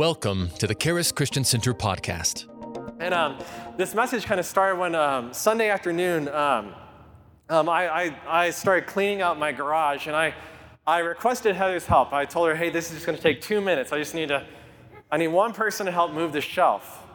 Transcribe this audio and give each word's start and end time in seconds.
Welcome 0.00 0.48
to 0.58 0.66
the 0.66 0.74
Charis 0.74 1.12
Christian 1.12 1.44
Center 1.44 1.74
podcast. 1.74 2.46
And 3.00 3.12
um, 3.12 3.36
this 3.76 3.94
message 3.94 4.24
kind 4.24 4.40
of 4.40 4.46
started 4.46 4.80
when 4.80 4.94
um, 4.94 5.34
Sunday 5.34 5.68
afternoon, 5.68 6.26
um, 6.28 6.74
um, 7.50 7.68
I, 7.68 7.86
I, 8.06 8.16
I, 8.26 8.50
started 8.50 8.86
cleaning 8.86 9.20
out 9.20 9.38
my 9.38 9.52
garage 9.52 10.06
and 10.06 10.16
I, 10.16 10.34
I 10.86 11.00
requested 11.00 11.54
Heather's 11.54 11.84
help. 11.84 12.14
I 12.14 12.24
told 12.24 12.48
her, 12.48 12.56
hey, 12.56 12.70
this 12.70 12.86
is 12.86 12.94
just 12.94 13.04
going 13.04 13.18
to 13.18 13.22
take 13.22 13.42
two 13.42 13.60
minutes. 13.60 13.92
I 13.92 13.98
just 13.98 14.14
need 14.14 14.28
to, 14.28 14.46
I 15.10 15.18
need 15.18 15.28
one 15.28 15.52
person 15.52 15.84
to 15.84 15.92
help 15.92 16.14
move 16.14 16.32
the 16.32 16.40
shelf 16.40 17.06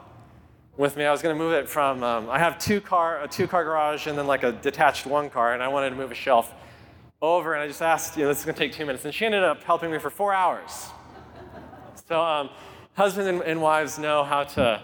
with 0.78 0.96
me. 0.96 1.06
I 1.06 1.12
was 1.12 1.24
going 1.24 1.36
to 1.36 1.44
move 1.44 1.54
it 1.54 1.68
from, 1.68 2.04
um, 2.04 2.30
I 2.30 2.38
have 2.38 2.60
two 2.60 2.82
car, 2.82 3.24
a 3.24 3.28
two 3.28 3.48
car 3.48 3.64
garage 3.64 4.06
and 4.06 4.16
then 4.16 4.28
like 4.28 4.44
a 4.44 4.52
detached 4.52 5.08
one 5.08 5.32
car, 5.32 5.56
and 5.56 5.64
I 5.64 5.70
wanted 5.70 5.90
to 5.90 5.96
move 5.96 6.12
a 6.12 6.16
shelf 6.16 6.54
over. 7.20 7.56
And 7.56 7.64
I 7.64 7.68
just 7.68 7.82
asked, 7.82 8.16
you 8.16 8.26
know, 8.26 8.30
this 8.30 8.38
is 8.38 8.46
going 8.46 8.54
to 8.54 8.62
take 8.62 8.74
two 8.74 8.86
minutes. 8.86 9.06
And 9.06 9.12
she 9.12 9.26
ended 9.26 9.44
up 9.44 9.64
helping 9.64 9.90
me 9.90 9.98
for 9.98 10.12
four 10.12 10.36
hours. 10.36 10.90
So 12.08 12.22
um, 12.22 12.52
husbands 12.96 13.30
and, 13.30 13.42
and, 13.42 13.62
wives 13.62 14.00
know 14.00 14.24
how 14.24 14.44
to 14.44 14.82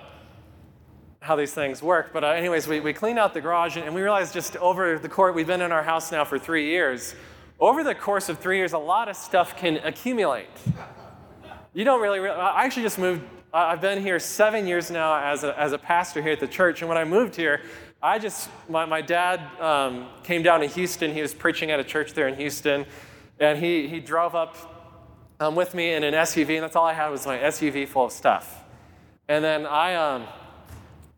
how 1.21 1.35
these 1.35 1.53
things 1.53 1.83
work. 1.83 2.11
But 2.13 2.23
uh, 2.23 2.27
anyways, 2.29 2.67
we, 2.67 2.79
we 2.79 2.93
cleaned 2.93 3.20
out 3.20 3.34
the 3.34 3.41
garage 3.41 3.77
and, 3.77 3.85
and 3.85 3.93
we 3.93 4.01
realized 4.01 4.34
just 4.34 4.57
over 4.57 4.97
the 4.97 5.07
course, 5.07 5.35
we've 5.35 5.47
been 5.47 5.61
in 5.61 5.71
our 5.71 5.84
house 5.84 6.11
now 6.11 6.25
for 6.25 6.39
three 6.39 6.67
years. 6.70 7.15
Over 7.59 7.84
the 7.84 7.93
course 7.93 8.27
of 8.27 8.39
three 8.39 8.57
years, 8.57 8.73
a 8.73 8.79
lot 8.79 9.07
of 9.07 9.15
stuff 9.15 9.55
can 9.55 9.77
accumulate. 9.77 10.49
You 11.73 11.85
don't 11.85 12.01
really, 12.01 12.20
really 12.20 12.35
I 12.35 12.65
actually 12.65 12.81
just 12.81 12.97
moved, 12.97 13.21
I've 13.53 13.81
been 13.81 14.01
here 14.01 14.17
seven 14.20 14.65
years 14.65 14.89
now 14.89 15.15
as 15.15 15.43
a, 15.43 15.57
as 15.59 15.73
a 15.73 15.77
pastor 15.77 16.23
here 16.23 16.31
at 16.31 16.39
the 16.39 16.48
church. 16.48 16.81
And 16.81 16.89
when 16.89 16.98
I 16.98 17.05
moved 17.05 17.35
here, 17.35 17.62
I 18.01 18.17
just, 18.17 18.49
my, 18.67 18.85
my 18.85 19.01
dad 19.01 19.41
um, 19.62 20.07
came 20.23 20.41
down 20.41 20.62
to 20.62 20.65
Houston. 20.65 21.13
He 21.13 21.21
was 21.21 21.35
preaching 21.35 21.70
at 21.70 21.79
a 21.79 21.84
church 21.84 22.13
there 22.13 22.27
in 22.27 22.35
Houston. 22.35 22.85
And 23.39 23.59
he, 23.59 23.87
he 23.87 23.99
drove 23.99 24.34
up 24.34 24.70
um, 25.41 25.55
with 25.55 25.73
me 25.73 25.93
in 25.93 26.03
an 26.03 26.13
SUV, 26.13 26.53
and 26.53 26.63
that's 26.63 26.75
all 26.75 26.85
I 26.85 26.93
had 26.93 27.09
was 27.09 27.25
my 27.25 27.39
SUV 27.39 27.87
full 27.87 28.05
of 28.05 28.11
stuff. 28.11 28.63
And 29.27 29.43
then 29.43 29.65
I, 29.65 29.95
um, 29.95 30.27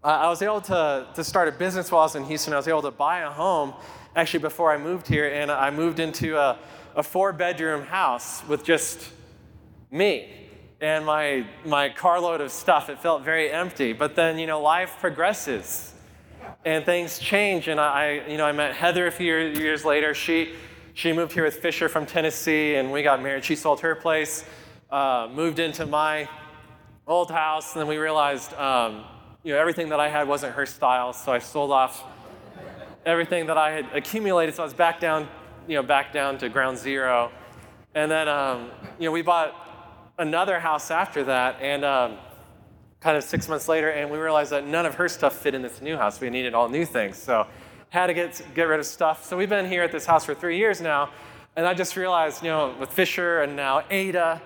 I 0.01 0.29
was 0.29 0.41
able 0.41 0.61
to, 0.61 1.07
to 1.13 1.23
start 1.25 1.49
a 1.49 1.51
business 1.51 1.91
while 1.91 2.03
I 2.03 2.05
was 2.05 2.15
in 2.15 2.23
Houston. 2.23 2.53
I 2.53 2.55
was 2.55 2.67
able 2.69 2.83
to 2.83 2.91
buy 2.91 3.19
a 3.19 3.29
home 3.29 3.73
actually 4.15 4.39
before 4.39 4.71
I 4.71 4.77
moved 4.77 5.07
here, 5.07 5.27
and 5.27 5.51
I 5.51 5.71
moved 5.71 5.99
into 5.99 6.37
a, 6.37 6.57
a 6.95 7.03
four 7.03 7.33
bedroom 7.33 7.83
house 7.83 8.47
with 8.47 8.63
just 8.63 9.09
me 9.91 10.31
and 10.79 11.05
my, 11.05 11.45
my 11.65 11.89
carload 11.89 12.39
of 12.39 12.49
stuff. 12.49 12.89
It 12.89 12.99
felt 12.99 13.23
very 13.23 13.51
empty. 13.51 13.91
But 13.91 14.15
then, 14.15 14.39
you 14.39 14.47
know, 14.47 14.61
life 14.61 14.95
progresses 15.01 15.93
and 16.63 16.85
things 16.85 17.19
change. 17.19 17.67
And 17.67 17.77
I, 17.77 18.23
you 18.29 18.37
know, 18.37 18.45
I 18.45 18.53
met 18.53 18.73
Heather 18.73 19.05
a 19.05 19.11
few 19.11 19.35
years 19.35 19.83
later. 19.83 20.13
She, 20.13 20.53
she 20.95 21.11
moved 21.11 21.31
here 21.31 21.43
with 21.43 21.55
Fisher 21.55 21.89
from 21.89 22.05
Tennessee, 22.05 22.75
and 22.75 22.91
we 22.91 23.01
got 23.01 23.21
married. 23.21 23.43
She 23.43 23.55
sold 23.55 23.79
her 23.79 23.95
place, 23.95 24.45
uh, 24.91 25.27
moved 25.33 25.57
into 25.57 25.87
my 25.87 26.29
old 27.07 27.31
house, 27.31 27.73
and 27.73 27.81
then 27.81 27.87
we 27.87 27.97
realized, 27.97 28.53
um, 28.53 29.03
you 29.43 29.53
know, 29.53 29.59
everything 29.59 29.89
that 29.89 29.99
I 29.99 30.07
had 30.07 30.27
wasn't 30.27 30.53
her 30.53 30.67
style, 30.67 31.11
so 31.11 31.31
I 31.31 31.39
sold 31.39 31.71
off 31.71 32.03
everything 33.05 33.47
that 33.47 33.57
I 33.57 33.71
had 33.71 33.85
accumulated. 33.93 34.53
So 34.55 34.61
I 34.61 34.65
was 34.65 34.73
back 34.73 34.99
down, 34.99 35.27
you 35.67 35.75
know, 35.75 35.83
back 35.83 36.13
down 36.13 36.37
to 36.37 36.49
ground 36.49 36.77
zero, 36.77 37.31
and 37.95 38.09
then, 38.09 38.27
um, 38.27 38.69
you 38.99 39.05
know, 39.05 39.11
we 39.11 39.23
bought 39.23 40.13
another 40.19 40.59
house 40.59 40.91
after 40.91 41.23
that, 41.23 41.57
and 41.59 41.83
um, 41.83 42.17
kind 42.99 43.17
of 43.17 43.23
six 43.23 43.49
months 43.49 43.67
later, 43.67 43.89
and 43.89 44.11
we 44.11 44.19
realized 44.19 44.51
that 44.51 44.67
none 44.67 44.85
of 44.85 44.93
her 44.95 45.09
stuff 45.09 45.35
fit 45.35 45.55
in 45.55 45.63
this 45.63 45.81
new 45.81 45.97
house. 45.97 46.21
We 46.21 46.29
needed 46.29 46.53
all 46.53 46.69
new 46.69 46.85
things, 46.85 47.17
so 47.17 47.47
had 47.93 48.07
to 48.07 48.13
get, 48.15 48.41
get 48.55 48.63
rid 48.63 48.79
of 48.79 48.87
stuff. 48.87 49.23
So 49.23 49.37
we've 49.37 49.47
been 49.47 49.67
here 49.67 49.83
at 49.83 49.91
this 49.91 50.03
house 50.03 50.25
for 50.25 50.33
three 50.33 50.57
years 50.57 50.81
now, 50.81 51.11
and 51.55 51.63
I 51.63 51.75
just 51.75 51.95
realized, 51.95 52.41
you 52.41 52.49
know, 52.49 52.75
with 52.79 52.89
Fisher 52.89 53.43
and 53.43 53.55
now 53.55 53.83
Ada, 53.87 54.41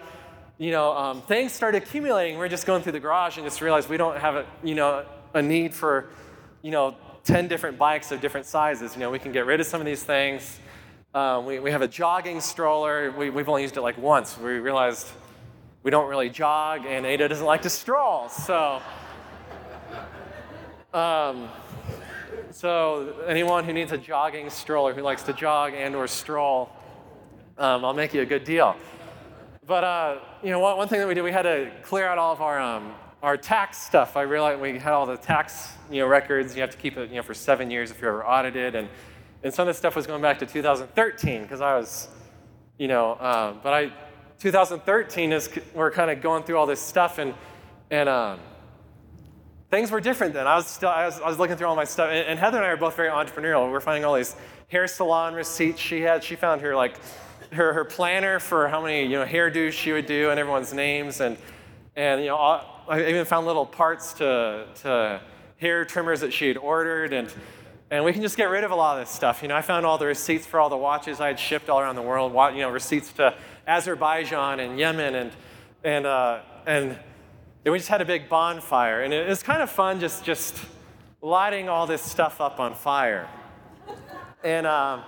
you 0.57 0.71
know, 0.71 0.91
um, 0.91 1.21
things 1.21 1.53
started 1.53 1.81
accumulating. 1.81 2.37
We're 2.37 2.49
just 2.49 2.65
going 2.65 2.83
through 2.83 2.91
the 2.91 2.99
garage 2.99 3.37
and 3.37 3.45
just 3.45 3.61
realized 3.61 3.87
we 3.87 3.95
don't 3.95 4.17
have 4.17 4.35
a, 4.35 4.45
you 4.65 4.75
know, 4.75 5.05
a 5.33 5.41
need 5.41 5.73
for, 5.73 6.09
you 6.61 6.71
know, 6.71 6.97
10 7.23 7.47
different 7.47 7.77
bikes 7.77 8.11
of 8.11 8.19
different 8.19 8.45
sizes. 8.45 8.95
You 8.95 8.99
know, 8.99 9.11
we 9.11 9.19
can 9.19 9.31
get 9.31 9.45
rid 9.45 9.61
of 9.61 9.65
some 9.65 9.79
of 9.79 9.85
these 9.85 10.03
things. 10.03 10.59
Um, 11.13 11.45
we, 11.45 11.59
we 11.59 11.71
have 11.71 11.81
a 11.81 11.87
jogging 11.87 12.41
stroller. 12.41 13.11
We, 13.11 13.29
we've 13.29 13.47
only 13.47 13.61
used 13.61 13.77
it 13.77 13.81
like 13.81 13.97
once. 13.97 14.37
We 14.37 14.59
realized 14.59 15.07
we 15.83 15.91
don't 15.91 16.09
really 16.09 16.29
jog, 16.29 16.85
and 16.85 17.05
Ada 17.05 17.29
doesn't 17.29 17.45
like 17.45 17.61
to 17.61 17.69
stroll. 17.69 18.27
So, 18.27 18.81
um, 20.93 21.47
so 22.51 23.15
anyone 23.27 23.63
who 23.63 23.73
needs 23.73 23.91
a 23.91 23.97
jogging 23.97 24.49
stroller, 24.49 24.93
who 24.93 25.01
likes 25.01 25.23
to 25.23 25.33
jog 25.33 25.73
and 25.73 25.95
or 25.95 26.07
stroll, 26.07 26.69
um, 27.57 27.83
I'll 27.83 27.93
make 27.93 28.13
you 28.13 28.21
a 28.21 28.25
good 28.25 28.43
deal. 28.43 28.75
But 29.65 29.83
uh, 29.83 30.19
you 30.43 30.49
know, 30.49 30.59
one, 30.59 30.77
one, 30.77 30.87
thing 30.87 30.99
that 30.99 31.07
we 31.07 31.13
did, 31.13 31.23
we 31.23 31.31
had 31.31 31.43
to 31.43 31.71
clear 31.83 32.07
out 32.07 32.17
all 32.17 32.31
of 32.31 32.41
our 32.41 32.59
um, 32.59 32.93
our 33.21 33.35
tax 33.35 33.77
stuff. 33.77 34.15
I 34.15 34.21
realized 34.21 34.61
we 34.61 34.79
had 34.79 34.93
all 34.93 35.05
the 35.05 35.17
tax 35.17 35.73
you 35.91 36.01
know 36.01 36.07
records. 36.07 36.55
You 36.55 36.61
have 36.61 36.71
to 36.71 36.77
keep 36.77 36.97
it 36.97 37.09
you 37.09 37.17
know 37.17 37.23
for 37.23 37.33
seven 37.33 37.69
years 37.69 37.91
if 37.91 37.99
you're 37.99 38.11
ever 38.11 38.25
audited, 38.25 38.75
and 38.75 38.87
and 39.43 39.53
some 39.53 39.63
of 39.63 39.67
this 39.67 39.77
stuff 39.77 39.95
was 39.95 40.07
going 40.07 40.21
back 40.21 40.39
to 40.39 40.45
2013 40.45 41.41
because 41.41 41.61
I 41.61 41.75
was, 41.75 42.07
you 42.77 42.87
know, 42.87 43.13
uh, 43.13 43.53
but 43.61 43.73
I 43.73 43.91
2013 44.39 45.33
is 45.33 45.49
we're 45.73 45.91
kind 45.91 46.11
of 46.11 46.21
going 46.21 46.43
through 46.43 46.57
all 46.57 46.65
this 46.65 46.81
stuff 46.81 47.17
and 47.17 47.33
and. 47.91 48.07
Um, 48.09 48.39
things 49.69 49.91
were 49.91 49.99
different 49.99 50.33
then. 50.33 50.47
I 50.47 50.55
was, 50.55 50.67
still, 50.67 50.89
I 50.89 51.05
was, 51.05 51.19
I 51.19 51.27
was 51.27 51.39
looking 51.39 51.55
through 51.55 51.67
all 51.67 51.75
my 51.75 51.83
stuff, 51.83 52.09
and, 52.09 52.27
and, 52.27 52.39
Heather 52.39 52.57
and 52.57 52.65
I 52.65 52.69
are 52.69 52.77
both 52.77 52.95
very 52.95 53.09
entrepreneurial. 53.09 53.65
We 53.65 53.71
we're 53.71 53.79
finding 53.79 54.05
all 54.05 54.15
these 54.15 54.35
hair 54.69 54.87
salon 54.87 55.33
receipts 55.33 55.79
she 55.79 56.01
had. 56.01 56.23
She 56.23 56.35
found 56.35 56.61
her 56.61 56.75
like 56.75 56.99
her, 57.53 57.73
her 57.73 57.85
planner 57.85 58.39
for 58.39 58.67
how 58.67 58.81
many 58.81 59.03
you 59.03 59.17
know 59.17 59.25
hairdos 59.25 59.71
she 59.71 59.91
would 59.91 60.05
do 60.05 60.29
and 60.29 60.39
everyone's 60.39 60.73
names, 60.73 61.21
and 61.21 61.37
and 61.95 62.21
you 62.21 62.27
know 62.27 62.37
I 62.37 63.07
even 63.07 63.25
found 63.25 63.45
little 63.47 63.65
parts 63.65 64.13
to 64.13 64.67
to 64.81 65.21
hair 65.57 65.85
trimmers 65.85 66.21
that 66.21 66.33
she 66.33 66.47
had 66.47 66.57
ordered, 66.57 67.13
and 67.13 67.33
and 67.89 68.03
we 68.03 68.11
can 68.11 68.21
just 68.21 68.37
get 68.37 68.49
rid 68.49 68.63
of 68.63 68.71
a 68.71 68.75
lot 68.75 68.99
of 68.99 69.05
this 69.05 69.15
stuff. 69.15 69.41
You 69.41 69.47
know, 69.47 69.55
I 69.55 69.61
found 69.61 69.85
all 69.85 69.97
the 69.97 70.05
receipts 70.05 70.45
for 70.45 70.59
all 70.59 70.69
the 70.69 70.77
watches 70.77 71.21
I 71.21 71.27
had 71.27 71.39
shipped 71.39 71.69
all 71.69 71.79
around 71.79 71.95
the 71.95 72.01
world. 72.01 72.33
You 72.55 72.61
know, 72.61 72.69
receipts 72.69 73.11
to 73.13 73.33
Azerbaijan 73.65 74.59
and 74.59 74.77
Yemen 74.77 75.15
and 75.15 75.31
and 75.83 76.05
uh, 76.05 76.39
and 76.65 76.97
and 77.65 77.71
we 77.71 77.77
just 77.77 77.89
had 77.89 78.01
a 78.01 78.05
big 78.05 78.29
bonfire. 78.29 79.01
And 79.01 79.13
it 79.13 79.27
was 79.27 79.43
kind 79.43 79.61
of 79.61 79.69
fun 79.69 79.99
just, 79.99 80.23
just 80.23 80.55
lighting 81.21 81.69
all 81.69 81.87
this 81.87 82.01
stuff 82.01 82.39
up 82.39 82.59
on 82.59 82.73
fire. 82.73 83.27
And, 84.43 84.65
um, 84.65 85.03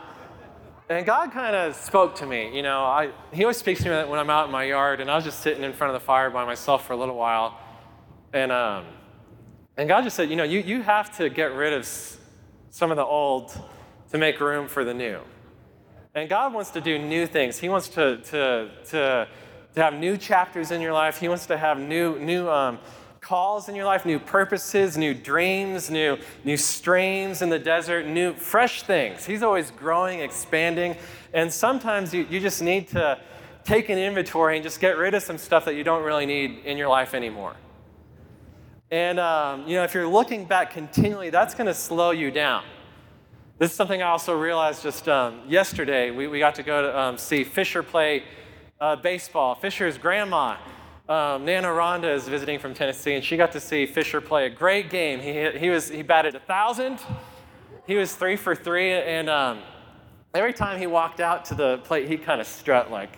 and 0.90 1.06
God 1.06 1.32
kind 1.32 1.56
of 1.56 1.76
spoke 1.76 2.16
to 2.16 2.26
me. 2.26 2.56
You 2.56 2.64
know, 2.64 2.84
I, 2.84 3.12
He 3.32 3.44
always 3.44 3.58
speaks 3.58 3.84
to 3.84 3.90
me 3.90 4.10
when 4.10 4.20
I'm 4.20 4.30
out 4.30 4.48
in 4.48 4.52
my 4.52 4.64
yard, 4.64 5.02
and 5.02 5.10
I 5.10 5.16
was 5.16 5.24
just 5.24 5.42
sitting 5.42 5.64
in 5.64 5.72
front 5.72 5.94
of 5.94 6.02
the 6.02 6.06
fire 6.06 6.30
by 6.30 6.46
myself 6.46 6.86
for 6.88 6.94
a 6.94 6.98
little 6.98 7.16
while. 7.16 7.60
And, 8.34 8.52
um, 8.52 8.86
and 9.78 9.88
God 9.88 10.04
just 10.04 10.16
said, 10.16 10.30
You 10.30 10.36
know, 10.36 10.44
you, 10.44 10.60
you 10.60 10.82
have 10.82 11.16
to 11.18 11.30
get 11.30 11.54
rid 11.54 11.74
of 11.74 11.88
some 12.72 12.92
of 12.92 12.98
the 12.98 13.06
old 13.06 13.58
to 14.12 14.18
make 14.18 14.40
room 14.40 14.68
for 14.68 14.84
the 14.84 14.94
new. 14.94 15.20
And 16.16 16.28
God 16.28 16.54
wants 16.54 16.72
to 16.72 16.82
do 16.82 16.98
new 16.98 17.28
things. 17.28 17.60
He 17.60 17.70
wants 17.70 17.88
to, 17.90 18.18
to, 18.18 18.72
to 18.90 19.28
to 19.76 19.84
have 19.84 19.94
new 19.94 20.18
chapters 20.18 20.72
in 20.72 20.82
your 20.82 20.94
life. 20.94 21.20
He 21.20 21.28
wants 21.28 21.46
to 21.48 21.58
have 21.58 21.80
new, 21.80 22.20
new 22.20 22.50
um, 22.50 22.80
calls 23.22 23.70
in 23.70 23.76
your 23.76 23.86
life, 23.86 24.06
new 24.06 24.20
purposes, 24.20 24.98
new 24.98 25.14
dreams, 25.14 25.90
new, 25.90 26.18
new 26.44 26.58
streams 26.58 27.42
in 27.42 27.50
the 27.50 27.60
desert, 27.60 28.08
new 28.08 28.34
fresh 28.34 28.84
things. 28.84 29.26
He's 29.26 29.44
always 29.44 29.72
growing, 29.72 30.22
expanding. 30.22 30.96
And 31.34 31.52
sometimes 31.52 32.14
you, 32.14 32.26
you 32.30 32.40
just 32.40 32.62
need 32.62 32.88
to 32.90 33.20
take 33.64 33.90
an 33.90 33.98
inventory 33.98 34.56
and 34.56 34.64
just 34.64 34.80
get 34.80 34.98
rid 34.98 35.14
of 35.14 35.22
some 35.22 35.38
stuff 35.38 35.66
that 35.66 35.76
you 35.76 35.84
don't 35.84 36.04
really 36.04 36.26
need 36.26 36.66
in 36.66 36.78
your 36.78 36.90
life 36.90 37.14
anymore. 37.14 37.56
And 38.92 39.20
um, 39.20 39.68
you 39.68 39.76
know, 39.76 39.84
if 39.84 39.94
you're 39.94 40.08
looking 40.08 40.46
back 40.46 40.72
continually, 40.72 41.30
that's 41.30 41.54
going 41.54 41.68
to 41.68 41.74
slow 41.74 42.12
you 42.12 42.32
down. 42.32 42.64
This 43.60 43.72
is 43.72 43.78
something 43.78 44.02
I 44.02 44.08
also 44.08 44.36
realized 44.36 44.82
just 44.82 45.08
um, 45.08 45.42
yesterday. 45.48 46.12
We, 46.12 46.28
we 46.28 46.40
got 46.40 46.56
to 46.56 46.64
go 46.64 46.82
to 46.82 47.00
um, 47.00 47.18
see 47.18 47.44
Fisher 47.44 47.84
play 47.84 48.24
uh, 48.82 48.96
baseball. 48.96 49.56
Fisher's 49.56 49.98
grandma, 49.98 50.58
um, 51.08 51.44
Nana 51.46 51.68
Rhonda, 51.68 52.14
is 52.14 52.28
visiting 52.28 52.60
from 52.60 52.74
Tennessee, 52.74 53.14
and 53.14 53.24
she 53.24 53.36
got 53.36 53.52
to 53.52 53.60
see 53.60 53.86
Fisher 53.86 54.22
play 54.22 54.46
a 54.46 54.50
great 54.50 54.90
game. 54.90 55.20
He, 55.20 55.60
he, 55.60 55.70
was, 55.70 55.90
he 55.90 56.02
batted 56.02 56.36
a 56.36 56.40
1,000. 56.40 57.00
He 57.88 57.96
was 57.96 58.16
three 58.16 58.36
for 58.36 58.56
three, 58.56 58.94
and 58.94 59.30
um, 59.30 59.60
every 60.34 60.54
time 60.54 60.80
he 60.80 60.88
walked 60.88 61.20
out 61.20 61.46
to 61.46 61.56
the 61.56 61.80
plate, 61.80 62.08
he 62.08 62.18
kind 62.18 62.40
of 62.40 62.48
strut 62.48 62.92
like, 62.92 63.18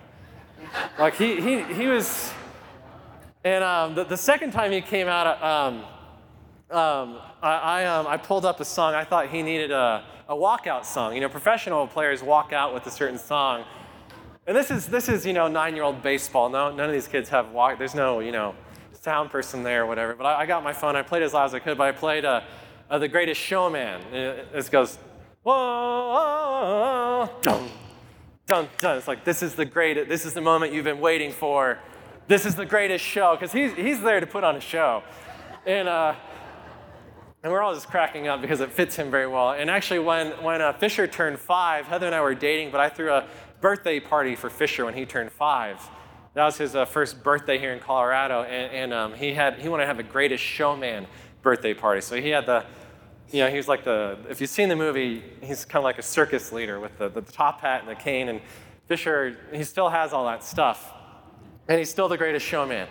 like 0.98 1.16
he, 1.16 1.40
he, 1.40 1.62
he 1.74 1.88
was. 1.88 2.32
And 3.44 3.64
um, 3.64 3.96
the, 3.96 4.04
the, 4.04 4.18
second 4.18 4.52
time 4.52 4.72
he 4.72 4.82
came 4.82 5.08
out, 5.08 5.42
um, 5.44 5.78
um, 6.70 7.20
I, 7.42 7.52
I, 7.52 7.86
um, 7.86 8.08
I, 8.08 8.18
pulled 8.18 8.46
up 8.46 8.60
a 8.60 8.66
song. 8.66 8.94
I 8.94 9.04
thought 9.04 9.30
he 9.30 9.42
needed 9.42 9.72
a, 9.72 10.04
a 10.30 10.36
walkout 10.36 10.86
song. 10.86 11.16
You 11.16 11.22
know, 11.22 11.30
professional 11.30 11.88
players 11.88 12.22
walk 12.22 12.54
out 12.54 12.72
with 12.72 12.86
a 12.86 12.92
certain 12.92 13.18
song. 13.18 13.66
And 14.48 14.58
this 14.58 14.72
is, 14.72 14.88
this 14.88 15.08
is 15.08 15.26
you 15.26 15.34
know, 15.34 15.48
nine-year-old 15.48 16.02
baseball. 16.02 16.50
No, 16.50 16.72
none 16.72 16.88
of 16.88 16.94
these 16.94 17.08
kids 17.08 17.30
have 17.30 17.52
walk. 17.52 17.78
There's 17.78 17.94
no, 17.94 18.22
you 18.22 18.32
know, 18.32 18.56
sound 18.94 19.30
person 19.30 19.62
there 19.62 19.84
or 19.84 19.86
whatever. 19.86 20.16
But 20.16 20.26
I, 20.26 20.42
I 20.42 20.46
got 20.48 20.64
my 20.64 20.74
phone. 20.74 20.96
I 20.96 21.04
played 21.04 21.22
as 21.22 21.34
loud 21.34 21.46
as 21.46 21.54
I 21.54 21.60
could. 21.60 21.78
But 21.78 21.88
I 21.88 21.92
played 21.92 22.26
uh, 22.26 22.42
uh, 22.90 22.98
The 22.98 23.08
Greatest 23.08 23.40
Showman. 23.40 24.02
It, 24.12 24.48
it 24.54 24.72
goes, 24.72 24.98
whoa, 25.44 27.30
dun, 27.42 27.70
dun, 28.48 28.68
dun. 28.80 28.98
It's 28.98 29.08
like, 29.08 29.24
this 29.24 29.44
is 29.44 29.54
the 29.54 29.66
great, 29.66 30.10
this 30.10 30.26
is 30.26 30.34
the 30.34 30.42
moment 30.42 30.74
you've 30.74 30.86
been 30.86 31.00
waiting 31.00 31.32
for. 31.32 31.80
this 32.32 32.46
is 32.46 32.56
the 32.56 32.66
greatest 32.66 33.04
show, 33.04 33.36
because 33.36 33.52
he's, 33.52 33.74
he's 33.74 34.02
there 34.02 34.20
to 34.20 34.26
put 34.28 34.44
on 34.44 34.56
a 34.56 34.62
show. 34.62 35.04
And, 35.66 35.88
uh, 35.88 36.16
and 37.44 37.52
we're 37.52 37.62
all 37.62 37.74
just 37.74 37.88
cracking 37.88 38.28
up 38.28 38.42
because 38.42 38.62
it 38.62 38.72
fits 38.72 38.96
him 38.96 39.12
very 39.12 39.28
well. 39.28 39.52
And 39.52 39.70
actually, 39.70 40.00
when, 40.00 40.32
when 40.44 40.62
uh, 40.62 40.74
Fisher 40.74 41.08
turned 41.08 41.40
five, 41.40 41.88
Heather 41.88 42.06
and 42.06 42.16
I 42.16 42.22
were 42.22 42.36
dating, 42.36 42.72
but 42.72 42.80
I 42.80 42.88
threw 42.88 43.12
a 43.12 43.28
birthday 43.62 44.00
party 44.00 44.36
for 44.36 44.50
Fisher 44.50 44.84
when 44.84 44.96
he 44.96 45.06
turned 45.06 45.32
five. 45.32 45.80
That 46.34 46.46
was 46.46 46.58
his 46.58 46.76
uh, 46.76 46.86
first 46.86 47.24
birthday 47.24 47.60
here 47.60 47.74
in 47.74 47.80
Colorado, 47.80 48.44
and, 48.44 48.74
and 48.74 48.94
um, 48.94 49.14
he, 49.14 49.34
had, 49.34 49.60
he 49.60 49.70
wanted 49.70 49.84
to 49.84 49.88
have 49.88 50.00
a 50.00 50.04
greatest 50.04 50.44
showman 50.44 51.06
birthday 51.42 51.74
party. 51.74 52.02
So 52.02 52.20
he 52.20 52.30
had 52.30 52.46
the, 52.46 52.66
you 53.32 53.40
know, 53.40 53.50
he 53.50 53.58
was 53.58 53.68
like 53.68 53.84
the, 53.84 54.18
if 54.30 54.42
you've 54.42 54.50
seen 54.50 54.70
the 54.70 54.76
movie, 54.76 55.24
he's 55.42 55.66
kind 55.66 55.82
of 55.82 55.84
like 55.84 56.00
a 56.00 56.04
circus 56.04 56.52
leader 56.52 56.80
with 56.80 56.98
the, 56.98 57.10
the 57.10 57.22
top 57.22 57.62
hat 57.62 57.82
and 57.82 57.90
the 57.90 57.96
cane. 57.96 58.30
And 58.30 58.42
Fisher, 58.88 59.38
he 59.54 59.64
still 59.64 59.90
has 59.90 60.14
all 60.14 60.26
that 60.26 60.44
stuff. 60.44 60.94
And 61.68 61.78
he's 61.78 61.90
still 61.90 62.08
the 62.08 62.18
greatest 62.18 62.46
showman. 62.46 62.88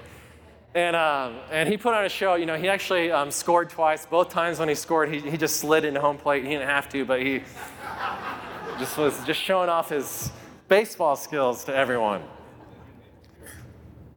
And, 0.74 0.94
um, 0.94 1.36
and 1.50 1.68
he 1.68 1.76
put 1.76 1.94
on 1.94 2.04
a 2.04 2.08
show, 2.08 2.36
you 2.36 2.46
know, 2.46 2.56
he 2.56 2.68
actually 2.68 3.10
um, 3.10 3.30
scored 3.30 3.70
twice. 3.70 4.06
Both 4.06 4.28
times 4.28 4.58
when 4.58 4.68
he 4.68 4.74
scored, 4.74 5.12
he, 5.12 5.18
he 5.18 5.36
just 5.36 5.56
slid 5.56 5.84
into 5.84 6.00
home 6.00 6.16
plate. 6.16 6.44
He 6.44 6.50
didn't 6.50 6.68
have 6.68 6.88
to, 6.90 7.04
but 7.04 7.20
he 7.20 7.42
just 8.78 8.96
was 8.96 9.24
just 9.24 9.40
showing 9.40 9.68
off 9.68 9.88
his 9.88 10.30
baseball 10.70 11.16
skills 11.16 11.64
to 11.64 11.74
everyone. 11.74 12.22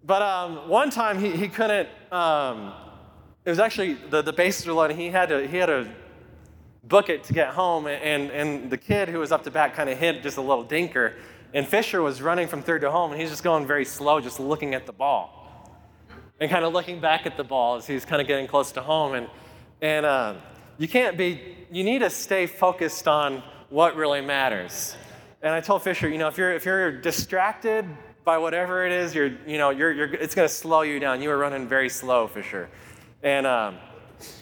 But 0.06 0.22
um, 0.22 0.70
one 0.70 0.92
time 0.92 1.18
he, 1.18 1.32
he 1.32 1.48
couldn't, 1.48 1.90
um, 2.12 2.74
it 3.44 3.50
was 3.50 3.58
actually 3.58 3.96
the, 3.96 4.22
the 4.22 4.32
bases 4.32 4.68
were 4.68 4.74
loaded. 4.74 4.96
He 4.96 5.08
had 5.08 5.30
to, 5.30 5.48
he 5.48 5.58
had 5.58 5.66
to 5.66 5.90
book 6.84 7.10
it 7.10 7.24
to 7.24 7.34
get 7.34 7.50
home, 7.50 7.88
and, 7.88 8.30
and 8.30 8.70
the 8.70 8.78
kid 8.78 9.10
who 9.10 9.18
was 9.18 9.32
up 9.32 9.44
to 9.46 9.52
bat 9.52 9.74
kind 9.74 9.90
of 9.90 9.98
hit 9.98 10.22
just 10.22 10.38
a 10.38 10.42
little 10.42 10.64
dinker. 10.64 11.14
And 11.56 11.68
Fisher 11.68 12.04
was 12.04 12.22
running 12.22 12.48
from 12.48 12.62
third 12.62 12.82
to 12.82 12.92
home, 12.92 13.12
and 13.12 13.20
he's 13.20 13.32
just 13.32 13.44
going 13.44 13.66
very 13.66 13.86
slow, 13.86 14.22
just 14.22 14.40
looking 14.40 14.76
at 14.76 14.86
the 14.86 14.94
ball 14.94 15.40
and 16.40 16.52
kind 16.52 16.66
of 16.66 16.72
looking 16.72 17.00
back 17.00 17.26
at 17.26 17.36
the 17.36 17.44
ball 17.44 17.78
as 17.78 17.88
he's 17.88 18.06
kind 18.06 18.22
of 18.22 18.28
getting 18.28 18.46
close 18.46 18.72
to 18.74 18.82
home. 18.82 19.16
And, 19.16 19.28
and 19.82 20.06
uh, 20.06 20.36
you 20.78 20.88
can't 20.88 21.18
be, 21.18 21.42
you 21.72 21.84
need 21.84 22.00
to 22.00 22.12
stay 22.12 22.46
focused 22.46 23.08
on 23.08 23.42
what 23.70 23.96
really 23.96 24.22
matters. 24.22 24.96
And 25.44 25.54
I 25.54 25.60
told 25.60 25.84
Fisher, 25.84 26.08
you 26.08 26.18
know, 26.18 26.30
if 26.30 26.38
you're, 26.38 26.54
if 26.54 26.64
you're 26.64 26.90
distracted 26.90 27.86
by 28.24 28.38
whatever 28.38 28.86
it 28.86 28.94
is, 28.94 29.14
you're, 29.14 29.32
you 29.46 29.58
know, 29.58 29.72
you're, 29.72 29.92
you're, 29.92 30.14
it's 30.14 30.34
going 30.34 30.48
to 30.48 30.54
slow 30.54 30.84
you 30.84 31.02
down. 31.02 31.22
You 31.22 31.28
were 31.28 31.38
running 31.38 31.68
very 31.68 31.90
slow, 31.90 32.28
Fisher. 32.28 32.70
And 33.22 33.46
um, 33.46 33.76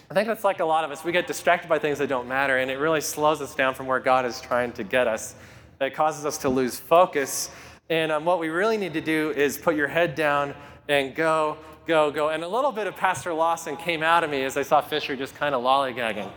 I 0.08 0.14
think 0.14 0.28
that's 0.28 0.44
like 0.44 0.60
a 0.60 0.64
lot 0.64 0.84
of 0.84 0.92
us. 0.92 1.04
We 1.04 1.10
get 1.10 1.26
distracted 1.26 1.68
by 1.68 1.80
things 1.80 1.98
that 1.98 2.08
don't 2.08 2.28
matter, 2.28 2.58
and 2.58 2.70
it 2.70 2.78
really 2.78 3.00
slows 3.00 3.40
us 3.40 3.52
down 3.52 3.74
from 3.74 3.88
where 3.88 3.98
God 3.98 4.24
is 4.24 4.40
trying 4.40 4.70
to 4.74 4.84
get 4.84 5.08
us. 5.08 5.34
It 5.80 5.92
causes 5.92 6.24
us 6.24 6.38
to 6.38 6.48
lose 6.48 6.78
focus. 6.78 7.50
And 7.90 8.12
um, 8.12 8.24
what 8.24 8.38
we 8.38 8.48
really 8.48 8.76
need 8.76 8.94
to 8.94 9.00
do 9.00 9.32
is 9.32 9.58
put 9.58 9.74
your 9.74 9.88
head 9.88 10.14
down 10.14 10.54
and 10.88 11.16
go 11.16 11.58
go, 11.86 12.12
go. 12.12 12.28
And 12.28 12.44
a 12.44 12.48
little 12.48 12.70
bit 12.72 12.86
of 12.86 12.94
Pastor 12.94 13.34
Lawson 13.34 13.76
came 13.76 14.04
out 14.04 14.22
of 14.22 14.30
me 14.30 14.44
as 14.44 14.56
I 14.56 14.62
saw 14.62 14.80
Fisher 14.80 15.16
just 15.16 15.34
kind 15.34 15.52
of 15.52 15.62
lollygagging 15.62 16.30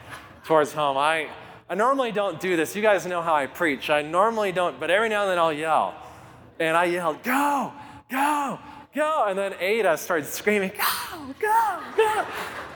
towards 0.43 0.73
home. 0.73 0.97
I, 0.97 1.29
I 1.69 1.75
normally 1.75 2.11
don't 2.11 2.39
do 2.39 2.55
this. 2.55 2.75
You 2.75 2.81
guys 2.81 3.05
know 3.05 3.21
how 3.21 3.33
I 3.33 3.47
preach. 3.47 3.89
I 3.89 4.01
normally 4.01 4.51
don't, 4.51 4.79
but 4.79 4.91
every 4.91 5.09
now 5.09 5.23
and 5.23 5.31
then 5.31 5.39
I'll 5.39 5.53
yell. 5.53 5.95
And 6.59 6.77
I 6.77 6.85
yelled, 6.85 7.23
go, 7.23 7.73
go, 8.09 8.59
go. 8.93 9.25
And 9.27 9.37
then 9.37 9.55
Ada 9.59 9.97
started 9.97 10.25
screaming, 10.25 10.71
go, 10.77 11.33
go, 11.39 11.79
go. 11.97 12.25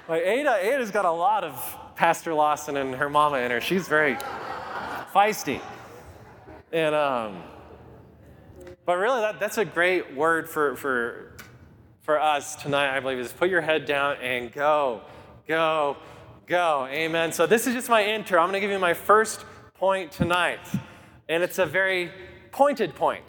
Like 0.08 0.24
Ada, 0.24 0.58
Ada's 0.62 0.92
got 0.92 1.06
a 1.06 1.12
lot 1.12 1.44
of 1.44 1.78
Pastor 1.96 2.34
Lawson 2.34 2.78
and 2.78 2.96
her 2.96 3.10
mama 3.10 3.38
in 3.38 3.52
her. 3.52 3.62
She's 3.62 3.88
very 3.88 4.18
feisty. 5.14 5.62
And, 6.72 6.96
um, 6.96 7.44
but 8.86 8.98
really, 8.98 9.22
that, 9.22 9.40
that's 9.40 9.58
a 9.58 9.66
great 9.66 10.16
word 10.16 10.50
for, 10.50 10.76
for 10.76 11.30
for 12.10 12.20
us 12.20 12.56
tonight, 12.56 12.98
I 12.98 13.00
believe, 13.02 13.20
is 13.20 13.32
put 13.32 13.52
your 13.52 13.62
head 13.62 13.86
down 13.86 14.18
and 14.18 14.52
go, 14.52 15.02
go, 15.48 15.96
go. 16.50 16.88
Amen. 16.90 17.32
So 17.32 17.46
this 17.46 17.68
is 17.68 17.76
just 17.76 17.90
my 17.90 18.04
intro. 18.04 18.40
I'm 18.42 18.48
going 18.48 18.54
to 18.54 18.60
give 18.60 18.72
you 18.72 18.80
my 18.80 18.96
first 18.96 19.46
point 19.76 20.12
tonight. 20.12 20.60
And 21.30 21.44
it's 21.44 21.60
a 21.60 21.66
very 21.66 22.12
pointed 22.52 22.96
point. 22.96 23.24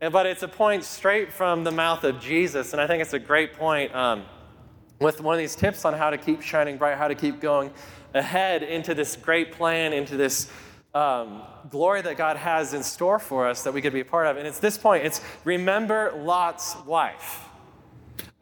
But 0.00 0.26
it's 0.26 0.42
a 0.42 0.48
point 0.48 0.82
straight 0.82 1.32
from 1.32 1.62
the 1.62 1.70
mouth 1.70 2.02
of 2.02 2.20
Jesus. 2.20 2.72
And 2.72 2.82
I 2.82 2.88
think 2.88 3.02
it's 3.02 3.12
a 3.12 3.20
great 3.20 3.52
point 3.52 3.94
um, 3.94 4.24
with 4.98 5.20
one 5.20 5.34
of 5.34 5.38
these 5.38 5.54
tips 5.54 5.84
on 5.84 5.94
how 5.94 6.10
to 6.10 6.18
keep 6.18 6.42
shining 6.42 6.76
bright, 6.76 6.98
how 6.98 7.06
to 7.06 7.14
keep 7.14 7.40
going 7.40 7.70
ahead 8.12 8.64
into 8.64 8.92
this 8.92 9.14
great 9.14 9.52
plan, 9.52 9.92
into 9.92 10.16
this 10.16 10.50
um, 10.92 11.42
glory 11.70 12.02
that 12.02 12.16
God 12.16 12.36
has 12.36 12.74
in 12.74 12.82
store 12.82 13.20
for 13.20 13.46
us 13.46 13.62
that 13.62 13.72
we 13.72 13.80
could 13.80 13.92
be 13.92 14.00
a 14.00 14.04
part 14.04 14.26
of. 14.26 14.38
And 14.38 14.46
it's 14.46 14.58
this 14.58 14.76
point 14.76 15.04
it's 15.04 15.20
remember 15.44 16.12
Lot's 16.16 16.74
wife. 16.84 17.46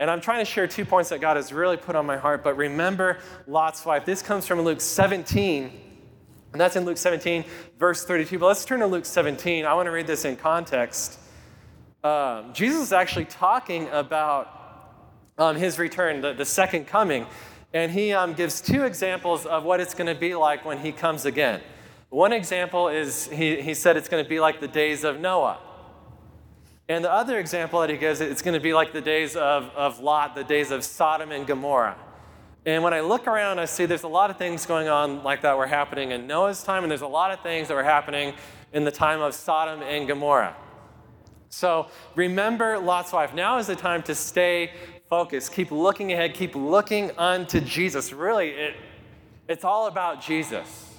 And 0.00 0.10
I'm 0.10 0.20
trying 0.20 0.44
to 0.44 0.44
share 0.44 0.68
two 0.68 0.84
points 0.84 1.10
that 1.10 1.20
God 1.20 1.36
has 1.36 1.52
really 1.52 1.76
put 1.76 1.96
on 1.96 2.06
my 2.06 2.16
heart, 2.16 2.44
but 2.44 2.56
remember 2.56 3.18
Lot's 3.46 3.84
wife. 3.84 4.04
This 4.04 4.22
comes 4.22 4.46
from 4.46 4.60
Luke 4.60 4.80
17, 4.80 5.72
and 6.52 6.60
that's 6.60 6.76
in 6.76 6.84
Luke 6.84 6.98
17, 6.98 7.44
verse 7.78 8.04
32. 8.04 8.38
But 8.38 8.46
let's 8.46 8.64
turn 8.64 8.80
to 8.80 8.86
Luke 8.86 9.04
17. 9.04 9.64
I 9.64 9.74
want 9.74 9.86
to 9.86 9.90
read 9.90 10.06
this 10.06 10.24
in 10.24 10.36
context. 10.36 11.18
Um, 12.04 12.52
Jesus 12.52 12.80
is 12.80 12.92
actually 12.92 13.24
talking 13.24 13.88
about 13.88 14.54
um, 15.36 15.56
his 15.56 15.80
return, 15.80 16.20
the, 16.20 16.32
the, 16.32 16.44
second 16.44 16.86
coming, 16.86 17.26
and 17.72 17.90
he 17.90 18.12
um, 18.12 18.34
gives 18.34 18.60
two 18.60 18.84
examples 18.84 19.46
of 19.46 19.64
what 19.64 19.80
it's 19.80 19.94
going 19.94 20.06
to 20.06 20.18
be 20.18 20.36
like 20.36 20.64
when 20.64 20.78
he 20.78 20.92
comes 20.92 21.24
again. 21.24 21.60
One 22.08 22.32
example 22.32 22.88
is 22.88 23.26
he, 23.26 23.60
he 23.60 23.74
said 23.74 23.96
it's 23.96 24.08
going 24.08 24.22
to 24.22 24.28
be 24.28 24.38
like 24.38 24.60
the 24.60 24.68
days 24.68 25.02
of 25.02 25.20
Noah. 25.20 25.58
And 26.88 27.04
the 27.04 27.12
other 27.12 27.38
example 27.38 27.80
that 27.80 27.90
he 27.90 27.96
gives, 27.96 28.20
it's 28.20 28.40
going 28.40 28.54
to 28.54 28.60
be 28.60 28.72
like 28.72 28.92
the 28.92 29.00
days 29.00 29.36
of, 29.36 29.64
of 29.76 30.00
Lot, 30.00 30.34
the 30.34 30.44
days 30.44 30.70
of 30.70 30.82
Sodom 30.84 31.32
and 31.32 31.46
Gomorrah. 31.46 31.96
And 32.64 32.82
when 32.82 32.94
I 32.94 33.00
look 33.00 33.26
around, 33.26 33.58
I 33.58 33.66
see 33.66 33.86
there's 33.86 34.02
a 34.02 34.08
lot 34.08 34.30
of 34.30 34.36
things 34.36 34.66
going 34.66 34.88
on 34.88 35.22
like 35.22 35.42
that 35.42 35.56
were 35.56 35.66
happening 35.66 36.12
in 36.12 36.26
Noah's 36.26 36.62
time, 36.62 36.84
and 36.84 36.90
there's 36.90 37.02
a 37.02 37.06
lot 37.06 37.30
of 37.30 37.40
things 37.40 37.68
that 37.68 37.74
were 37.74 37.84
happening 37.84 38.34
in 38.72 38.84
the 38.84 38.90
time 38.90 39.20
of 39.20 39.34
Sodom 39.34 39.82
and 39.82 40.08
Gomorrah. 40.08 40.56
So 41.50 41.88
remember 42.14 42.78
Lot's 42.78 43.12
wife. 43.12 43.34
Now 43.34 43.58
is 43.58 43.66
the 43.66 43.76
time 43.76 44.02
to 44.04 44.14
stay 44.14 44.72
focused. 45.08 45.52
Keep 45.52 45.70
looking 45.70 46.12
ahead. 46.12 46.34
Keep 46.34 46.54
looking 46.54 47.10
unto 47.16 47.60
Jesus. 47.60 48.12
Really, 48.12 48.50
it, 48.50 48.76
it's 49.48 49.64
all 49.64 49.86
about 49.86 50.22
Jesus. 50.22 50.90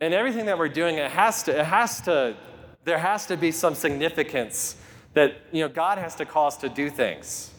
And 0.00 0.12
everything 0.12 0.46
that 0.46 0.58
we're 0.58 0.68
doing, 0.68 0.98
it 0.98 1.10
has 1.10 1.44
to, 1.44 1.58
it 1.58 1.64
has 1.64 2.00
to, 2.02 2.36
there 2.84 2.98
has 2.98 3.26
to 3.26 3.36
be 3.36 3.50
some 3.50 3.74
significance 3.74 4.76
that, 5.14 5.36
you 5.52 5.62
know, 5.62 5.68
God 5.68 5.98
has 5.98 6.14
to 6.16 6.24
call 6.24 6.46
us 6.46 6.56
to 6.58 6.68
do 6.68 6.90
things. 6.90 7.50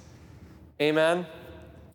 Amen? 0.81 1.25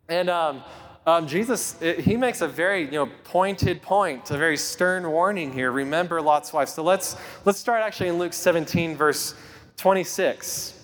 And 0.09 0.29
um, 0.29 0.63
um, 1.05 1.27
Jesus, 1.27 1.81
it, 1.81 1.99
he 1.99 2.17
makes 2.17 2.41
a 2.41 2.47
very, 2.47 2.83
you 2.83 2.91
know, 2.91 3.09
pointed 3.23 3.81
point, 3.81 4.29
a 4.31 4.37
very 4.37 4.57
stern 4.57 5.09
warning 5.09 5.53
here. 5.53 5.71
Remember 5.71 6.21
Lot's 6.21 6.51
wife. 6.51 6.69
So 6.69 6.83
let's, 6.83 7.15
let's 7.45 7.59
start 7.59 7.81
actually 7.81 8.09
in 8.09 8.17
Luke 8.17 8.33
17, 8.33 8.95
verse 8.95 9.35
26. 9.77 10.77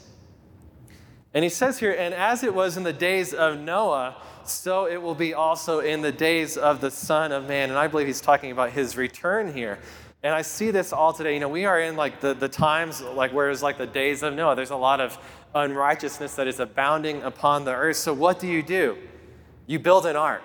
And 1.34 1.44
he 1.44 1.50
says 1.50 1.77
here, 1.77 1.92
and 1.92 2.13
as 2.13 2.44
it 2.44 2.54
was 2.54 2.77
in 2.77 2.84
the 2.84 2.94
days 2.94 3.34
of 3.34 3.60
Noah, 3.60 4.16
so 4.44 4.88
it 4.88 5.01
will 5.01 5.16
be 5.16 5.34
also 5.34 5.80
in 5.80 6.01
the 6.01 6.12
days 6.12 6.58
of 6.58 6.82
the 6.82 6.89
Son 6.89 7.32
of 7.32 7.48
Man. 7.48 7.70
And 7.70 7.77
I 7.77 7.88
believe 7.88 8.08
he's 8.08 8.22
talking 8.22 8.51
about 8.51 8.72
his 8.72 8.96
return 8.96 9.54
here. 9.54 9.80
And 10.27 10.36
I 10.36 10.41
see 10.41 10.72
this 10.72 10.91
all 10.91 11.13
today. 11.13 11.36
You 11.36 11.39
know, 11.39 11.48
we 11.48 11.63
are 11.63 11.79
in 11.79 11.96
like 11.96 12.19
the, 12.19 12.34
the 12.34 12.50
times 12.50 13.01
like 13.01 13.31
where 13.31 13.50
it's 13.50 13.63
like 13.63 13.77
the 13.77 13.88
days 13.88 14.24
of 14.24 14.34
Noah. 14.34 14.57
There's 14.57 14.72
a 14.72 14.75
lot 14.75 15.00
of 15.00 15.17
unrighteousness 15.55 16.36
that 16.36 16.48
is 16.48 16.60
abounding 16.60 17.22
upon 17.24 17.63
the 17.63 17.72
earth. 17.72 17.96
So 17.96 18.13
what 18.13 18.38
do 18.38 18.46
you 18.46 18.62
do? 18.62 18.98
You 19.67 19.79
build 19.79 20.05
an 20.05 20.17
ark. 20.17 20.43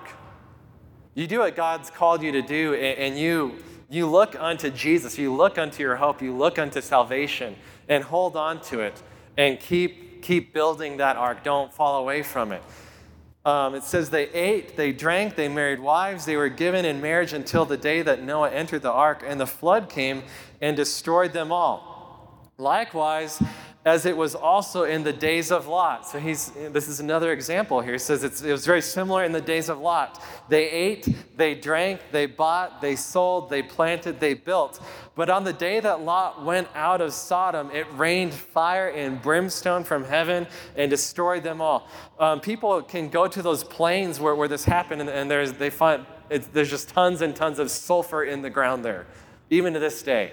You 1.17 1.27
do 1.27 1.41
what 1.41 1.57
God's 1.57 1.91
called 1.91 2.23
you 2.23 2.31
to 2.31 2.43
do, 2.43 2.75
and, 2.75 2.97
and 2.97 3.19
you 3.19 3.57
you 3.91 4.07
look 4.07 4.41
unto 4.41 4.71
Jesus. 4.71 5.19
You 5.19 5.35
look 5.35 5.59
unto 5.59 5.83
your 5.83 5.97
hope. 5.97 6.23
You 6.23 6.33
look 6.33 6.61
unto 6.61 6.81
salvation, 6.81 7.57
and 7.89 8.05
hold 8.05 8.37
on 8.37 8.61
to 8.67 8.83
it, 8.83 9.03
and 9.37 9.59
keep 9.59 10.23
keep 10.23 10.55
building 10.55 10.99
that 10.99 11.17
ark. 11.17 11.43
Don't 11.43 11.75
fall 11.75 12.01
away 12.01 12.23
from 12.23 12.53
it. 12.53 12.63
Um, 13.45 13.75
it 13.75 13.83
says 13.83 14.11
they 14.11 14.29
ate, 14.31 14.77
they 14.77 14.93
drank, 14.93 15.35
they 15.35 15.49
married 15.49 15.81
wives, 15.81 16.25
they 16.25 16.37
were 16.37 16.49
given 16.49 16.85
in 16.85 17.01
marriage 17.01 17.33
until 17.33 17.65
the 17.65 17.77
day 17.77 18.01
that 18.03 18.23
Noah 18.23 18.51
entered 18.51 18.83
the 18.83 18.93
ark, 18.93 19.25
and 19.27 19.41
the 19.41 19.47
flood 19.47 19.89
came 19.89 20.23
and 20.61 20.77
destroyed 20.77 21.33
them 21.33 21.51
all. 21.51 22.53
Likewise, 22.57 23.43
as 23.85 24.07
it 24.07 24.17
was 24.17 24.35
also 24.37 24.85
in 24.85 25.03
the 25.03 25.13
days 25.13 25.51
of 25.51 25.67
Lot. 25.67 26.07
So 26.07 26.21
he's, 26.21 26.51
this 26.71 26.87
is 26.87 27.01
another 27.01 27.33
example 27.33 27.81
here. 27.81 27.95
He 27.95 27.99
says 27.99 28.23
it 28.23 28.51
was 28.51 28.65
very 28.65 28.81
similar 28.81 29.25
in 29.25 29.33
the 29.33 29.41
days 29.41 29.69
of 29.69 29.79
Lot. 29.81 30.23
They 30.49 30.71
ate, 30.71 31.09
they 31.37 31.57
drank, 31.57 32.01
they 32.13 32.27
bought, 32.27 32.81
they 32.81 32.95
sold, 32.95 33.51
they 33.51 33.63
planted, 33.63 34.21
they 34.21 34.35
built. 34.35 34.81
But 35.17 35.31
on 35.31 35.43
the 35.43 35.53
day 35.53 35.81
that 35.81 36.01
Lot 36.01 36.45
went 36.45 36.69
out 36.77 37.01
of 37.01 37.13
Sodom, 37.13 37.71
it 37.73 37.87
rained 37.95 38.33
fire 38.33 38.89
and 38.89 39.21
brimstone 39.21 39.83
from 39.83 40.05
heaven 40.05 40.47
and 40.77 40.89
destroyed 40.89 41.43
them 41.43 41.61
all. 41.61 41.89
Um, 42.21 42.41
people 42.41 42.83
can 42.83 43.09
go 43.09 43.27
to 43.27 43.43
those 43.43 43.65
plains 43.65 44.21
where, 44.21 44.37
where 44.37 44.49
this 44.49 44.65
happened, 44.65 45.01
and, 45.01 45.11
and 45.11 45.31
there's, 45.31 45.53
they 45.55 45.71
find 45.71 46.07
there's 46.29 46.71
just 46.71 46.89
tons 46.89 47.21
and 47.21 47.37
tons 47.37 47.59
of 47.59 47.71
sulfur 47.71 48.25
in 48.25 48.43
the 48.43 48.49
ground 48.49 48.85
there, 48.85 49.07
even 49.51 49.75
to 49.75 49.79
this 49.79 50.03
day. 50.03 50.33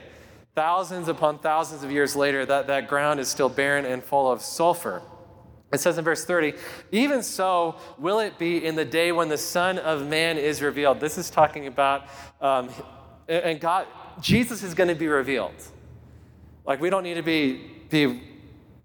Thousands 0.55 1.07
upon 1.07 1.39
thousands 1.39 1.83
of 1.83 1.91
years 1.91 2.15
later, 2.15 2.45
that, 2.45 2.67
that 2.67 2.87
ground 2.87 3.19
is 3.19 3.27
still 3.27 3.49
barren 3.49 3.85
and 3.85 4.03
full 4.03 4.31
of 4.31 4.41
sulfur. 4.41 5.01
It 5.71 5.79
says 5.79 5.97
in 5.97 6.03
verse 6.03 6.25
30, 6.25 6.53
even 6.91 7.21
so 7.21 7.75
will 7.97 8.19
it 8.19 8.39
be 8.39 8.65
in 8.65 8.75
the 8.75 8.85
day 8.85 9.11
when 9.11 9.29
the 9.29 9.37
Son 9.37 9.77
of 9.77 10.07
Man 10.07 10.37
is 10.37 10.61
revealed. 10.61 10.99
This 10.99 11.17
is 11.17 11.29
talking 11.29 11.67
about, 11.67 12.07
um, 12.41 12.69
and 13.27 13.59
God, 13.59 13.87
Jesus 14.19 14.63
is 14.63 14.73
going 14.73 14.87
to 14.87 14.95
be 14.95 15.07
revealed. 15.07 15.53
Like, 16.65 16.81
we 16.81 16.89
don't 16.89 17.03
need 17.03 17.15
to 17.15 17.23
be, 17.23 17.71
be 17.89 18.21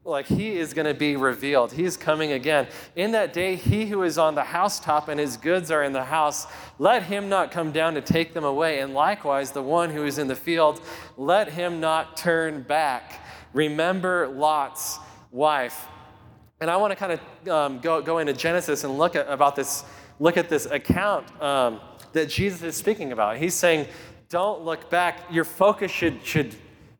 like, 0.04 0.26
he 0.26 0.58
is 0.58 0.74
going 0.74 0.86
to 0.86 0.94
be 0.94 1.16
revealed. 1.16 1.72
He's 1.72 1.96
coming 1.96 2.32
again. 2.32 2.66
In 2.94 3.12
that 3.12 3.32
day, 3.32 3.56
he 3.56 3.86
who 3.86 4.02
is 4.02 4.18
on 4.18 4.34
the 4.34 4.44
housetop 4.44 5.08
and 5.08 5.18
his 5.18 5.38
goods 5.38 5.70
are 5.70 5.82
in 5.82 5.94
the 5.94 6.04
house, 6.04 6.46
let 6.78 7.04
him 7.04 7.28
not 7.30 7.50
come 7.50 7.72
down 7.72 7.94
to 7.94 8.02
take 8.02 8.34
them 8.34 8.44
away. 8.44 8.80
And 8.80 8.92
likewise, 8.92 9.52
the 9.52 9.62
one 9.62 9.90
who 9.90 10.04
is 10.04 10.18
in 10.18 10.28
the 10.28 10.36
field, 10.36 10.82
let 11.16 11.48
him 11.48 11.80
not 11.80 12.18
turn 12.18 12.62
back. 12.62 13.24
Remember 13.54 14.28
Lot's 14.28 14.98
wife. 15.30 15.86
And 16.60 16.70
I 16.70 16.76
want 16.76 16.92
to 16.92 16.96
kind 16.96 17.12
of 17.12 17.48
um, 17.48 17.78
go, 17.80 18.02
go 18.02 18.18
into 18.18 18.34
Genesis 18.34 18.84
and 18.84 18.98
look 18.98 19.16
at 19.16 19.26
about 19.28 19.56
this, 19.56 19.84
look 20.20 20.36
at 20.36 20.48
this 20.50 20.66
account 20.66 21.26
um, 21.42 21.80
that 22.12 22.28
Jesus 22.28 22.62
is 22.62 22.76
speaking 22.76 23.12
about. 23.12 23.38
He's 23.38 23.54
saying, 23.54 23.86
don't 24.28 24.62
look 24.62 24.90
back. 24.90 25.20
Your 25.30 25.44
focus 25.44 25.90
should, 25.90 26.24
should 26.24 26.54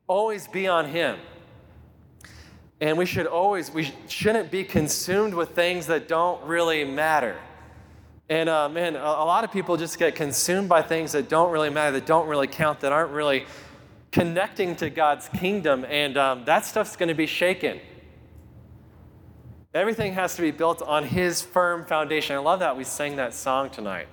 always 0.07 0.49
be 0.49 0.67
on 0.67 0.89
him. 0.89 1.19
And 2.81 2.99
we 2.99 3.07
should 3.07 3.27
always, 3.27 3.71
we 3.71 3.93
shouldn't 4.09 4.51
be 4.51 4.65
consumed 4.65 5.35
with 5.35 5.51
things 5.51 5.87
that 5.87 6.09
don't 6.09 6.45
really 6.45 6.85
matter. 6.85 7.37
And 8.29 8.49
uh, 8.49 8.69
man, 8.69 8.97
a, 8.97 8.99
a 8.99 9.27
lot 9.27 9.45
of 9.45 9.53
people 9.53 9.77
just 9.77 9.99
get 9.99 10.15
consumed 10.15 10.69
by 10.69 10.83
things 10.83 11.13
that 11.13 11.29
don't 11.29 11.51
really 11.51 11.71
matter, 11.71 11.93
that 11.93 12.07
don't 12.07 12.27
really 12.27 12.47
count, 12.47 12.81
that 12.81 12.93
aren't 12.93 13.13
really 13.13 13.47
connecting 14.11 14.77
to 14.77 14.91
God's 14.91 15.29
kingdom. 15.29 15.85
And 15.89 16.17
um, 16.17 16.45
that 16.47 16.65
stuff's 16.65 16.97
going 16.97 17.09
to 17.09 17.15
be 17.15 17.27
shaken. 17.27 17.81
Everything 19.75 20.13
has 20.15 20.37
to 20.37 20.43
be 20.43 20.53
built 20.53 20.83
on 20.83 21.05
His 21.05 21.43
firm 21.43 21.85
foundation. 21.85 22.37
I 22.37 22.39
love 22.39 22.61
that 22.61 22.77
we 22.77 22.85
sang 22.85 23.17
that 23.17 23.35
song 23.35 23.71
tonight. 23.71 24.09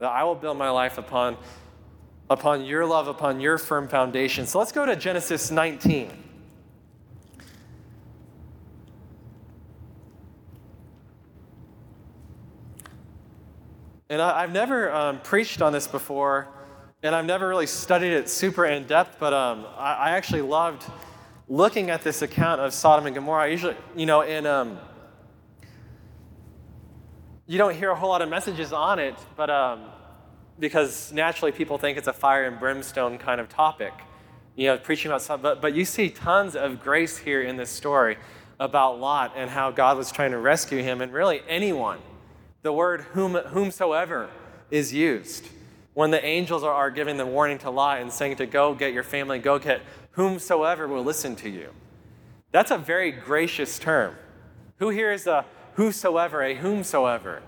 That 0.00 0.10
I 0.10 0.24
will 0.24 0.34
build 0.34 0.58
my 0.58 0.70
life 0.70 0.98
upon, 0.98 1.36
upon 2.28 2.64
your 2.64 2.84
love, 2.84 3.06
upon 3.06 3.40
your 3.40 3.56
firm 3.56 3.88
foundation. 3.88 4.46
So 4.46 4.58
let's 4.58 4.72
go 4.72 4.84
to 4.84 4.96
Genesis 4.96 5.50
19. 5.50 6.29
And 14.10 14.20
I, 14.20 14.40
have 14.40 14.50
never 14.50 14.92
um, 14.92 15.20
preached 15.20 15.62
on 15.62 15.72
this 15.72 15.86
before, 15.86 16.48
and 17.00 17.14
I've 17.14 17.26
never 17.26 17.46
really 17.46 17.68
studied 17.68 18.12
it 18.12 18.28
super 18.28 18.66
in 18.66 18.84
depth, 18.88 19.18
but 19.20 19.32
um, 19.32 19.64
I, 19.78 19.94
I, 19.94 20.10
actually 20.10 20.42
loved 20.42 20.82
looking 21.46 21.90
at 21.90 22.02
this 22.02 22.20
account 22.20 22.60
of 22.60 22.74
Sodom 22.74 23.06
and 23.06 23.14
Gomorrah. 23.14 23.44
I 23.44 23.46
usually, 23.46 23.76
you 23.94 24.06
know, 24.06 24.22
in 24.22 24.46
um, 24.46 24.80
you 27.46 27.56
don't 27.56 27.72
hear 27.72 27.90
a 27.90 27.94
whole 27.94 28.08
lot 28.08 28.20
of 28.20 28.28
messages 28.28 28.72
on 28.72 28.98
it, 28.98 29.14
but 29.36 29.48
um, 29.48 29.84
because 30.58 31.12
naturally 31.12 31.52
people 31.52 31.78
think 31.78 31.96
it's 31.96 32.08
a 32.08 32.12
fire 32.12 32.46
and 32.46 32.58
brimstone 32.58 33.16
kind 33.16 33.40
of 33.40 33.48
topic, 33.48 33.92
you 34.56 34.66
know, 34.66 34.76
preaching 34.76 35.12
about 35.12 35.22
something. 35.22 35.44
But, 35.44 35.62
but 35.62 35.72
you 35.72 35.84
see 35.84 36.10
tons 36.10 36.56
of 36.56 36.82
grace 36.82 37.16
here 37.16 37.42
in 37.42 37.56
this 37.56 37.70
story 37.70 38.16
about 38.58 38.98
Lot 38.98 39.34
and 39.36 39.48
how 39.48 39.70
God 39.70 39.96
was 39.96 40.10
trying 40.10 40.32
to 40.32 40.38
rescue 40.38 40.82
him, 40.82 41.00
and 41.00 41.12
really 41.12 41.42
anyone 41.48 42.00
the 42.62 42.72
word 42.72 43.02
whom, 43.12 43.34
whomsoever 43.34 44.28
is 44.70 44.92
used 44.92 45.48
when 45.94 46.10
the 46.10 46.24
angels 46.24 46.62
are, 46.62 46.72
are 46.72 46.90
giving 46.90 47.16
the 47.16 47.26
warning 47.26 47.58
to 47.58 47.70
Lot 47.70 48.00
and 48.00 48.12
saying 48.12 48.36
to 48.36 48.46
go 48.46 48.74
get 48.74 48.92
your 48.92 49.02
family, 49.02 49.38
go 49.38 49.58
get 49.58 49.82
whomsoever 50.12 50.86
will 50.88 51.04
listen 51.04 51.36
to 51.36 51.50
you. 51.50 51.70
That's 52.52 52.70
a 52.70 52.78
very 52.78 53.10
gracious 53.10 53.78
term. 53.78 54.16
Who 54.78 54.88
here 54.90 55.12
is 55.12 55.26
a 55.26 55.44
whosoever, 55.74 56.42
a 56.42 56.54
whomsoever? 56.54 57.42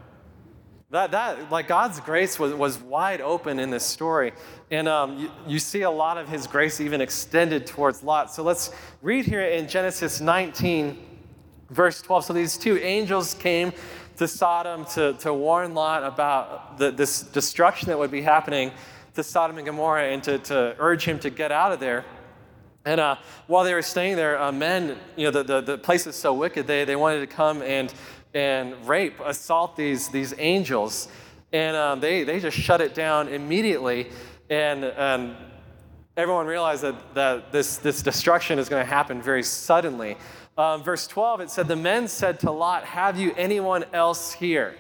That, 0.91 1.13
that 1.13 1.51
like 1.51 1.69
God's 1.69 2.01
grace 2.01 2.39
was, 2.39 2.53
was 2.53 2.79
wide 2.79 3.23
open 3.23 3.59
in 3.59 3.71
this 3.71 3.85
story. 3.85 4.33
And 4.71 4.87
um, 4.87 5.19
you, 5.19 5.31
you 5.47 5.59
see 5.59 5.83
a 5.83 5.91
lot 5.91 6.19
of 6.19 6.29
his 6.29 6.47
grace 6.47 6.81
even 6.81 7.01
extended 7.01 7.67
towards 7.67 8.03
Lot. 8.03 8.33
So 8.33 8.43
let's 8.43 8.71
read 9.01 9.25
here 9.25 9.41
in 9.41 9.67
Genesis 9.67 10.21
19, 10.21 10.99
verse 11.71 12.03
12. 12.03 12.27
So 12.27 12.33
these 12.35 12.59
two 12.59 12.77
angels 12.79 13.33
came 13.33 13.73
to 14.17 14.29
Sodom 14.29 14.85
to, 14.95 15.15
to 15.15 15.33
warn 15.33 15.75
Lot 15.75 16.05
about 16.05 16.79
the, 16.79 16.91
this 16.91 17.23
destruction 17.23 17.89
that 17.89 17.99
would 17.99 18.11
be 18.11 18.23
happening 18.23 18.73
to 19.15 19.23
Sodom 19.23 19.59
and 19.59 19.67
Gomorrah 19.67 20.09
and 20.09 20.23
to, 20.25 20.39
to 20.39 20.75
urge 20.79 21.05
him 21.05 21.19
to 21.21 21.31
get 21.31 21.53
out 21.53 21.73
of 21.73 21.81
there. 21.81 22.05
And 22.85 23.01
uh, 23.01 23.17
while 23.47 23.65
they 23.65 23.75
were 23.75 23.83
staying 23.83 24.17
there, 24.17 24.41
uh, 24.41 24.51
men, 24.51 24.99
you 25.17 25.25
know, 25.25 25.31
the, 25.31 25.43
the, 25.43 25.61
the 25.61 25.79
place 25.79 26.07
is 26.07 26.17
so 26.17 26.33
wicked, 26.33 26.67
they, 26.67 26.85
they 26.85 26.97
wanted 26.97 27.21
to 27.21 27.27
come 27.27 27.63
and, 27.63 27.93
and 28.35 28.75
rape, 28.89 29.21
assault 29.25 29.77
these, 29.77 30.09
these 30.09 30.35
angels. 30.39 31.09
And 31.53 31.77
um, 31.77 32.01
they, 32.01 32.25
they 32.25 32.41
just 32.41 32.57
shut 32.57 32.81
it 32.81 32.95
down 32.95 33.29
immediately. 33.29 34.09
And, 34.51 34.85
and 34.85 35.37
everyone 36.17 36.47
realized 36.47 36.83
that, 36.83 37.15
that 37.15 37.53
this, 37.53 37.77
this 37.77 38.03
destruction 38.03 38.59
is 38.59 38.69
going 38.69 38.83
to 38.83 38.91
happen 38.91 39.23
very 39.23 39.43
suddenly. 39.43 40.17
Um, 40.57 40.83
verse 40.83 41.07
12, 41.07 41.41
it 41.41 41.51
said, 41.51 41.69
The 41.69 41.77
men 41.77 42.09
said 42.09 42.41
to 42.41 42.51
Lot, 42.51 42.85
Have 42.85 43.19
you 43.19 43.33
anyone 43.37 43.85
else 43.93 44.33
here? 44.33 44.75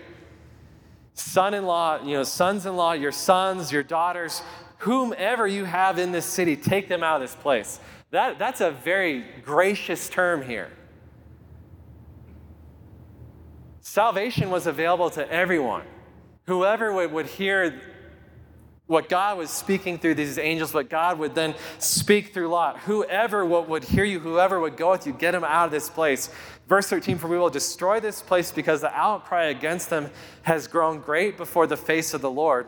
Son 1.14 1.54
in 1.54 1.64
law, 1.64 2.02
you 2.02 2.14
know, 2.14 2.24
sons 2.24 2.66
in 2.66 2.76
law, 2.76 2.92
your 2.92 3.12
sons, 3.12 3.72
your 3.72 3.82
daughters, 3.82 4.42
whomever 4.78 5.46
you 5.46 5.64
have 5.64 5.98
in 5.98 6.12
this 6.12 6.26
city, 6.26 6.56
take 6.56 6.88
them 6.88 7.02
out 7.02 7.16
of 7.16 7.22
this 7.22 7.34
place. 7.34 7.80
That, 8.10 8.38
that's 8.38 8.60
a 8.60 8.70
very 8.70 9.24
gracious 9.44 10.08
term 10.08 10.42
here. 10.42 10.70
Salvation 13.80 14.50
was 14.50 14.66
available 14.66 15.10
to 15.10 15.30
everyone. 15.30 15.84
Whoever 16.46 16.92
would, 16.92 17.12
would 17.12 17.26
hear 17.26 17.80
what 18.92 19.08
God 19.08 19.38
was 19.38 19.48
speaking 19.48 19.98
through 19.98 20.16
these 20.16 20.36
angels, 20.36 20.74
what 20.74 20.90
God 20.90 21.18
would 21.18 21.34
then 21.34 21.54
speak 21.78 22.34
through 22.34 22.48
Lot. 22.48 22.78
Whoever 22.80 23.42
would 23.42 23.84
hear 23.84 24.04
you, 24.04 24.20
whoever 24.20 24.60
would 24.60 24.76
go 24.76 24.90
with 24.90 25.06
you, 25.06 25.14
get 25.14 25.34
him 25.34 25.44
out 25.44 25.64
of 25.64 25.70
this 25.70 25.88
place. 25.88 26.28
Verse 26.68 26.88
13, 26.88 27.16
for 27.16 27.26
we 27.26 27.38
will 27.38 27.48
destroy 27.48 28.00
this 28.00 28.20
place 28.20 28.52
because 28.52 28.82
the 28.82 28.92
outcry 28.94 29.44
against 29.44 29.88
them 29.88 30.10
has 30.42 30.66
grown 30.66 31.00
great 31.00 31.38
before 31.38 31.66
the 31.66 31.76
face 31.76 32.12
of 32.12 32.20
the 32.20 32.30
Lord. 32.30 32.66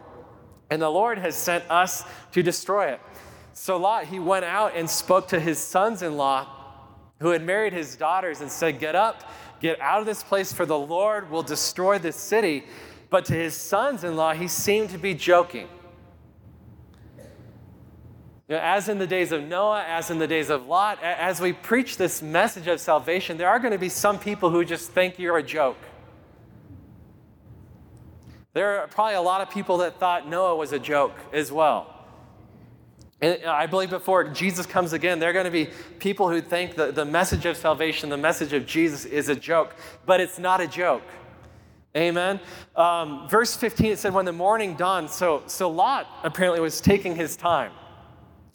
And 0.70 0.80
the 0.80 0.88
Lord 0.88 1.18
has 1.18 1.36
sent 1.36 1.70
us 1.70 2.04
to 2.32 2.42
destroy 2.42 2.86
it. 2.86 3.02
So 3.52 3.76
Lot, 3.76 4.06
he 4.06 4.18
went 4.18 4.46
out 4.46 4.72
and 4.74 4.88
spoke 4.88 5.28
to 5.28 5.38
his 5.38 5.58
sons 5.58 6.00
in 6.00 6.16
law 6.16 6.48
who 7.20 7.28
had 7.28 7.42
married 7.42 7.74
his 7.74 7.96
daughters 7.96 8.40
and 8.40 8.50
said, 8.50 8.78
Get 8.78 8.94
up, 8.94 9.30
get 9.60 9.78
out 9.78 10.00
of 10.00 10.06
this 10.06 10.22
place, 10.22 10.54
for 10.54 10.64
the 10.64 10.78
Lord 10.78 11.30
will 11.30 11.42
destroy 11.42 11.98
this 11.98 12.16
city. 12.16 12.64
But 13.10 13.26
to 13.26 13.34
his 13.34 13.54
sons 13.54 14.04
in 14.04 14.16
law, 14.16 14.32
he 14.32 14.48
seemed 14.48 14.88
to 14.88 14.98
be 14.98 15.12
joking. 15.12 15.68
As 18.48 18.88
in 18.90 18.98
the 18.98 19.06
days 19.06 19.32
of 19.32 19.42
Noah, 19.42 19.84
as 19.88 20.10
in 20.10 20.18
the 20.18 20.26
days 20.26 20.50
of 20.50 20.66
Lot, 20.66 21.02
as 21.02 21.40
we 21.40 21.54
preach 21.54 21.96
this 21.96 22.20
message 22.20 22.66
of 22.66 22.78
salvation, 22.78 23.38
there 23.38 23.48
are 23.48 23.58
going 23.58 23.72
to 23.72 23.78
be 23.78 23.88
some 23.88 24.18
people 24.18 24.50
who 24.50 24.64
just 24.64 24.90
think 24.90 25.18
you're 25.18 25.38
a 25.38 25.42
joke. 25.42 25.78
There 28.52 28.80
are 28.80 28.86
probably 28.86 29.14
a 29.14 29.22
lot 29.22 29.40
of 29.40 29.50
people 29.50 29.78
that 29.78 29.98
thought 29.98 30.28
Noah 30.28 30.56
was 30.56 30.72
a 30.72 30.78
joke 30.78 31.14
as 31.32 31.50
well. 31.50 31.90
And 33.20 33.44
I 33.46 33.66
believe 33.66 33.88
before 33.88 34.24
Jesus 34.24 34.66
comes 34.66 34.92
again, 34.92 35.18
there 35.18 35.30
are 35.30 35.32
going 35.32 35.46
to 35.46 35.50
be 35.50 35.70
people 35.98 36.28
who 36.28 36.42
think 36.42 36.74
that 36.74 36.94
the 36.94 37.06
message 37.06 37.46
of 37.46 37.56
salvation, 37.56 38.10
the 38.10 38.18
message 38.18 38.52
of 38.52 38.66
Jesus, 38.66 39.06
is 39.06 39.30
a 39.30 39.34
joke, 39.34 39.74
but 40.04 40.20
it's 40.20 40.38
not 40.38 40.60
a 40.60 40.66
joke. 40.66 41.02
Amen. 41.96 42.40
Um, 42.76 43.26
verse 43.28 43.56
15, 43.56 43.92
it 43.92 43.98
said, 43.98 44.12
When 44.12 44.26
the 44.26 44.32
morning 44.32 44.74
dawned, 44.74 45.08
so, 45.08 45.42
so 45.46 45.70
Lot 45.70 46.06
apparently 46.22 46.60
was 46.60 46.80
taking 46.80 47.16
his 47.16 47.36
time. 47.36 47.72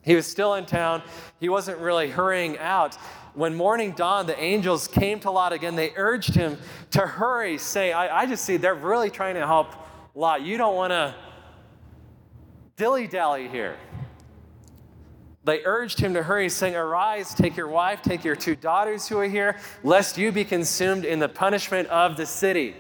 He 0.02 0.16
was 0.16 0.26
still 0.26 0.56
in 0.56 0.66
town. 0.66 1.04
He 1.40 1.50
wasn't 1.50 1.80
really 1.80 2.10
hurrying 2.10 2.58
out. 2.58 2.96
When 3.34 3.56
morning 3.56 3.92
dawned, 3.92 4.28
the 4.28 4.40
angels 4.40 4.88
came 4.88 5.20
to 5.22 5.32
Lot 5.32 5.54
again. 5.54 5.76
They 5.76 5.92
urged 5.96 6.34
him 6.34 6.58
to 6.92 7.02
hurry, 7.02 7.58
say, 7.58 7.92
I, 7.94 8.22
I 8.22 8.26
just 8.26 8.44
see 8.44 8.58
they're 8.58 8.76
really 8.76 9.10
trying 9.10 9.36
to 9.36 9.46
help 9.46 9.74
Lot. 10.16 10.42
You 10.42 10.58
don't 10.58 10.76
want 10.76 10.92
to 10.92 11.16
dilly 12.76 13.08
dally 13.08 13.48
here. 13.48 13.78
They 15.44 15.64
urged 15.66 16.00
him 16.00 16.14
to 16.14 16.22
hurry, 16.22 16.50
saying, 16.50 16.76
Arise, 16.76 17.34
take 17.34 17.58
your 17.58 17.68
wife, 17.68 18.02
take 18.02 18.24
your 18.24 18.36
two 18.36 18.56
daughters 18.56 19.08
who 19.08 19.18
are 19.18 19.28
here, 19.28 19.58
lest 19.84 20.18
you 20.18 20.32
be 20.32 20.44
consumed 20.44 21.06
in 21.06 21.18
the 21.20 21.30
punishment 21.30 21.88
of 21.88 22.18
the 22.18 22.26
city. 22.26 22.76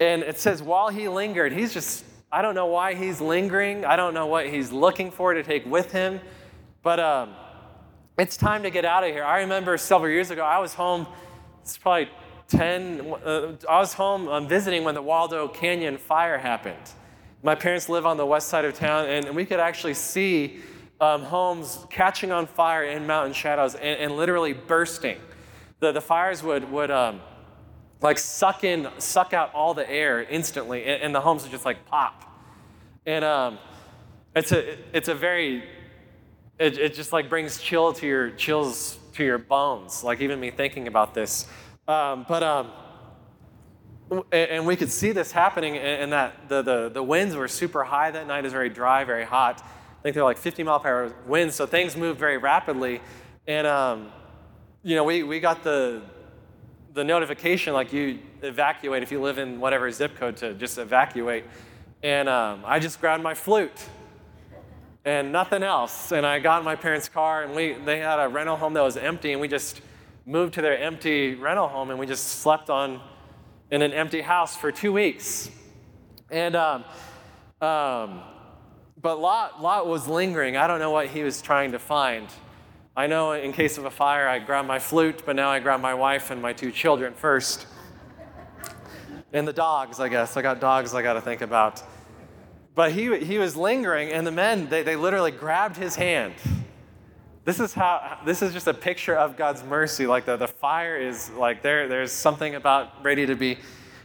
And 0.00 0.22
it 0.22 0.38
says, 0.38 0.62
while 0.62 0.88
he 0.88 1.08
lingered, 1.08 1.52
he's 1.52 1.72
just 1.72 2.05
I 2.30 2.42
don't 2.42 2.54
know 2.54 2.66
why 2.66 2.94
he's 2.94 3.20
lingering. 3.20 3.84
I 3.84 3.96
don't 3.96 4.12
know 4.12 4.26
what 4.26 4.48
he's 4.48 4.72
looking 4.72 5.10
for 5.10 5.34
to 5.34 5.42
take 5.42 5.64
with 5.64 5.92
him. 5.92 6.20
But 6.82 7.00
um, 7.00 7.34
it's 8.18 8.36
time 8.36 8.62
to 8.64 8.70
get 8.70 8.84
out 8.84 9.04
of 9.04 9.10
here. 9.10 9.24
I 9.24 9.40
remember 9.40 9.76
several 9.78 10.10
years 10.10 10.30
ago, 10.30 10.44
I 10.44 10.58
was 10.58 10.74
home, 10.74 11.06
it's 11.62 11.78
probably 11.78 12.08
10, 12.48 13.00
uh, 13.24 13.52
I 13.68 13.78
was 13.78 13.92
home 13.92 14.28
um, 14.28 14.48
visiting 14.48 14.84
when 14.84 14.94
the 14.94 15.02
Waldo 15.02 15.48
Canyon 15.48 15.98
fire 15.98 16.38
happened. 16.38 16.92
My 17.42 17.54
parents 17.54 17.88
live 17.88 18.06
on 18.06 18.16
the 18.16 18.26
west 18.26 18.48
side 18.48 18.64
of 18.64 18.74
town, 18.74 19.06
and 19.06 19.36
we 19.36 19.44
could 19.44 19.60
actually 19.60 19.94
see 19.94 20.60
um, 21.00 21.22
homes 21.22 21.84
catching 21.90 22.32
on 22.32 22.46
fire 22.46 22.84
in 22.84 23.06
mountain 23.06 23.34
shadows 23.34 23.74
and, 23.74 24.00
and 24.00 24.16
literally 24.16 24.52
bursting. 24.52 25.18
The, 25.80 25.92
the 25.92 26.00
fires 26.00 26.42
would, 26.42 26.70
would 26.72 26.90
um, 26.90 27.20
like 28.00 28.18
suck 28.18 28.64
in, 28.64 28.88
suck 28.98 29.32
out 29.32 29.54
all 29.54 29.74
the 29.74 29.88
air 29.88 30.22
instantly, 30.22 30.84
and, 30.84 31.02
and 31.02 31.14
the 31.14 31.20
homes 31.20 31.42
would 31.42 31.52
just 31.52 31.64
like 31.64 31.86
pop. 31.86 32.22
And 33.06 33.24
um, 33.24 33.58
it's 34.34 34.52
a, 34.52 34.76
it's 34.92 35.08
a 35.08 35.14
very, 35.14 35.64
it, 36.58 36.78
it 36.78 36.94
just 36.94 37.12
like 37.12 37.28
brings 37.28 37.58
chill 37.58 37.92
to 37.94 38.06
your, 38.06 38.30
chills 38.30 38.98
to 39.14 39.24
your 39.24 39.38
bones, 39.38 40.04
like 40.04 40.20
even 40.20 40.38
me 40.38 40.50
thinking 40.50 40.88
about 40.88 41.14
this. 41.14 41.46
Um, 41.88 42.26
but, 42.28 42.42
um, 42.42 42.70
and 44.30 44.66
we 44.66 44.76
could 44.76 44.90
see 44.90 45.12
this 45.12 45.32
happening 45.32 45.74
in 45.74 46.10
that 46.10 46.48
the, 46.48 46.62
the, 46.62 46.88
the 46.90 47.02
winds 47.02 47.34
were 47.34 47.48
super 47.48 47.82
high 47.82 48.10
that 48.12 48.26
night. 48.26 48.44
Was 48.44 48.52
very 48.52 48.68
dry, 48.68 49.02
very 49.04 49.24
hot. 49.24 49.62
I 49.64 50.02
think 50.02 50.14
they're 50.14 50.22
like 50.22 50.38
50 50.38 50.62
mile 50.62 50.78
per 50.78 50.88
hour 50.88 51.14
winds, 51.26 51.56
so 51.56 51.66
things 51.66 51.96
moved 51.96 52.20
very 52.20 52.38
rapidly. 52.38 53.00
And, 53.48 53.66
um, 53.66 54.12
you 54.84 54.94
know, 54.94 55.02
we, 55.02 55.24
we 55.24 55.40
got 55.40 55.64
the, 55.64 56.02
the 56.96 57.04
notification 57.04 57.74
like 57.74 57.92
you 57.92 58.18
evacuate 58.40 59.02
if 59.02 59.12
you 59.12 59.20
live 59.20 59.36
in 59.36 59.60
whatever 59.60 59.90
zip 59.90 60.16
code 60.16 60.34
to 60.38 60.54
just 60.54 60.78
evacuate. 60.78 61.44
And 62.02 62.26
um, 62.26 62.62
I 62.64 62.78
just 62.78 63.02
grabbed 63.02 63.22
my 63.22 63.34
flute 63.34 63.84
and 65.04 65.30
nothing 65.30 65.62
else. 65.62 66.10
And 66.10 66.24
I 66.24 66.38
got 66.38 66.60
in 66.60 66.64
my 66.64 66.74
parents' 66.74 67.10
car, 67.10 67.44
and 67.44 67.54
we, 67.54 67.74
they 67.74 67.98
had 67.98 68.18
a 68.18 68.28
rental 68.28 68.56
home 68.56 68.72
that 68.72 68.80
was 68.80 68.96
empty, 68.96 69.32
and 69.32 69.42
we 69.42 69.46
just 69.46 69.82
moved 70.24 70.54
to 70.54 70.62
their 70.62 70.78
empty 70.78 71.34
rental 71.34 71.68
home, 71.68 71.90
and 71.90 71.98
we 71.98 72.06
just 72.06 72.40
slept 72.40 72.70
on 72.70 73.02
in 73.70 73.82
an 73.82 73.92
empty 73.92 74.22
house 74.22 74.56
for 74.56 74.72
two 74.72 74.94
weeks. 74.94 75.50
And, 76.30 76.56
um, 76.56 76.84
um, 77.60 78.22
but 79.02 79.20
Lot, 79.20 79.60
Lot 79.60 79.86
was 79.86 80.08
lingering. 80.08 80.56
I 80.56 80.66
don't 80.66 80.78
know 80.78 80.92
what 80.92 81.08
he 81.08 81.22
was 81.22 81.42
trying 81.42 81.72
to 81.72 81.78
find. 81.78 82.26
I 82.98 83.06
know 83.06 83.32
in 83.32 83.52
case 83.52 83.76
of 83.76 83.84
a 83.84 83.90
fire, 83.90 84.26
I 84.26 84.38
grab 84.38 84.64
my 84.64 84.78
flute, 84.78 85.22
but 85.26 85.36
now 85.36 85.50
I 85.50 85.58
grab 85.58 85.82
my 85.82 85.92
wife 85.92 86.30
and 86.30 86.40
my 86.40 86.54
two 86.54 86.72
children 86.72 87.12
first. 87.12 87.66
And 89.34 89.46
the 89.46 89.52
dogs, 89.52 90.00
I 90.00 90.08
guess. 90.08 90.38
I 90.38 90.42
got 90.42 90.60
dogs 90.60 90.94
I 90.94 91.02
got 91.02 91.12
to 91.12 91.20
think 91.20 91.42
about. 91.42 91.82
But 92.74 92.92
he, 92.92 93.18
he 93.18 93.38
was 93.38 93.54
lingering, 93.54 94.12
and 94.12 94.26
the 94.26 94.30
men, 94.30 94.70
they, 94.70 94.82
they 94.82 94.96
literally 94.96 95.30
grabbed 95.30 95.76
his 95.76 95.94
hand. 95.94 96.32
This 97.44 97.60
is 97.60 97.74
how, 97.74 98.18
this 98.24 98.40
is 98.40 98.54
just 98.54 98.66
a 98.66 98.74
picture 98.74 99.14
of 99.14 99.36
God's 99.36 99.62
mercy. 99.62 100.06
Like 100.06 100.24
the, 100.24 100.38
the 100.38 100.48
fire 100.48 100.96
is 100.96 101.30
like 101.32 101.62
there, 101.62 101.88
there's 101.88 102.12
something 102.12 102.54
about 102.54 103.04
ready 103.04 103.26
to 103.26 103.34
be 103.34 103.58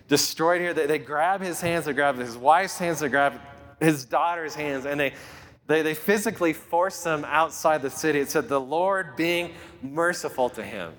destroyed 0.10 0.60
here. 0.60 0.74
They, 0.74 0.86
they 0.86 1.00
grab 1.00 1.42
his 1.42 1.62
hands, 1.62 1.86
they 1.86 1.94
grab 1.94 2.18
his 2.18 2.36
wife's 2.36 2.78
hands, 2.78 3.00
they 3.00 3.08
grab 3.08 3.40
his 3.80 4.04
daughter's 4.04 4.54
hands, 4.54 4.86
and 4.86 5.00
they, 5.00 5.14
they, 5.72 5.82
they 5.82 5.94
physically 5.94 6.54
forced 6.54 7.04
them 7.04 7.26
outside 7.26 7.82
the 7.82 7.90
city. 7.90 8.20
It 8.20 8.30
said, 8.30 8.50
the 8.50 8.60
Lord 8.60 9.16
being 9.16 9.54
merciful 9.82 10.50
to 10.50 10.64
him. 10.64 10.94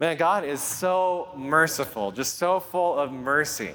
Man, 0.00 0.16
God 0.16 0.44
is 0.44 0.60
so 0.60 1.28
merciful, 1.36 2.10
just 2.10 2.38
so 2.38 2.58
full 2.58 2.98
of 2.98 3.12
mercy. 3.12 3.72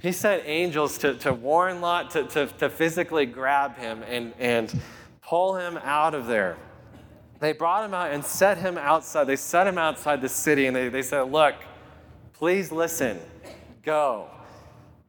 He 0.00 0.12
sent 0.12 0.42
angels 0.44 0.98
to, 0.98 1.14
to 1.14 1.32
warn 1.32 1.80
Lot 1.80 2.10
to, 2.10 2.24
to, 2.24 2.46
to 2.58 2.68
physically 2.68 3.24
grab 3.24 3.78
him 3.78 4.02
and, 4.02 4.34
and 4.38 4.82
pull 5.22 5.56
him 5.56 5.78
out 5.78 6.14
of 6.14 6.26
there. 6.26 6.58
They 7.38 7.52
brought 7.52 7.84
him 7.84 7.94
out 7.94 8.12
and 8.12 8.24
set 8.24 8.58
him 8.58 8.76
outside. 8.76 9.24
They 9.24 9.36
set 9.36 9.66
him 9.66 9.78
outside 9.78 10.20
the 10.20 10.28
city 10.28 10.66
and 10.66 10.76
they, 10.76 10.88
they 10.88 11.02
said, 11.02 11.22
Look, 11.22 11.54
please 12.34 12.70
listen, 12.70 13.18
go. 13.82 14.28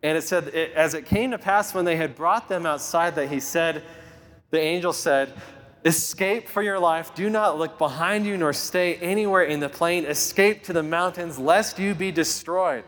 And 0.04 0.18
it 0.18 0.22
said, 0.22 0.50
as 0.50 0.94
it 0.94 1.06
came 1.06 1.32
to 1.32 1.38
pass 1.38 1.74
when 1.74 1.86
they 1.86 1.96
had 1.96 2.14
brought 2.14 2.50
them 2.50 2.66
outside, 2.66 3.16
that 3.16 3.30
he 3.30 3.40
said, 3.40 3.84
the 4.52 4.60
angel 4.60 4.92
said, 4.92 5.34
Escape 5.86 6.48
for 6.48 6.62
your 6.62 6.78
life. 6.78 7.16
Do 7.16 7.30
not 7.30 7.58
look 7.58 7.78
behind 7.78 8.26
you 8.26 8.38
nor 8.38 8.54
stay 8.54 8.96
anywhere 8.96 9.44
in 9.44 9.60
the 9.60 9.70
plain. 9.70 10.06
Escape 10.06 10.64
to 10.66 10.74
the 10.74 10.84
mountains, 10.84 11.40
lest 11.40 11.80
you 11.80 11.96
be 11.96 12.12
destroyed. 12.12 12.84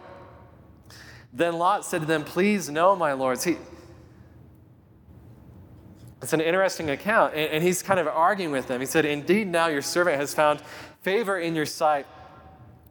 Then 1.33 1.57
Lot 1.57 1.85
said 1.85 2.01
to 2.01 2.07
them, 2.07 2.23
Please, 2.23 2.69
no, 2.69 2.95
my 2.95 3.13
lords. 3.13 3.43
He, 3.43 3.57
it's 6.21 6.33
an 6.33 6.41
interesting 6.41 6.89
account. 6.89 7.33
And, 7.33 7.51
and 7.51 7.63
he's 7.63 7.81
kind 7.81 7.99
of 7.99 8.07
arguing 8.07 8.51
with 8.51 8.67
them. 8.67 8.79
He 8.79 8.85
said, 8.85 9.05
Indeed, 9.05 9.47
now 9.47 9.67
your 9.67 9.81
servant 9.81 10.17
has 10.17 10.33
found 10.33 10.61
favor 11.01 11.39
in 11.39 11.55
your 11.55 11.65
sight. 11.65 12.07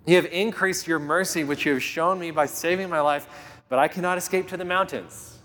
You 0.06 0.16
have 0.16 0.26
increased 0.26 0.86
your 0.86 0.98
mercy, 0.98 1.44
which 1.44 1.64
you 1.64 1.72
have 1.72 1.82
shown 1.82 2.18
me 2.18 2.30
by 2.30 2.44
saving 2.44 2.90
my 2.90 3.00
life 3.00 3.26
but 3.74 3.80
I 3.80 3.88
cannot 3.88 4.18
escape 4.18 4.46
to 4.50 4.56
the 4.56 4.64
mountains. 4.64 5.36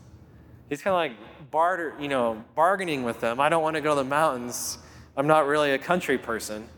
He's 0.70 0.84
kind 0.84 0.94
of 0.94 0.98
like 0.98 1.50
barter, 1.50 1.96
you 2.00 2.08
know, 2.08 2.44
bargaining 2.54 3.02
with 3.02 3.20
them. 3.20 3.39
I 3.39 3.50
don't 3.50 3.63
want 3.63 3.76
to 3.76 3.82
go 3.82 3.96
to 3.96 4.04
the 4.04 4.08
mountains. 4.08 4.78
I'm 5.18 5.26
not 5.26 5.48
really 5.48 5.72
a 5.72 5.80
country 5.80 6.15
person. 6.20 6.70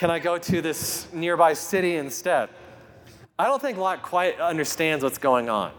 Can 0.00 0.10
I 0.10 0.18
go 0.18 0.38
to 0.38 0.60
this 0.60 1.06
nearby 1.12 1.52
city 1.52 1.94
instead? 1.94 2.48
I 3.38 3.44
don't 3.44 3.62
think 3.62 3.78
Lot 3.78 4.02
quite 4.02 4.40
understands 4.40 5.04
what's 5.04 5.18
going 5.18 5.48
on. 5.48 5.70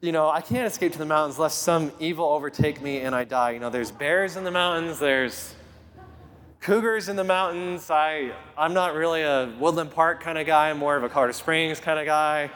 You 0.00 0.10
know, 0.10 0.28
I 0.28 0.40
can't 0.40 0.66
escape 0.66 0.90
to 0.90 0.98
the 0.98 1.06
mountains 1.06 1.38
lest 1.38 1.62
some 1.62 1.92
evil 2.00 2.24
overtake 2.30 2.82
me 2.82 2.98
and 3.02 3.14
I 3.14 3.22
die. 3.22 3.52
You 3.52 3.60
know, 3.60 3.70
there's 3.70 3.92
bears 3.92 4.36
in 4.36 4.42
the 4.42 4.50
mountains, 4.50 4.98
there's 4.98 5.54
cougars 6.62 7.08
in 7.08 7.16
the 7.16 7.24
mountains. 7.24 7.90
I, 7.90 8.32
I'm 8.56 8.72
not 8.72 8.94
really 8.94 9.22
a 9.22 9.52
Woodland 9.58 9.90
Park 9.90 10.22
kind 10.22 10.38
of 10.38 10.46
guy, 10.46 10.70
I'm 10.70 10.78
more 10.78 10.96
of 10.96 11.02
a 11.02 11.08
Carter 11.08 11.32
Springs 11.32 11.80
kind 11.80 11.98
of 11.98 12.06
guy. 12.06 12.50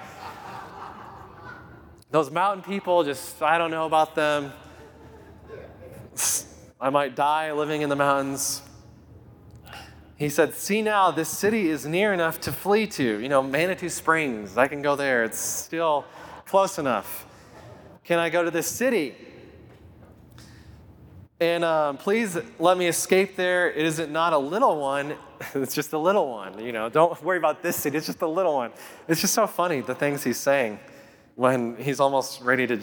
Those 2.13 2.31
mountain 2.31 2.63
people, 2.63 3.03
just, 3.03 3.43
I 3.43 3.59
don't 3.59 3.73
know 3.73 3.85
about 3.85 4.15
them. 4.15 4.53
I 6.81 6.91
might 6.91 7.17
die 7.17 7.53
living 7.53 7.83
in 7.83 7.89
the 7.89 7.97
mountains. 7.97 8.63
He 10.17 10.29
said, 10.29 10.55
See 10.55 10.83
now, 10.83 11.11
this 11.11 11.29
city 11.29 11.69
is 11.69 11.85
near 11.85 12.15
enough 12.15 12.41
to 12.43 12.53
flee 12.53 12.87
to. 12.87 13.21
You 13.21 13.29
know, 13.29 13.43
Manitou 13.43 13.89
Springs, 13.89 14.57
I 14.57 14.69
can 14.69 14.83
go 14.83 14.95
there. 14.95 15.25
It's 15.25 15.39
still 15.39 16.05
close 16.47 16.79
enough. 16.79 17.27
Can 18.05 18.21
I 18.21 18.31
go 18.31 18.45
to 18.45 18.53
this 18.53 18.69
city? 18.69 19.17
And 21.39 21.65
um, 21.65 21.99
please 21.99 22.39
let 22.59 22.79
me 22.79 22.87
escape 22.87 23.37
there. 23.37 23.71
It 23.71 23.85
isn't 23.85 24.15
a 24.17 24.39
little 24.39 24.81
one, 24.81 25.15
it's 25.55 25.75
just 25.75 25.93
a 25.93 25.99
little 25.99 26.31
one. 26.31 26.65
You 26.65 26.73
know, 26.73 26.89
don't 26.89 27.23
worry 27.23 27.37
about 27.37 27.63
this 27.63 27.77
city, 27.77 27.99
it's 27.99 28.07
just 28.07 28.23
a 28.23 28.27
little 28.27 28.55
one. 28.55 28.71
It's 29.07 29.21
just 29.21 29.35
so 29.35 29.47
funny 29.47 29.83
the 29.83 29.95
things 29.95 30.25
he's 30.25 30.39
saying 30.39 30.79
when 31.35 31.77
he's 31.77 32.01
almost 32.01 32.41
ready 32.43 32.67
to 32.67 32.81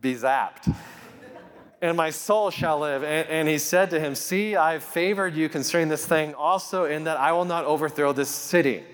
be 0.00 0.14
zapped. 0.14 0.74
And 1.80 1.96
my 1.96 2.10
soul 2.10 2.50
shall 2.50 2.80
live. 2.80 3.04
And, 3.04 3.28
and 3.28 3.48
he 3.48 3.58
said 3.58 3.90
to 3.90 4.00
him, 4.00 4.14
See, 4.14 4.56
I've 4.56 4.82
favored 4.82 5.34
you 5.34 5.48
concerning 5.48 5.88
this 5.88 6.06
thing 6.06 6.34
also, 6.34 6.84
in 6.84 7.04
that 7.04 7.16
I 7.16 7.32
will 7.32 7.44
not 7.44 7.64
overthrow 7.64 8.12
this 8.12 8.28
city 8.28 8.84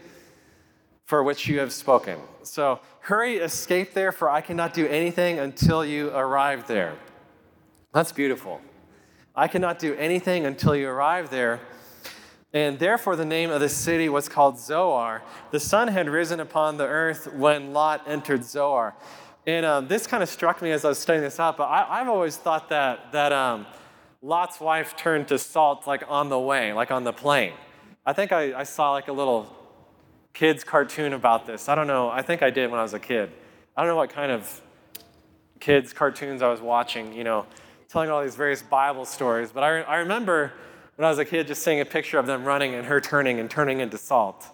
for 1.05 1.23
which 1.23 1.49
you 1.49 1.59
have 1.59 1.73
spoken. 1.73 2.19
So 2.43 2.81
hurry, 3.01 3.37
escape 3.37 3.95
there, 3.95 4.13
for 4.13 4.29
I 4.29 4.43
cannot 4.43 4.75
do 4.75 4.87
anything 4.87 5.39
until 5.39 5.85
you 5.85 6.11
arrive 6.11 6.67
there. 6.67 6.95
That's 7.93 8.13
beautiful. 8.13 8.61
I 9.35 9.49
cannot 9.49 9.79
do 9.79 9.95
anything 9.95 10.45
until 10.45 10.77
you 10.77 10.89
arrive 10.89 11.31
there. 11.31 11.61
And 12.53 12.79
therefore, 12.79 13.17
the 13.17 13.25
name 13.25 13.51
of 13.51 13.61
the 13.61 13.69
city 13.69 14.09
was 14.09 14.29
called 14.29 14.59
Zoar. 14.59 15.23
The 15.53 15.61
sun 15.61 15.89
had 15.89 16.09
risen 16.09 16.41
upon 16.41 16.77
the 16.77 16.87
earth 16.87 17.33
when 17.33 17.73
Lot 17.73 18.03
entered 18.07 18.45
Zoar. 18.45 18.95
And 19.47 19.65
um, 19.65 19.89
this 19.89 20.07
kind 20.07 20.23
of 20.23 20.29
struck 20.29 20.61
me 20.61 20.71
as 20.71 20.85
I 20.85 20.91
was 20.91 20.99
studying 20.99 21.23
this 21.23 21.41
out, 21.41 21.57
but 21.57 21.65
I, 21.65 21.99
have 21.99 22.09
always 22.09 22.37
thought 22.37 22.69
that, 22.69 23.13
that 23.13 23.33
um, 23.33 23.67
Lot's 24.21 24.61
wife 24.61 24.97
turned 24.97 25.29
to 25.29 25.39
salt 25.39 25.87
like 25.87 26.03
on 26.09 26.29
the 26.29 26.39
way, 26.39 26.73
like 26.75 26.91
on 26.91 27.05
the 27.05 27.13
plain. 27.13 27.53
I 28.05 28.13
think 28.13 28.33
I, 28.33 28.61
I 28.61 28.65
saw 28.65 28.93
like 28.93 29.09
a 29.09 29.13
little 29.13 29.55
kid's 30.35 30.65
cartoon 30.65 31.15
about 31.15 31.47
this. 31.47 31.69
I 31.69 31.75
don't 31.75 31.87
know. 31.87 32.11
I 32.11 32.21
think 32.21 32.43
I 32.43 32.51
did 32.51 32.71
when 32.71 32.81
I 32.81 32.83
was 32.83 32.93
a 32.93 33.01
kid. 33.01 33.31
I 33.77 33.83
don't 33.83 33.89
know 33.89 33.97
what 33.97 34.11
kind 34.11 34.31
of 34.31 34.61
kids' 35.61 35.95
cartoons 35.95 36.43
I 36.43 36.49
was 36.49 36.61
watching, 36.61 37.15
you 37.15 37.25
know 37.25 37.47
telling 37.89 38.11
all 38.11 38.23
these 38.23 38.37
various 38.37 38.63
Bible 38.63 39.05
stories. 39.05 39.51
But 39.51 39.65
I, 39.65 39.81
I 39.81 39.97
remember 39.97 40.53
when 40.97 41.07
I 41.07 41.09
was 41.09 41.19
a 41.19 41.25
kid 41.25 41.47
just 41.47 41.63
seeing 41.63 41.81
a 41.81 41.85
picture 41.85 42.19
of 42.19 42.27
them 42.27 42.45
running 42.45 42.75
and 42.75 42.87
her 42.87 43.01
turning 43.01 43.41
and 43.41 43.51
turning 43.51 43.81
into 43.81 43.97
salt. 43.97 44.47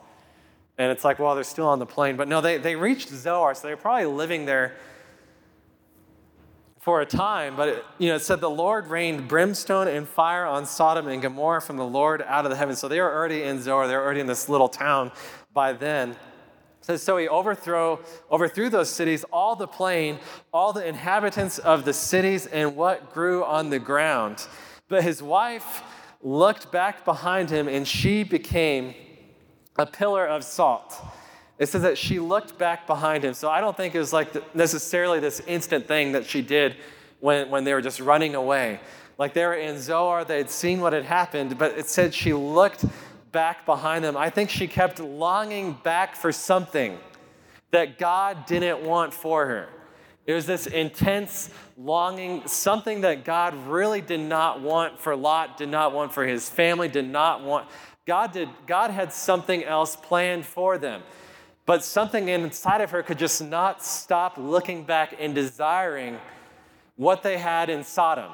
And 0.78 0.90
it's 0.92 1.04
like, 1.04 1.18
well, 1.18 1.34
they're 1.34 1.44
still 1.44 1.66
on 1.66 1.78
the 1.78 1.86
plain. 1.86 2.16
But 2.16 2.28
no, 2.28 2.40
they, 2.40 2.58
they 2.58 2.76
reached 2.76 3.08
Zoar, 3.08 3.54
so 3.54 3.66
they're 3.66 3.76
probably 3.76 4.06
living 4.06 4.44
there 4.44 4.76
for 6.80 7.00
a 7.00 7.06
time. 7.06 7.56
But 7.56 7.68
it, 7.68 7.84
you 7.98 8.08
know, 8.08 8.16
it 8.16 8.20
said 8.20 8.40
the 8.40 8.50
Lord 8.50 8.88
rained 8.88 9.26
brimstone 9.26 9.88
and 9.88 10.06
fire 10.06 10.44
on 10.44 10.66
Sodom 10.66 11.08
and 11.08 11.22
Gomorrah 11.22 11.62
from 11.62 11.76
the 11.76 11.86
Lord 11.86 12.22
out 12.22 12.44
of 12.44 12.50
the 12.50 12.56
heavens. 12.56 12.78
So 12.78 12.88
they 12.88 13.00
were 13.00 13.12
already 13.12 13.42
in 13.42 13.60
Zoar. 13.60 13.88
They 13.88 13.96
were 13.96 14.02
already 14.02 14.20
in 14.20 14.26
this 14.26 14.48
little 14.48 14.68
town 14.68 15.10
by 15.52 15.72
then 15.72 16.16
says, 16.84 17.02
So 17.02 17.16
he 17.16 17.28
overthrew, 17.28 17.98
overthrew 18.30 18.68
those 18.68 18.90
cities, 18.90 19.24
all 19.32 19.56
the 19.56 19.66
plain, 19.66 20.18
all 20.52 20.72
the 20.72 20.86
inhabitants 20.86 21.58
of 21.58 21.84
the 21.84 21.94
cities, 21.94 22.46
and 22.46 22.76
what 22.76 23.12
grew 23.14 23.42
on 23.42 23.70
the 23.70 23.78
ground. 23.78 24.46
But 24.88 25.02
his 25.02 25.22
wife 25.22 25.82
looked 26.22 26.70
back 26.70 27.04
behind 27.04 27.48
him, 27.48 27.68
and 27.68 27.88
she 27.88 28.22
became 28.22 28.94
a 29.76 29.86
pillar 29.86 30.26
of 30.26 30.44
salt. 30.44 30.94
It 31.58 31.66
says 31.66 31.82
that 31.82 31.96
she 31.96 32.18
looked 32.18 32.58
back 32.58 32.86
behind 32.86 33.24
him. 33.24 33.32
So 33.32 33.48
I 33.48 33.60
don't 33.60 33.76
think 33.76 33.94
it 33.94 33.98
was 33.98 34.12
like 34.12 34.54
necessarily 34.54 35.20
this 35.20 35.40
instant 35.46 35.88
thing 35.88 36.12
that 36.12 36.26
she 36.26 36.42
did 36.42 36.76
when, 37.20 37.48
when 37.48 37.64
they 37.64 37.72
were 37.72 37.80
just 37.80 38.00
running 38.00 38.34
away. 38.34 38.80
Like 39.16 39.32
they 39.32 39.46
were 39.46 39.54
in 39.54 39.78
Zoar, 39.78 40.24
they 40.24 40.38
had 40.38 40.50
seen 40.50 40.80
what 40.80 40.92
had 40.92 41.04
happened, 41.04 41.56
but 41.56 41.78
it 41.78 41.86
said 41.86 42.12
she 42.12 42.34
looked 42.34 42.84
back 43.34 43.66
behind 43.66 44.02
them. 44.02 44.16
I 44.16 44.30
think 44.30 44.48
she 44.48 44.66
kept 44.66 45.00
longing 45.00 45.76
back 45.82 46.16
for 46.16 46.32
something 46.32 46.98
that 47.72 47.98
God 47.98 48.46
didn't 48.46 48.82
want 48.82 49.12
for 49.12 49.44
her. 49.44 49.68
It 50.24 50.32
was 50.32 50.46
this 50.46 50.66
intense 50.66 51.50
longing, 51.76 52.46
something 52.46 53.02
that 53.02 53.24
God 53.24 53.54
really 53.66 54.00
did 54.00 54.20
not 54.20 54.62
want 54.62 54.98
for 54.98 55.14
Lot, 55.14 55.58
did 55.58 55.68
not 55.68 55.92
want 55.92 56.14
for 56.14 56.24
his 56.24 56.48
family, 56.48 56.88
did 56.88 57.10
not 57.10 57.42
want. 57.42 57.68
God 58.06 58.32
did. 58.32 58.48
God 58.66 58.90
had 58.90 59.12
something 59.12 59.64
else 59.64 59.96
planned 59.96 60.46
for 60.46 60.78
them, 60.78 61.02
but 61.66 61.84
something 61.84 62.28
inside 62.28 62.80
of 62.80 62.90
her 62.90 63.02
could 63.02 63.18
just 63.18 63.42
not 63.42 63.82
stop 63.84 64.38
looking 64.38 64.84
back 64.84 65.14
and 65.18 65.34
desiring 65.34 66.18
what 66.96 67.22
they 67.22 67.36
had 67.36 67.68
in 67.68 67.82
Sodom. 67.82 68.30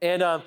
And 0.00 0.22
um, 0.22 0.42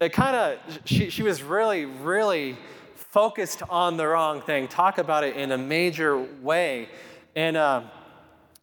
it 0.00 0.12
kind 0.12 0.36
of, 0.36 0.80
she, 0.84 1.10
she 1.10 1.22
was 1.22 1.42
really, 1.42 1.84
really 1.84 2.56
focused 2.94 3.62
on 3.68 3.96
the 3.96 4.06
wrong 4.06 4.40
thing. 4.42 4.68
Talk 4.68 4.98
about 4.98 5.24
it 5.24 5.36
in 5.36 5.50
a 5.52 5.58
major 5.58 6.18
way. 6.42 6.88
And 7.34 7.56
um, 7.56 7.90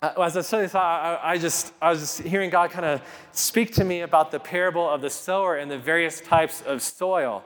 as 0.01 0.37
I 0.37 0.61
this, 0.61 0.75
I, 0.75 1.19
I 1.21 1.37
just 1.37 1.73
I 1.81 1.89
was 1.89 1.99
just 1.99 2.21
hearing 2.21 2.49
God 2.49 2.71
kind 2.71 2.85
of 2.85 3.01
speak 3.31 3.73
to 3.75 3.83
me 3.83 4.01
about 4.01 4.31
the 4.31 4.39
parable 4.39 4.87
of 4.87 5.01
the 5.01 5.09
sower 5.09 5.55
and 5.55 5.69
the 5.69 5.77
various 5.77 6.21
types 6.21 6.61
of 6.61 6.81
soil. 6.81 7.43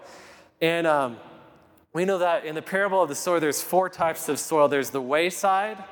And 0.61 0.85
um, 0.85 1.17
we 1.93 2.05
know 2.05 2.17
that 2.17 2.45
in 2.45 2.55
the 2.55 2.61
parable 2.61 3.01
of 3.01 3.09
the 3.09 3.15
sower, 3.15 3.39
there's 3.39 3.61
four 3.61 3.89
types 3.89 4.29
of 4.29 4.39
soil. 4.39 4.67
There's 4.67 4.89
the 4.89 5.01
wayside, 5.01 5.83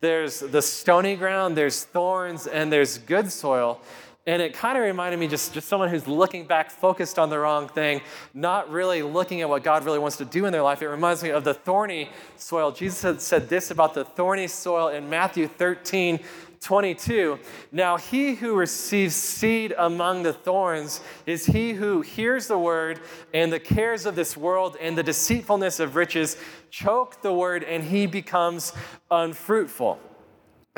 there's 0.00 0.40
the 0.40 0.62
stony 0.62 1.16
ground, 1.16 1.56
there's 1.56 1.84
thorns, 1.84 2.46
and 2.46 2.72
there's 2.72 2.98
good 2.98 3.32
soil. 3.32 3.80
And 4.28 4.42
it 4.42 4.52
kind 4.52 4.76
of 4.76 4.84
reminded 4.84 5.18
me 5.18 5.26
just, 5.26 5.54
just 5.54 5.68
someone 5.68 5.88
who's 5.88 6.06
looking 6.06 6.44
back, 6.44 6.70
focused 6.70 7.18
on 7.18 7.30
the 7.30 7.38
wrong 7.38 7.66
thing, 7.66 8.02
not 8.34 8.70
really 8.70 9.00
looking 9.00 9.40
at 9.40 9.48
what 9.48 9.64
God 9.64 9.86
really 9.86 9.98
wants 9.98 10.18
to 10.18 10.26
do 10.26 10.44
in 10.44 10.52
their 10.52 10.62
life. 10.62 10.82
It 10.82 10.88
reminds 10.88 11.22
me 11.22 11.30
of 11.30 11.44
the 11.44 11.54
thorny 11.54 12.10
soil. 12.36 12.70
Jesus 12.70 13.00
had 13.00 13.22
said 13.22 13.48
this 13.48 13.70
about 13.70 13.94
the 13.94 14.04
thorny 14.04 14.46
soil 14.46 14.88
in 14.88 15.08
Matthew 15.08 15.48
13, 15.48 16.20
22. 16.60 17.38
Now, 17.72 17.96
he 17.96 18.34
who 18.34 18.54
receives 18.54 19.14
seed 19.14 19.72
among 19.78 20.24
the 20.24 20.34
thorns 20.34 21.00
is 21.24 21.46
he 21.46 21.72
who 21.72 22.02
hears 22.02 22.48
the 22.48 22.58
word, 22.58 23.00
and 23.32 23.50
the 23.50 23.58
cares 23.58 24.04
of 24.04 24.14
this 24.14 24.36
world 24.36 24.76
and 24.78 24.98
the 24.98 25.02
deceitfulness 25.02 25.80
of 25.80 25.96
riches 25.96 26.36
choke 26.68 27.22
the 27.22 27.32
word, 27.32 27.64
and 27.64 27.82
he 27.82 28.04
becomes 28.04 28.74
unfruitful. 29.10 29.98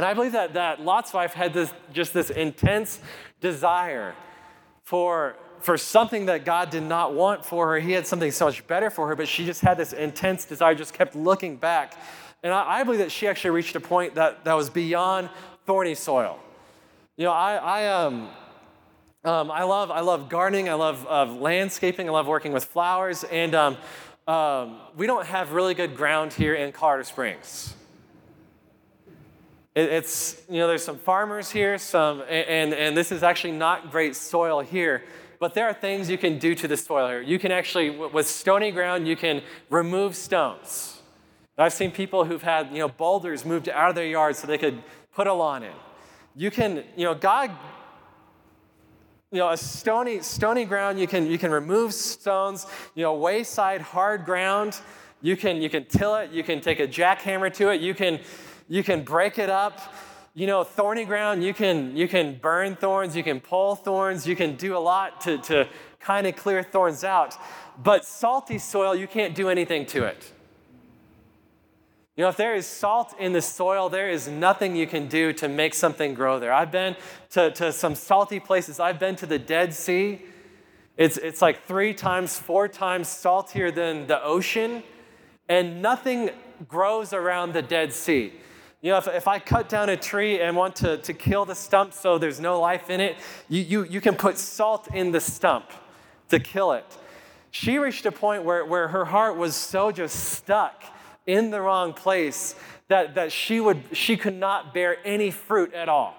And 0.01 0.07
I 0.07 0.15
believe 0.15 0.33
that, 0.33 0.55
that 0.55 0.81
Lot's 0.81 1.13
wife 1.13 1.35
had 1.35 1.53
this, 1.53 1.71
just 1.93 2.15
this 2.15 2.31
intense 2.31 3.01
desire 3.43 4.15
for, 4.83 5.37
for 5.59 5.77
something 5.77 6.25
that 6.25 6.47
God 6.47 6.71
did 6.71 6.85
not 6.85 7.13
want 7.13 7.45
for 7.45 7.67
her. 7.67 7.79
He 7.79 7.93
had 7.93 8.07
something 8.07 8.31
so 8.31 8.47
much 8.47 8.67
better 8.67 8.89
for 8.89 9.09
her, 9.09 9.15
but 9.15 9.29
she 9.29 9.45
just 9.45 9.61
had 9.61 9.77
this 9.77 9.93
intense 9.93 10.47
desire, 10.47 10.75
just 10.75 10.95
kept 10.95 11.15
looking 11.15 11.59
back. 11.59 11.99
And 12.43 12.51
I, 12.51 12.79
I 12.79 12.83
believe 12.83 13.01
that 13.01 13.13
she 13.13 13.29
actually 13.29 13.51
reached 13.51 13.77
a 13.77 13.81
point 13.81 14.15
that, 14.15 14.43
that 14.47 14.55
was 14.55 14.71
beyond 14.71 15.29
thorny 15.67 15.95
soil. 15.95 16.41
You 17.19 17.27
know, 17.27 17.33
I, 17.33 17.57
I, 17.57 17.89
um, 17.89 18.31
um, 19.23 19.51
I, 19.51 19.65
love, 19.65 19.91
I 19.91 20.01
love 20.01 20.31
gardening, 20.31 20.71
I 20.71 20.75
love 20.77 21.07
uh, 21.11 21.27
landscaping, 21.27 22.09
I 22.09 22.13
love 22.13 22.27
working 22.27 22.55
with 22.55 22.65
flowers, 22.65 23.23
and 23.25 23.55
um, 23.55 23.77
um, 24.27 24.79
we 24.97 25.07
don't 25.07 25.27
have 25.27 25.53
really 25.53 25.75
good 25.75 25.95
ground 25.95 26.33
here 26.33 26.55
in 26.55 26.73
Colorado 26.73 27.03
Springs. 27.03 27.75
It's, 29.75 30.43
you 30.49 30.59
know, 30.59 30.67
there's 30.67 30.83
some 30.83 30.99
farmers 30.99 31.51
here, 31.51 31.79
some, 31.79 32.23
and, 32.29 32.75
and 32.75 32.97
this 32.97 33.13
is 33.13 33.23
actually 33.23 33.53
not 33.53 33.93
great 33.93 34.17
soil 34.17 34.61
here, 34.61 35.05
but 35.39 35.55
there 35.55 35.67
are 35.67 35.73
things 35.73 36.11
you 36.11 36.19
can 36.19 36.39
do 36.39 36.57
to 36.57 36.67
the 36.67 36.77
soil 36.77 37.09
here. 37.09 37.23
You 37.23 37.39
can 37.39 37.53
actually, 37.53 37.91
with 37.91 38.27
stony 38.27 38.73
ground, 38.73 39.07
you 39.07 39.15
can 39.15 39.43
remove 39.71 40.17
stones. 40.17 41.01
I've 41.57 41.73
seen 41.73 41.93
people 41.93 42.25
who've 42.25 42.43
had, 42.43 42.73
you 42.73 42.79
know, 42.79 42.89
boulders 42.89 43.45
moved 43.45 43.69
out 43.69 43.91
of 43.91 43.95
their 43.95 44.07
yard 44.07 44.35
so 44.35 44.47
they 44.47 44.59
could 44.59 44.83
put 45.15 45.27
a 45.27 45.33
lawn 45.33 45.63
in. 45.63 45.73
You 46.35 46.51
can, 46.51 46.83
you 46.97 47.05
know, 47.05 47.15
God, 47.15 47.51
you 49.31 49.39
know, 49.39 49.51
a 49.51 49.57
stony, 49.57 50.21
stony 50.21 50.65
ground, 50.65 50.99
you 50.99 51.07
can, 51.07 51.27
you 51.27 51.39
can 51.39 51.51
remove 51.51 51.95
stones, 51.95 52.67
you 52.95 53.03
know, 53.03 53.15
wayside 53.15 53.83
hard 53.83 54.25
ground, 54.25 54.81
you 55.21 55.37
can, 55.37 55.61
you 55.61 55.71
can 55.71 55.85
till 55.85 56.17
it, 56.17 56.31
you 56.33 56.43
can 56.43 56.61
take 56.61 56.81
a 56.81 56.89
jackhammer 56.89 57.53
to 57.55 57.69
it, 57.69 57.81
you 57.81 57.95
can, 57.95 58.21
you 58.71 58.85
can 58.85 59.03
break 59.03 59.39
it 59.39 59.51
up. 59.51 59.81
You 60.33 60.47
know, 60.47 60.63
thorny 60.63 61.05
ground, 61.05 61.43
you 61.43 61.53
can, 61.53 61.97
you 61.97 62.07
can 62.07 62.37
burn 62.37 62.77
thorns, 62.77 63.17
you 63.17 63.25
can 63.25 63.41
pull 63.41 63.75
thorns, 63.75 64.29
you 64.29 64.37
can 64.37 64.55
do 64.55 64.77
a 64.77 64.79
lot 64.79 65.21
to, 65.23 65.39
to 65.39 65.69
kind 65.99 66.25
of 66.27 66.37
clear 66.37 66.63
thorns 66.63 67.03
out. 67.03 67.37
But 67.83 68.05
salty 68.05 68.59
soil, 68.59 68.95
you 68.95 69.09
can't 69.09 69.35
do 69.35 69.49
anything 69.49 69.87
to 69.87 70.05
it. 70.05 70.33
You 72.17 72.23
know, 72.23 72.29
if 72.29 72.37
there 72.37 72.55
is 72.55 72.67
salt 72.67 73.13
in 73.19 73.33
the 73.33 73.43
soil, 73.43 73.89
there 73.89 74.09
is 74.09 74.29
nothing 74.29 74.77
you 74.77 74.87
can 74.87 75.09
do 75.09 75.33
to 75.35 75.49
make 75.49 75.75
something 75.75 76.15
grow 76.15 76.39
there. 76.39 76.53
I've 76.53 76.71
been 76.71 76.95
to, 77.31 77.51
to 77.53 77.73
some 77.73 77.97
salty 77.97 78.39
places. 78.39 78.79
I've 78.79 79.01
been 79.01 79.17
to 79.17 79.27
the 79.27 79.39
Dead 79.39 79.75
Sea. 79.75 80.21
It's, 80.97 81.17
it's 81.17 81.43
like 81.43 81.65
three 81.65 81.93
times, 81.93 82.39
four 82.39 82.69
times 82.69 83.09
saltier 83.09 83.73
than 83.73 84.07
the 84.07 84.23
ocean, 84.23 84.85
and 85.49 85.83
nothing 85.83 86.31
grows 86.69 87.13
around 87.13 87.53
the 87.53 87.63
Dead 87.63 87.93
Sea. 87.93 88.35
You 88.83 88.93
know, 88.93 88.99
if, 88.99 89.09
if 89.09 89.29
I 89.29 89.39
cut 89.39 89.69
down 89.69 89.91
a 89.91 89.97
tree 89.97 90.41
and 90.41 90.57
want 90.57 90.77
to, 90.77 90.97
to 90.99 91.13
kill 91.13 91.45
the 91.45 91.55
stump 91.55 91.93
so 91.93 92.17
there's 92.17 92.41
no 92.41 92.61
life 92.61 92.89
in 92.89 93.01
it, 93.01 93.17
you, 93.49 93.61
you, 93.61 93.85
you 93.85 94.01
can 94.01 94.15
put 94.15 94.39
salt 94.39 94.89
in 94.95 95.13
the 95.13 95.21
stump 95.21 95.67
to 96.31 96.41
kill 96.41 96.73
it. 96.73 96.87
She 97.51 97.79
reached 97.79 98.07
a 98.07 98.13
point 98.13 98.45
where, 98.45 98.65
where 98.65 98.89
her 98.89 99.05
heart 99.05 99.37
was 99.37 99.55
so 99.55 99.93
just 99.93 100.17
stuck 100.35 100.83
in 101.27 101.51
the 101.51 101.61
wrong 101.61 101.93
place 101.93 102.55
that, 102.89 103.17
that 103.17 103.33
she, 103.33 103.61
would, 103.61 103.83
she 103.93 104.17
could 104.17 104.35
not 104.35 104.73
bear 104.73 104.97
any 105.05 105.31
fruit 105.31 105.75
at 105.75 105.89
all. 105.89 106.15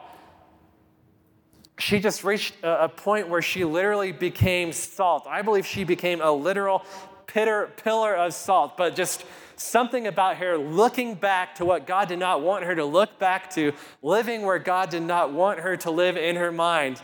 She 1.80 2.00
just 2.00 2.24
reached 2.24 2.54
a, 2.62 2.84
a 2.84 2.90
point 2.90 3.28
where 3.28 3.42
she 3.42 3.66
literally 3.66 4.12
became 4.12 4.72
salt. 4.72 5.26
I 5.28 5.42
believe 5.42 5.66
she 5.66 5.84
became 5.84 6.22
a 6.22 6.32
literal 6.32 6.86
pitter, 7.26 7.72
pillar 7.78 8.16
of 8.16 8.34
salt, 8.34 8.78
but 8.78 8.96
just 8.96 9.26
something 9.62 10.08
about 10.08 10.38
her 10.38 10.58
looking 10.58 11.16
back 11.16 11.56
to 11.56 11.66
what 11.66 11.88
God 11.88 12.08
did 12.08 12.20
not 12.20 12.42
want 12.42 12.66
her 12.66 12.76
to 12.76 12.86
look 12.86 13.20
back 13.20 13.50
to, 13.52 13.74
living 14.02 14.42
where 14.42 14.60
God 14.60 14.90
did 14.90 15.04
not 15.04 15.32
want 15.32 15.60
her 15.60 15.78
to 15.78 15.92
live 15.92 16.18
in 16.18 16.36
her 16.36 16.52
mind. 16.52 17.02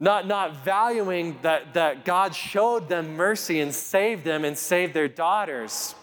Not, 0.00 0.26
not 0.26 0.64
valuing 0.64 1.38
that, 1.42 1.74
that 1.74 2.04
God 2.04 2.34
showed 2.34 2.88
them 2.88 3.16
mercy 3.16 3.60
and 3.60 3.74
saved 3.74 4.24
them 4.24 4.44
and 4.44 4.56
saved 4.56 4.94
their 4.94 5.08
daughters. 5.08 5.94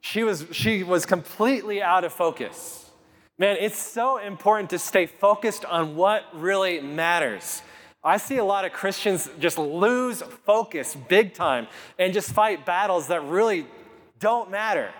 She 0.00 0.24
was, 0.24 0.46
she 0.50 0.82
was 0.82 1.06
completely 1.06 1.80
out 1.80 2.02
of 2.02 2.12
focus. 2.12 2.90
Man, 3.38 3.56
it's 3.60 3.78
so 3.78 4.18
important 4.18 4.70
to 4.70 4.78
stay 4.78 5.06
focused 5.06 5.64
on 5.64 5.96
what 5.96 6.24
really 6.32 6.80
matters. 6.80 7.62
I 8.04 8.16
see 8.16 8.38
a 8.38 8.44
lot 8.44 8.64
of 8.64 8.72
Christians 8.72 9.30
just 9.38 9.58
lose 9.58 10.22
focus 10.44 10.96
big 11.08 11.34
time 11.34 11.68
and 11.98 12.12
just 12.12 12.32
fight 12.32 12.66
battles 12.66 13.08
that 13.08 13.24
really 13.24 13.66
don't 14.18 14.50
matter. 14.50 14.92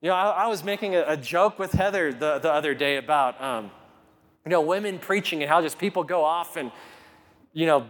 You 0.00 0.08
know, 0.08 0.16
I, 0.16 0.44
I 0.44 0.46
was 0.48 0.64
making 0.64 0.96
a, 0.96 1.04
a, 1.06 1.16
joke 1.16 1.60
with 1.60 1.70
Heather 1.70 2.12
the, 2.12 2.40
the 2.40 2.52
other 2.52 2.74
day 2.74 2.96
about, 2.96 3.40
um, 3.40 3.70
you 4.44 4.50
know, 4.50 4.60
women 4.60 4.98
preaching 4.98 5.42
and 5.42 5.48
how 5.48 5.62
just 5.62 5.78
people 5.78 6.02
go 6.02 6.24
off 6.24 6.56
and, 6.56 6.72
you 7.52 7.66
know, 7.66 7.86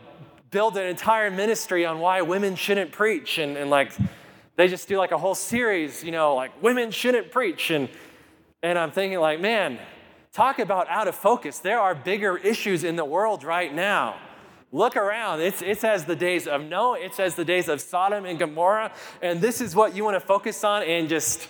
build 0.51 0.77
an 0.77 0.85
entire 0.85 1.31
ministry 1.31 1.87
on 1.87 1.99
why 1.99 2.21
women 2.21 2.55
shouldn't 2.55 2.93
preach. 2.93 3.39
And, 3.39 3.57
and 3.57 3.71
like, 3.71 3.93
they 4.57 4.69
just 4.69 4.87
do 4.87 4.99
like 4.99 5.13
a 5.13 5.17
whole 5.17 5.35
series, 5.35 6.05
you 6.05 6.11
know, 6.11 6.35
like 6.35 6.63
women 6.63 6.91
shouldn't 6.91 7.31
preach. 7.31 7.71
And, 7.71 7.89
and 8.63 8.79
I'm 8.79 8.91
thinking, 8.91 9.19
like, 9.19 9.41
man, 9.41 9.79
Talk 10.33 10.59
about 10.59 10.89
out 10.89 11.09
of 11.09 11.15
focus. 11.15 11.59
There 11.59 11.79
are 11.79 11.95
bigger 11.95 12.39
issues 12.39 12.85
in 12.85 12.97
the 12.97 13.05
world 13.05 13.45
right 13.45 13.73
now. 13.73 14.17
Look 14.73 14.97
around. 14.97 15.43
It's, 15.43 15.61
it's 15.61 15.85
as 15.85 16.07
the 16.07 16.17
days 16.17 16.47
of 16.47 16.63
Noah, 16.63 16.99
it's 16.99 17.21
as 17.21 17.35
the 17.35 17.45
days 17.45 17.69
of 17.69 17.83
Sodom 17.83 18.25
and 18.25 18.39
Gomorrah. 18.39 18.93
And 19.21 19.43
this 19.43 19.61
is 19.61 19.77
what 19.77 19.95
you 19.95 20.05
want 20.05 20.15
to 20.15 20.27
focus 20.27 20.65
on 20.65 20.83
and 20.85 21.11
just 21.11 21.47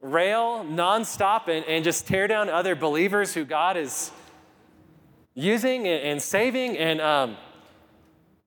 rail 0.00 0.64
nonstop 0.64 1.48
and, 1.48 1.64
and 1.66 1.82
just 1.82 2.06
tear 2.06 2.28
down 2.28 2.48
other 2.48 2.76
believers 2.76 3.34
who 3.34 3.44
God 3.44 3.76
is 3.76 4.12
using 5.34 5.88
and, 5.88 6.22
saving. 6.22 6.78
And 6.78 7.00
um, 7.00 7.36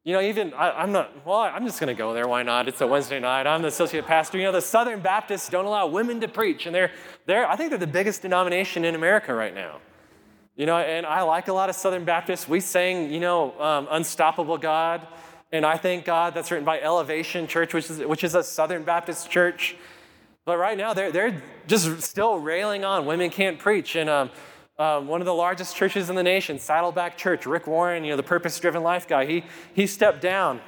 you 0.03 0.13
know, 0.13 0.21
even 0.21 0.53
I, 0.55 0.83
am 0.83 0.91
not, 0.91 1.25
well, 1.25 1.39
I'm 1.39 1.65
just 1.65 1.79
going 1.79 1.95
to 1.95 1.97
go 1.97 2.13
there. 2.13 2.27
Why 2.27 2.41
not? 2.41 2.67
It's 2.67 2.81
a 2.81 2.87
Wednesday 2.87 3.19
night. 3.19 3.45
I'm 3.45 3.61
the 3.61 3.67
associate 3.67 4.05
pastor. 4.05 4.39
You 4.39 4.45
know, 4.45 4.51
the 4.51 4.61
Southern 4.61 4.99
Baptists 4.99 5.47
don't 5.47 5.65
allow 5.65 5.85
women 5.85 6.19
to 6.21 6.27
preach, 6.27 6.65
and 6.65 6.73
they're, 6.73 6.91
they're, 7.27 7.47
I 7.47 7.55
think 7.55 7.69
they're 7.69 7.77
the 7.77 7.85
biggest 7.85 8.23
denomination 8.23 8.83
in 8.83 8.95
America 8.95 9.33
right 9.33 9.53
now. 9.53 9.77
You 10.55 10.65
know, 10.65 10.77
and 10.77 11.05
I 11.05 11.21
like 11.21 11.47
a 11.47 11.53
lot 11.53 11.69
of 11.69 11.75
Southern 11.75 12.03
Baptists. 12.03 12.47
We 12.47 12.59
sang, 12.61 13.11
you 13.11 13.19
know, 13.19 13.59
um, 13.59 13.87
Unstoppable 13.91 14.57
God. 14.57 15.07
And 15.51 15.65
I 15.65 15.77
thank 15.77 16.05
God 16.05 16.33
that's 16.33 16.49
written 16.49 16.65
by 16.65 16.79
Elevation 16.79 17.45
Church, 17.45 17.73
which 17.73 17.89
is, 17.89 17.99
which 17.99 18.23
is 18.23 18.35
a 18.35 18.43
Southern 18.43 18.83
Baptist 18.83 19.29
church. 19.29 19.75
But 20.45 20.57
right 20.57 20.77
now, 20.77 20.93
they're, 20.93 21.11
they're 21.11 21.41
just 21.67 22.01
still 22.01 22.39
railing 22.39 22.83
on 22.83 23.05
women 23.05 23.29
can't 23.29 23.59
preach. 23.59 23.95
And 23.95 24.09
um, 24.09 24.31
um, 24.81 25.07
one 25.07 25.21
of 25.21 25.25
the 25.25 25.33
largest 25.33 25.75
churches 25.75 26.09
in 26.09 26.15
the 26.15 26.23
nation, 26.23 26.57
Saddleback 26.57 27.15
Church, 27.15 27.45
Rick 27.45 27.67
Warren, 27.67 28.03
you 28.03 28.09
know, 28.09 28.17
the 28.17 28.23
purpose 28.23 28.59
driven 28.59 28.81
life 28.81 29.07
guy, 29.07 29.27
he, 29.27 29.43
he 29.75 29.85
stepped 29.85 30.21
down 30.21 30.59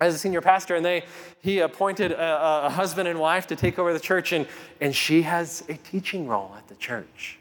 as 0.00 0.14
a 0.14 0.18
senior 0.18 0.40
pastor 0.40 0.74
and 0.74 0.82
they, 0.82 1.04
he 1.40 1.58
appointed 1.58 2.12
a, 2.12 2.66
a 2.66 2.70
husband 2.70 3.08
and 3.08 3.20
wife 3.20 3.46
to 3.48 3.54
take 3.54 3.78
over 3.78 3.92
the 3.92 4.00
church, 4.00 4.32
and, 4.32 4.46
and 4.80 4.94
she 4.94 5.20
has 5.20 5.64
a 5.68 5.74
teaching 5.74 6.26
role 6.26 6.54
at 6.56 6.66
the 6.68 6.74
church. 6.76 7.38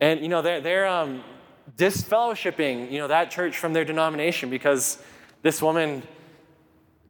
And, 0.00 0.20
you 0.20 0.28
know, 0.28 0.40
they're, 0.40 0.62
they're 0.62 0.86
um, 0.86 1.22
disfellowshipping, 1.76 2.90
you 2.90 3.00
know, 3.00 3.08
that 3.08 3.30
church 3.30 3.58
from 3.58 3.74
their 3.74 3.84
denomination 3.84 4.48
because 4.48 5.02
this 5.42 5.60
woman 5.60 6.02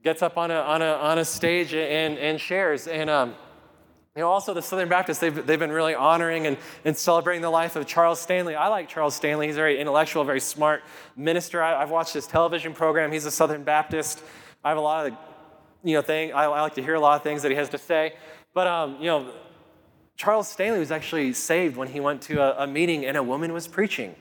gets 0.03 0.21
up 0.21 0.37
on 0.37 0.51
a, 0.51 0.57
on 0.57 0.83
a, 0.83 0.93
on 0.95 1.19
a 1.19 1.25
stage 1.25 1.75
and, 1.75 2.19
and 2.19 2.41
shares. 2.41 2.89
And, 2.89 3.09
um, 3.09 3.37
you 4.19 4.25
know, 4.25 4.31
also 4.31 4.53
the 4.53 4.61
Southern 4.61 4.89
Baptists, 4.89 5.21
they've, 5.21 5.47
they've 5.47 5.61
been 5.61 5.71
really 5.71 5.95
honoring 5.95 6.49
and, 6.49 6.57
and 6.85 6.97
celebrating 6.97 7.41
the 7.41 7.51
life 7.51 7.77
of 7.77 7.87
Charles 7.87 8.21
Stanley. 8.21 8.57
I 8.57 8.67
like 8.67 8.89
Charles 8.89 9.15
Stanley. 9.15 9.47
He's 9.47 9.55
a 9.55 9.61
very 9.61 9.79
intellectual, 9.79 10.25
very 10.25 10.41
smart 10.41 10.83
minister. 11.15 11.63
I, 11.63 11.79
have 11.79 11.93
watched 11.93 12.15
his 12.15 12.27
television 12.27 12.75
program. 12.75 13.13
He's 13.13 13.27
a 13.27 13.31
Southern 13.31 13.63
Baptist. 13.63 14.21
I 14.65 14.71
have 14.71 14.79
a 14.79 14.81
lot 14.81 15.07
of, 15.07 15.17
you 15.85 15.95
know, 15.95 16.03
thing. 16.03 16.33
I, 16.33 16.47
I 16.47 16.63
like 16.63 16.75
to 16.75 16.83
hear 16.83 16.95
a 16.95 17.01
lot 17.01 17.15
of 17.15 17.23
things 17.23 17.43
that 17.43 17.53
he 17.53 17.57
has 17.59 17.69
to 17.69 17.79
say. 17.79 18.17
But, 18.55 18.67
um, 18.67 18.97
you 18.99 19.07
know, 19.07 19.31
Charles 20.17 20.49
Stanley 20.49 20.81
was 20.81 20.91
actually 20.91 21.33
saved 21.33 21.77
when 21.77 21.87
he 21.87 22.01
went 22.01 22.21
to 22.23 22.43
a, 22.43 22.65
a 22.65 22.67
meeting 22.67 23.07
and 23.07 23.17
a 23.17 23.23
woman 23.23 23.53
was 23.53 23.69
preaching. 23.69 24.17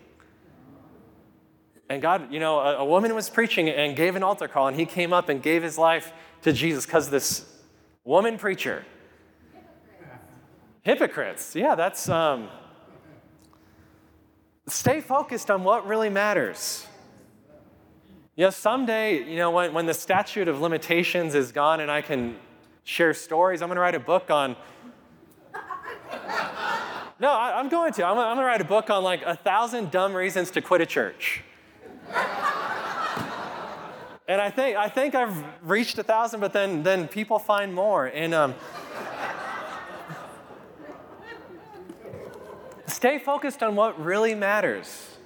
And 1.90 2.04
God, 2.04 2.32
you 2.32 2.40
know, 2.40 2.60
a, 2.60 2.76
a, 2.76 2.86
woman 2.86 3.16
was 3.16 3.32
preaching 3.32 3.68
and 3.68 3.96
gave 3.96 4.16
an 4.16 4.22
altar 4.22 4.48
call, 4.48 4.68
and 4.68 4.78
he 4.78 4.86
came 4.86 5.12
up 5.12 5.28
and 5.28 5.42
gave 5.42 5.64
his 5.64 5.76
life 5.76 6.14
to 6.44 6.54
Jesus 6.54 6.86
because 6.86 7.10
this 7.10 7.52
woman 8.04 8.38
preacher. 8.38 8.86
Hypocrites. 10.88 11.54
Yeah, 11.54 11.76
that's. 11.76 12.08
Um, 12.08 12.48
stay 14.68 15.02
focused 15.02 15.52
on 15.52 15.66
what 15.66 15.86
really 15.86 16.10
matters. 16.10 16.88
You 18.38 18.46
know, 18.46 18.52
someday, 18.52 19.30
you 19.30 19.36
know, 19.36 19.52
when, 19.52 19.74
when 19.74 19.86
the 19.86 19.94
statute 19.94 20.48
of 20.48 20.62
limitations 20.62 21.36
is 21.36 21.52
gone 21.52 21.82
and 21.82 21.92
I 21.92 22.02
can 22.02 22.38
share 22.86 23.14
stories, 23.14 23.62
I'm 23.62 23.68
going 23.68 23.76
to 23.76 23.82
write 23.82 23.96
a 23.96 24.00
book 24.00 24.32
on. 24.32 24.56
No, 27.20 27.32
I, 27.32 27.60
am 27.60 27.68
going 27.68 27.92
to. 27.94 28.06
I'm, 28.06 28.18
I'm 28.18 28.36
going 28.36 28.38
to 28.38 28.44
write 28.44 28.62
a 28.62 28.64
book 28.64 28.92
on 28.92 29.04
like 29.04 29.24
a 29.24 29.36
thousand 29.36 29.90
dumb 29.90 30.14
reasons 30.14 30.52
to 30.52 30.62
quit 30.62 30.82
a 30.82 30.86
church. 30.86 31.44
and 34.28 34.40
I 34.40 34.52
think, 34.52 34.78
I 34.78 34.88
think 34.88 35.16
I've 35.16 35.44
reached 35.64 35.98
a 35.98 36.04
thousand, 36.04 36.42
but 36.42 36.54
then, 36.54 36.84
then 36.84 37.08
people 37.08 37.40
find 37.40 37.74
more. 37.74 38.06
And 38.06 38.36
um, 38.36 38.54
stay 42.88 43.20
focused 43.20 43.62
on 43.62 43.76
what 43.76 44.04
really 44.04 44.36
matters. 44.36 45.18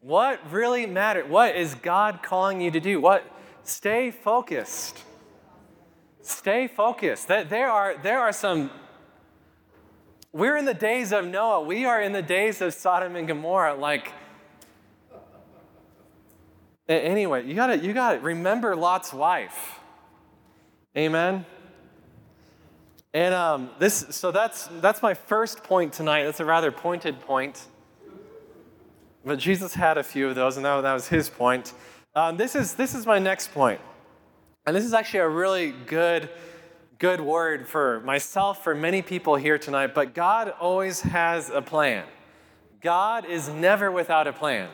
What 0.00 0.40
really 0.50 0.86
matters? 0.86 1.28
What 1.28 1.56
is 1.56 1.74
God 1.74 2.22
calling 2.22 2.60
you 2.60 2.70
to 2.70 2.80
do? 2.80 3.00
What? 3.00 3.24
Stay 3.62 4.10
focused. 4.10 5.02
Stay 6.20 6.68
focused. 6.68 7.28
That 7.28 7.50
there 7.50 7.70
are 7.70 7.96
there 8.02 8.20
are 8.20 8.32
some. 8.32 8.70
We're 10.32 10.56
in 10.56 10.64
the 10.64 10.74
days 10.74 11.12
of 11.12 11.26
Noah. 11.26 11.62
We 11.62 11.84
are 11.84 12.00
in 12.02 12.12
the 12.12 12.22
days 12.22 12.60
of 12.60 12.74
Sodom 12.74 13.16
and 13.16 13.26
Gomorrah. 13.26 13.74
Like 13.74 14.12
Anyway, 16.88 17.46
you 17.46 17.54
gotta, 17.54 17.78
you 17.78 17.94
gotta 17.94 18.20
remember 18.20 18.76
Lot's 18.76 19.12
wife. 19.12 19.80
Amen. 20.96 21.46
And 23.14 23.32
um, 23.32 23.70
this, 23.78 24.06
so 24.10 24.32
that's 24.32 24.66
that's 24.80 25.00
my 25.00 25.14
first 25.14 25.62
point 25.62 25.92
tonight. 25.92 26.24
That's 26.24 26.40
a 26.40 26.44
rather 26.44 26.72
pointed 26.72 27.20
point. 27.20 27.68
But 29.24 29.38
Jesus 29.38 29.72
had 29.72 29.96
a 29.96 30.02
few 30.02 30.28
of 30.28 30.34
those, 30.34 30.56
and 30.56 30.66
that, 30.66 30.80
that 30.80 30.92
was 30.92 31.08
his 31.08 31.30
point. 31.30 31.72
Um, 32.16 32.36
this 32.36 32.56
is 32.56 32.74
this 32.74 32.92
is 32.92 33.06
my 33.06 33.20
next 33.20 33.54
point, 33.54 33.80
and 34.66 34.74
this 34.74 34.84
is 34.84 34.92
actually 34.92 35.20
a 35.20 35.28
really 35.28 35.72
good 35.86 36.28
good 36.98 37.20
word 37.20 37.68
for 37.68 38.00
myself, 38.00 38.64
for 38.64 38.74
many 38.74 39.00
people 39.00 39.36
here 39.36 39.58
tonight. 39.58 39.94
But 39.94 40.12
God 40.12 40.52
always 40.60 41.00
has 41.02 41.50
a 41.50 41.62
plan. 41.62 42.04
God 42.80 43.26
is 43.26 43.48
never 43.48 43.92
without 43.92 44.26
a 44.26 44.32
plan. 44.32 44.68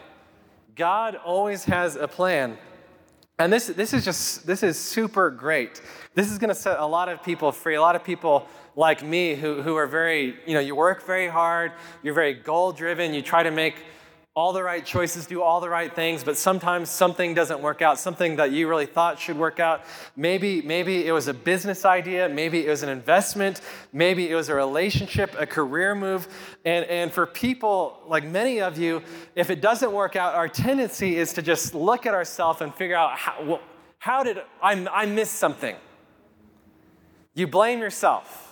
God 0.76 1.14
always 1.14 1.64
has 1.64 1.94
a 1.94 2.09
plan. 2.09 2.57
And 3.40 3.50
this, 3.50 3.68
this 3.68 3.94
is 3.94 4.05
just, 4.05 4.46
this 4.46 4.62
is 4.62 4.79
super 4.79 5.31
great. 5.31 5.81
This 6.14 6.31
is 6.31 6.37
going 6.37 6.50
to 6.50 6.55
set 6.55 6.79
a 6.79 6.85
lot 6.85 7.09
of 7.09 7.22
people 7.22 7.53
free. 7.53 7.74
A 7.74 7.81
lot 7.81 7.96
of 7.96 8.05
people 8.05 8.46
like 8.76 9.03
me 9.03 9.35
who, 9.35 9.62
who 9.62 9.76
are 9.76 9.87
very, 9.87 10.37
you 10.46 10.53
know, 10.53 10.61
you 10.61 10.76
work 10.76 11.07
very 11.07 11.26
hard, 11.26 11.72
you're 12.03 12.12
very 12.12 12.35
goal 12.35 12.70
driven, 12.70 13.14
you 13.14 13.22
try 13.22 13.42
to 13.42 13.50
make 13.50 13.76
all 14.40 14.55
the 14.55 14.62
right 14.62 14.87
choices, 14.87 15.26
do 15.26 15.42
all 15.42 15.61
the 15.61 15.68
right 15.68 15.94
things, 15.94 16.24
but 16.24 16.35
sometimes 16.35 16.88
something 16.88 17.35
doesn't 17.35 17.61
work 17.61 17.83
out, 17.83 17.98
something 17.98 18.37
that 18.37 18.50
you 18.50 18.66
really 18.66 18.87
thought 18.87 19.18
should 19.18 19.37
work 19.37 19.61
out. 19.61 19.85
Maybe, 20.16 20.62
maybe 20.62 21.07
it 21.07 21.12
was 21.12 21.29
a 21.29 21.35
business 21.35 21.85
idea, 21.85 22.26
maybe 22.26 22.66
it 22.66 22.70
was 22.70 22.83
an 22.83 22.88
investment, 22.88 23.61
maybe 23.92 24.31
it 24.31 24.35
was 24.35 24.48
a 24.48 24.55
relationship, 24.55 25.37
a 25.38 25.44
career 25.44 25.94
move. 25.94 26.26
And, 26.64 26.87
and 26.87 27.12
for 27.12 27.26
people 27.26 28.00
like 28.07 28.24
many 28.24 28.62
of 28.62 28.79
you, 28.79 29.03
if 29.37 29.50
it 29.50 29.61
doesn't 29.61 29.92
work 29.92 30.16
out, 30.16 30.35
our 30.35 30.48
tendency 30.48 31.18
is 31.18 31.35
to 31.35 31.42
just 31.42 31.74
look 31.74 32.07
at 32.07 32.14
ourselves 32.14 32.62
and 32.62 32.74
figure 32.74 32.96
out 32.96 33.18
how, 33.18 33.44
well, 33.44 33.61
how 33.98 34.22
did 34.22 34.38
I, 34.62 34.87
I 34.90 35.05
miss 35.05 35.31
something? 35.31 35.76
You 37.35 37.46
blame 37.46 37.81
yourself. 37.81 38.50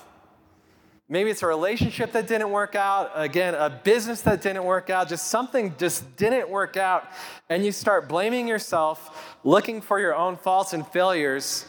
Maybe 1.11 1.31
it's 1.31 1.43
a 1.43 1.47
relationship 1.47 2.13
that 2.13 2.27
didn't 2.27 2.51
work 2.51 2.75
out, 2.75 3.13
again, 3.15 3.55
a 3.55 3.71
business 3.71 4.21
that 4.23 4.43
didn't 4.43 4.65
work 4.65 4.91
out, 4.91 5.09
just 5.09 5.29
something 5.29 5.75
just 5.79 6.17
didn't 6.17 6.51
work 6.51 6.77
out, 6.77 7.09
and 7.49 7.65
you 7.65 7.73
start 7.73 8.11
blaming 8.11 8.47
yourself, 8.47 9.39
looking 9.43 9.81
for 9.81 9.99
your 9.99 10.15
own 10.15 10.37
faults 10.37 10.75
and 10.75 10.87
failures, 10.87 11.65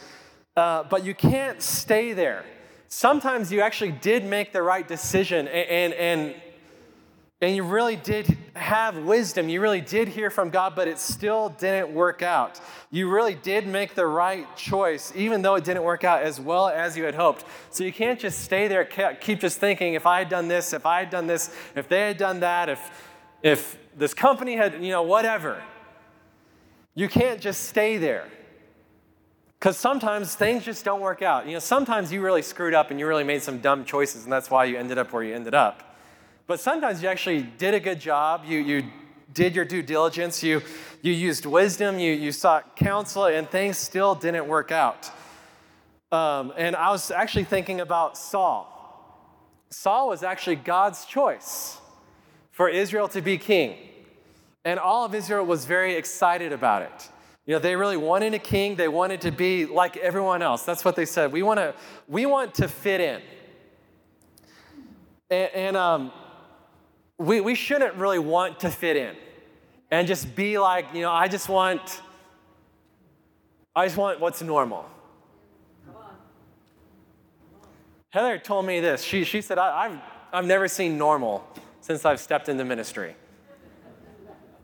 uh, 0.57 0.83
but 0.83 1.05
you 1.05 1.15
can't 1.15 1.61
stay 1.61 2.11
there. 2.11 2.43
Sometimes 2.89 3.49
you 3.49 3.61
actually 3.61 3.93
did 3.93 4.25
make 4.25 4.51
the 4.51 4.61
right 4.61 4.85
decision, 4.85 5.47
and, 5.47 5.93
and, 5.93 5.93
and 5.93 6.35
and 7.41 7.55
you 7.55 7.63
really 7.63 7.95
did 7.95 8.37
have 8.53 8.97
wisdom. 8.97 9.47
You 9.47 9.61
really 9.61 9.79
did 9.79 10.09
hear 10.09 10.29
from 10.29 10.49
God, 10.49 10.75
but 10.75 10.89
it 10.89 10.99
still 10.99 11.49
didn't 11.49 11.93
work 11.93 12.21
out. 12.21 12.59
You 12.91 13.09
really 13.09 13.35
did 13.35 13.65
make 13.65 13.95
the 13.95 14.05
right 14.05 14.45
choice, 14.57 15.13
even 15.15 15.41
though 15.41 15.55
it 15.55 15.63
didn't 15.63 15.83
work 15.83 16.03
out 16.03 16.21
as 16.21 16.37
well 16.39 16.67
as 16.67 16.97
you 16.97 17.05
had 17.05 17.15
hoped. 17.15 17.45
So 17.69 17.85
you 17.85 17.93
can't 17.93 18.19
just 18.19 18.43
stay 18.43 18.67
there, 18.67 18.83
keep 18.83 19.39
just 19.39 19.57
thinking, 19.57 19.93
if 19.93 20.05
I 20.05 20.19
had 20.19 20.27
done 20.27 20.49
this, 20.49 20.73
if 20.73 20.85
I 20.85 20.99
had 20.99 21.09
done 21.09 21.27
this, 21.27 21.55
if 21.75 21.87
they 21.87 22.07
had 22.07 22.17
done 22.17 22.41
that, 22.41 22.67
if, 22.67 23.07
if 23.41 23.77
this 23.95 24.13
company 24.13 24.57
had, 24.57 24.83
you 24.83 24.91
know, 24.91 25.03
whatever. 25.03 25.63
You 26.95 27.07
can't 27.07 27.39
just 27.39 27.69
stay 27.69 27.97
there. 27.97 28.27
Because 29.57 29.77
sometimes 29.77 30.35
things 30.35 30.65
just 30.65 30.83
don't 30.83 31.01
work 31.01 31.21
out. 31.21 31.45
You 31.45 31.53
know, 31.53 31.59
sometimes 31.59 32.11
you 32.11 32.21
really 32.21 32.41
screwed 32.41 32.73
up 32.73 32.91
and 32.91 32.99
you 32.99 33.07
really 33.07 33.23
made 33.23 33.43
some 33.43 33.59
dumb 33.59 33.85
choices, 33.85 34.25
and 34.25 34.33
that's 34.33 34.49
why 34.49 34.65
you 34.65 34.77
ended 34.77 34.97
up 34.97 35.13
where 35.13 35.23
you 35.23 35.33
ended 35.33 35.53
up. 35.53 35.88
But 36.49 36.59
sometimes 36.59 37.03
you 37.03 37.09
actually 37.09 37.43
did 37.43 37.75
a 37.75 37.79
good 37.79 37.99
job. 37.99 38.41
You, 38.43 38.57
you 38.57 38.83
did 39.35 39.55
your 39.55 39.65
due 39.65 39.83
diligence. 39.83 40.41
You, 40.41 40.63
you 41.03 41.13
used 41.13 41.45
wisdom. 41.45 41.99
You, 41.99 42.11
you 42.11 42.31
sought 42.31 42.75
counsel, 42.75 43.25
and 43.25 43.47
things 43.47 43.77
still 43.77 44.15
didn't 44.15 44.47
work 44.47 44.71
out. 44.71 45.11
Um, 46.11 46.51
and 46.57 46.75
I 46.75 46.89
was 46.89 47.11
actually 47.11 47.43
thinking 47.43 47.81
about 47.81 48.17
Saul. 48.17 48.65
Saul 49.69 50.09
was 50.09 50.23
actually 50.23 50.55
God's 50.55 51.05
choice 51.05 51.77
for 52.49 52.67
Israel 52.67 53.07
to 53.09 53.21
be 53.21 53.37
king. 53.37 53.77
And 54.65 54.79
all 54.79 55.05
of 55.05 55.13
Israel 55.13 55.45
was 55.45 55.65
very 55.65 55.97
excited 55.97 56.51
about 56.51 56.81
it. 56.81 57.09
You 57.45 57.53
know, 57.53 57.59
they 57.59 57.75
really 57.75 57.95
wanted 57.95 58.33
a 58.33 58.39
king. 58.39 58.75
They 58.75 58.87
wanted 58.87 59.21
to 59.21 59.31
be 59.31 59.67
like 59.67 59.97
everyone 59.97 60.41
else. 60.41 60.63
That's 60.63 60.83
what 60.83 60.95
they 60.95 61.05
said. 61.05 61.31
We 61.31 61.43
want 61.43 61.59
to, 61.59 61.75
we 62.07 62.25
want 62.25 62.55
to 62.55 62.67
fit 62.67 63.01
in. 63.01 63.21
And, 65.29 65.49
and 65.53 65.77
um, 65.77 66.11
we, 67.19 67.41
we 67.41 67.53
shouldn't 67.53 67.95
really 67.95 68.17
want 68.17 68.61
to 68.61 68.71
fit 68.71 68.95
in 68.95 69.15
and 69.91 70.07
just 70.07 70.35
be 70.35 70.57
like, 70.57 70.85
you 70.93 71.01
know, 71.01 71.11
I 71.11 71.27
just 71.27 71.49
want, 71.49 72.01
I 73.75 73.85
just 73.85 73.97
want 73.97 74.19
what's 74.19 74.41
normal. 74.41 74.89
Heather 78.11 78.39
told 78.39 78.65
me 78.65 78.79
this. 78.79 79.03
She, 79.03 79.23
she 79.25 79.41
said, 79.41 79.59
I, 79.59 79.89
have 79.89 80.01
I've 80.31 80.45
never 80.45 80.67
seen 80.67 80.97
normal 80.97 81.45
since 81.81 82.05
I've 82.05 82.19
stepped 82.19 82.49
into 82.49 82.63
ministry. 82.65 83.15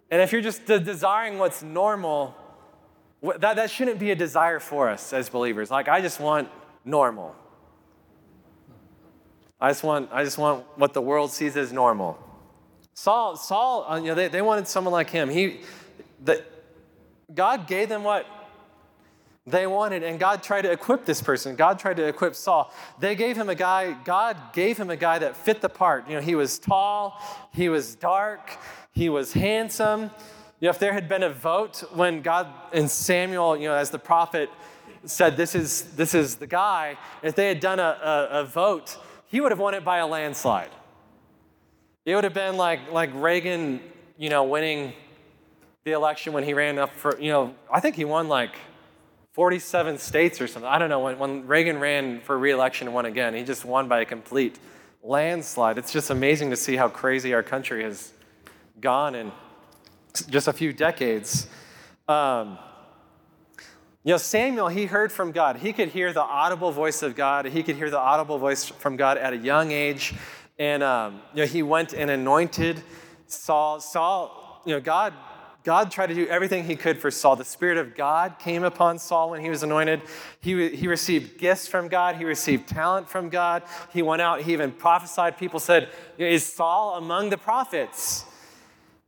And 0.10 0.22
if 0.22 0.32
you're 0.32 0.42
just 0.42 0.66
desiring 0.66 1.38
what's 1.38 1.62
normal, 1.62 2.36
that, 3.22 3.58
that 3.58 3.70
shouldn't 3.70 4.00
be 4.00 4.12
a 4.12 4.16
desire 4.16 4.60
for 4.60 4.90
us 4.90 5.12
as 5.12 5.30
believers. 5.30 5.70
Like, 5.70 5.90
I 5.90 6.00
just 6.00 6.20
want 6.20 6.48
normal. 6.86 7.36
I 9.60 9.72
just 9.72 9.84
want, 9.84 10.10
I 10.12 10.24
just 10.24 10.38
want 10.38 10.66
what 10.76 10.94
the 10.94 11.02
world 11.02 11.32
sees 11.32 11.58
as 11.58 11.74
normal. 11.74 12.18
Saul, 12.96 13.36
Saul, 13.36 13.86
uh, 13.88 13.98
you 13.98 14.06
know, 14.06 14.16
they, 14.16 14.30
they 14.30 14.42
wanted 14.42 14.68
someone 14.68 14.94
like 14.94 15.10
him. 15.10 15.30
He, 15.30 15.60
the, 16.24 16.44
God 17.34 17.68
gave 17.68 17.90
them 17.90 18.04
what 18.04 18.26
they 19.46 19.68
wanted, 19.68 20.02
and 20.02 20.18
God 20.18 20.42
tried 20.42 20.62
to 20.62 20.72
equip 20.72 21.06
this 21.06 21.22
person. 21.22 21.56
God 21.58 21.78
tried 21.78 21.98
to 21.98 22.08
equip 22.08 22.36
Saul. 22.36 22.74
They 23.00 23.14
gave 23.16 23.38
him 23.38 23.50
a 23.50 23.54
guy, 23.54 23.96
God 24.06 24.38
gave 24.54 24.78
him 24.78 24.90
a 24.90 24.96
guy 24.96 25.20
that 25.20 25.36
fit 25.36 25.62
the 25.62 25.70
part. 25.70 26.08
You 26.08 26.16
know, 26.16 26.22
he 26.22 26.36
was 26.36 26.58
tall, 26.58 27.22
he 27.54 27.68
was 27.68 27.96
dark, 27.96 28.58
he 28.94 29.10
was 29.10 29.34
handsome. 29.34 30.10
You 30.62 30.68
know, 30.68 30.70
if 30.70 30.80
there 30.80 30.94
had 30.94 31.10
been 31.10 31.22
a 31.22 31.30
vote 31.30 31.84
when 31.94 32.22
God 32.22 32.48
and 32.72 32.90
Samuel, 32.90 33.58
you 33.58 33.68
know, 33.68 33.76
as 33.76 33.90
the 33.90 34.00
prophet 34.00 34.50
said, 35.04 35.36
this 35.36 35.54
is, 35.54 35.96
this 35.96 36.16
is 36.16 36.36
the 36.36 36.48
guy, 36.48 36.98
if 37.22 37.36
they 37.36 37.50
had 37.50 37.60
done 37.60 37.80
a, 37.80 37.84
a, 38.32 38.40
a 38.40 38.46
vote, 38.46 38.98
he 39.28 39.42
would 39.42 39.52
have 39.52 39.60
won 39.60 39.74
it 39.74 39.84
by 39.84 39.98
a 39.98 40.08
landslide. 40.08 40.72
It 42.06 42.14
would 42.14 42.24
have 42.24 42.36
been 42.36 42.56
like, 42.56 42.92
like 42.92 43.10
Reagan, 43.16 43.82
you 44.16 44.30
know, 44.30 44.44
winning 44.44 44.94
the 45.86 45.94
election 45.94 46.34
when 46.34 46.44
he 46.44 46.54
ran 46.54 46.78
up 46.78 46.94
for, 46.96 47.20
you 47.20 47.32
know, 47.32 47.56
I 47.72 47.80
think 47.80 47.96
he 47.96 48.06
won 48.06 48.28
like 48.28 48.52
47 49.34 49.98
states 49.98 50.40
or 50.40 50.48
something. 50.48 50.70
I 50.70 50.78
don't 50.78 50.90
know. 50.90 51.00
When, 51.00 51.18
when 51.18 51.48
Reagan 51.48 51.80
ran 51.80 52.22
for 52.22 52.38
reelection 52.38 52.88
and 52.88 52.94
won 52.94 53.06
again, 53.06 53.34
he 53.34 53.44
just 53.44 53.66
won 53.66 53.88
by 53.88 54.02
a 54.02 54.06
complete 54.06 54.60
landslide. 55.02 55.80
It's 55.80 55.92
just 55.92 56.12
amazing 56.12 56.52
to 56.52 56.56
see 56.56 56.76
how 56.76 56.90
crazy 56.90 57.34
our 57.34 57.44
country 57.44 57.84
has 57.84 58.14
gone 58.80 59.16
in 59.16 59.32
just 60.30 60.48
a 60.48 60.54
few 60.54 60.74
decades. 60.74 61.48
Um, 62.08 62.60
you 64.04 64.12
know, 64.12 64.18
Samuel, 64.18 64.68
he 64.68 64.86
heard 64.86 65.12
from 65.12 65.32
God. 65.32 65.58
He 65.58 65.74
could 65.74 65.90
hear 65.90 66.14
the 66.14 66.22
audible 66.22 66.72
voice 66.72 67.02
of 67.02 67.16
God. 67.16 67.46
He 67.48 67.64
could 67.64 67.76
hear 67.76 67.90
the 67.90 67.98
audible 67.98 68.38
voice 68.38 68.66
from 68.66 68.96
God 68.96 69.18
at 69.18 69.34
a 69.34 69.38
young 69.38 69.72
age. 69.72 70.14
And, 70.58 70.84
um, 70.84 71.22
you 71.34 71.42
know, 71.42 71.48
he 71.48 71.64
went 71.64 71.94
and 71.94 72.10
anointed 72.10 72.82
Saul. 73.28 73.80
Saul, 73.80 74.62
you 74.66 74.74
know, 74.74 74.82
God 74.82 75.14
God 75.66 75.90
tried 75.90 76.08
to 76.08 76.14
do 76.14 76.28
everything 76.28 76.64
he 76.64 76.76
could 76.76 77.00
for 77.00 77.10
Saul. 77.10 77.36
The 77.36 77.44
Spirit 77.44 77.80
of 77.80 77.96
God 77.96 78.38
came 78.38 78.64
upon 78.64 79.00
Saul 79.00 79.32
when 79.32 79.42
he 79.42 79.50
was 79.50 79.64
anointed. 79.64 80.04
He, 80.40 80.70
he 80.70 80.88
received 80.88 81.40
gifts 81.40 81.68
from 81.68 81.88
God, 81.88 82.18
he 82.18 82.24
received 82.24 82.68
talent 82.68 83.10
from 83.10 83.30
God. 83.30 83.64
He 83.92 84.04
went 84.04 84.22
out, 84.22 84.42
he 84.42 84.54
even 84.54 84.72
prophesied. 84.72 85.40
People 85.40 85.60
said, 85.60 85.90
Is 86.20 86.46
Saul 86.46 86.98
among 86.98 87.32
the 87.32 87.38
prophets? 87.38 88.26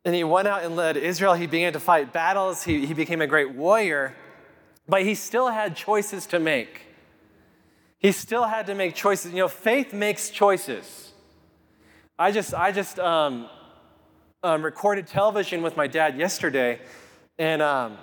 And 0.03 0.15
he 0.15 0.23
went 0.23 0.47
out 0.47 0.63
and 0.63 0.75
led 0.75 0.97
Israel. 0.97 1.36
He 1.36 1.45
began 1.45 1.73
to 1.73 1.79
fight 1.79 2.12
battles, 2.12 2.63
he, 2.63 2.88
he 2.88 2.93
became 2.95 3.21
a 3.21 3.27
great 3.27 3.51
warrior, 3.51 4.15
but 4.89 5.03
he 5.03 5.13
still 5.13 5.49
had 5.49 5.75
choices 5.75 6.25
to 6.27 6.39
make. 6.39 6.81
He 7.99 8.12
still 8.12 8.45
had 8.45 8.65
to 8.65 8.73
make 8.73 8.95
choices. 8.95 9.31
You 9.31 9.39
know, 9.39 9.47
faith 9.47 9.93
makes 9.93 10.31
choices. 10.31 11.07
I 12.19 12.32
just, 12.32 12.56
I 12.56 12.71
just, 12.71 12.97
um, 12.97 13.47
um, 14.41 14.65
recorded 14.65 15.06
television 15.06 15.62
with 15.62 15.77
my 15.77 15.86
dad 15.86 16.17
yesterday, 16.17 16.80
and 17.38 17.62
um, 17.62 17.95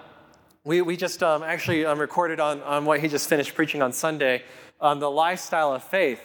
we, 0.62 0.82
we 0.82 0.96
just 0.96 1.20
um, 1.24 1.42
actually 1.42 1.84
um, 1.84 1.98
recorded 1.98 2.38
on, 2.38 2.62
on 2.62 2.84
what 2.84 3.00
he 3.00 3.08
just 3.08 3.28
finished 3.28 3.56
preaching 3.56 3.82
on 3.82 3.92
Sunday, 3.92 4.44
on 4.80 5.00
the 5.00 5.10
lifestyle 5.10 5.74
of 5.74 5.82
faith. 5.82 6.20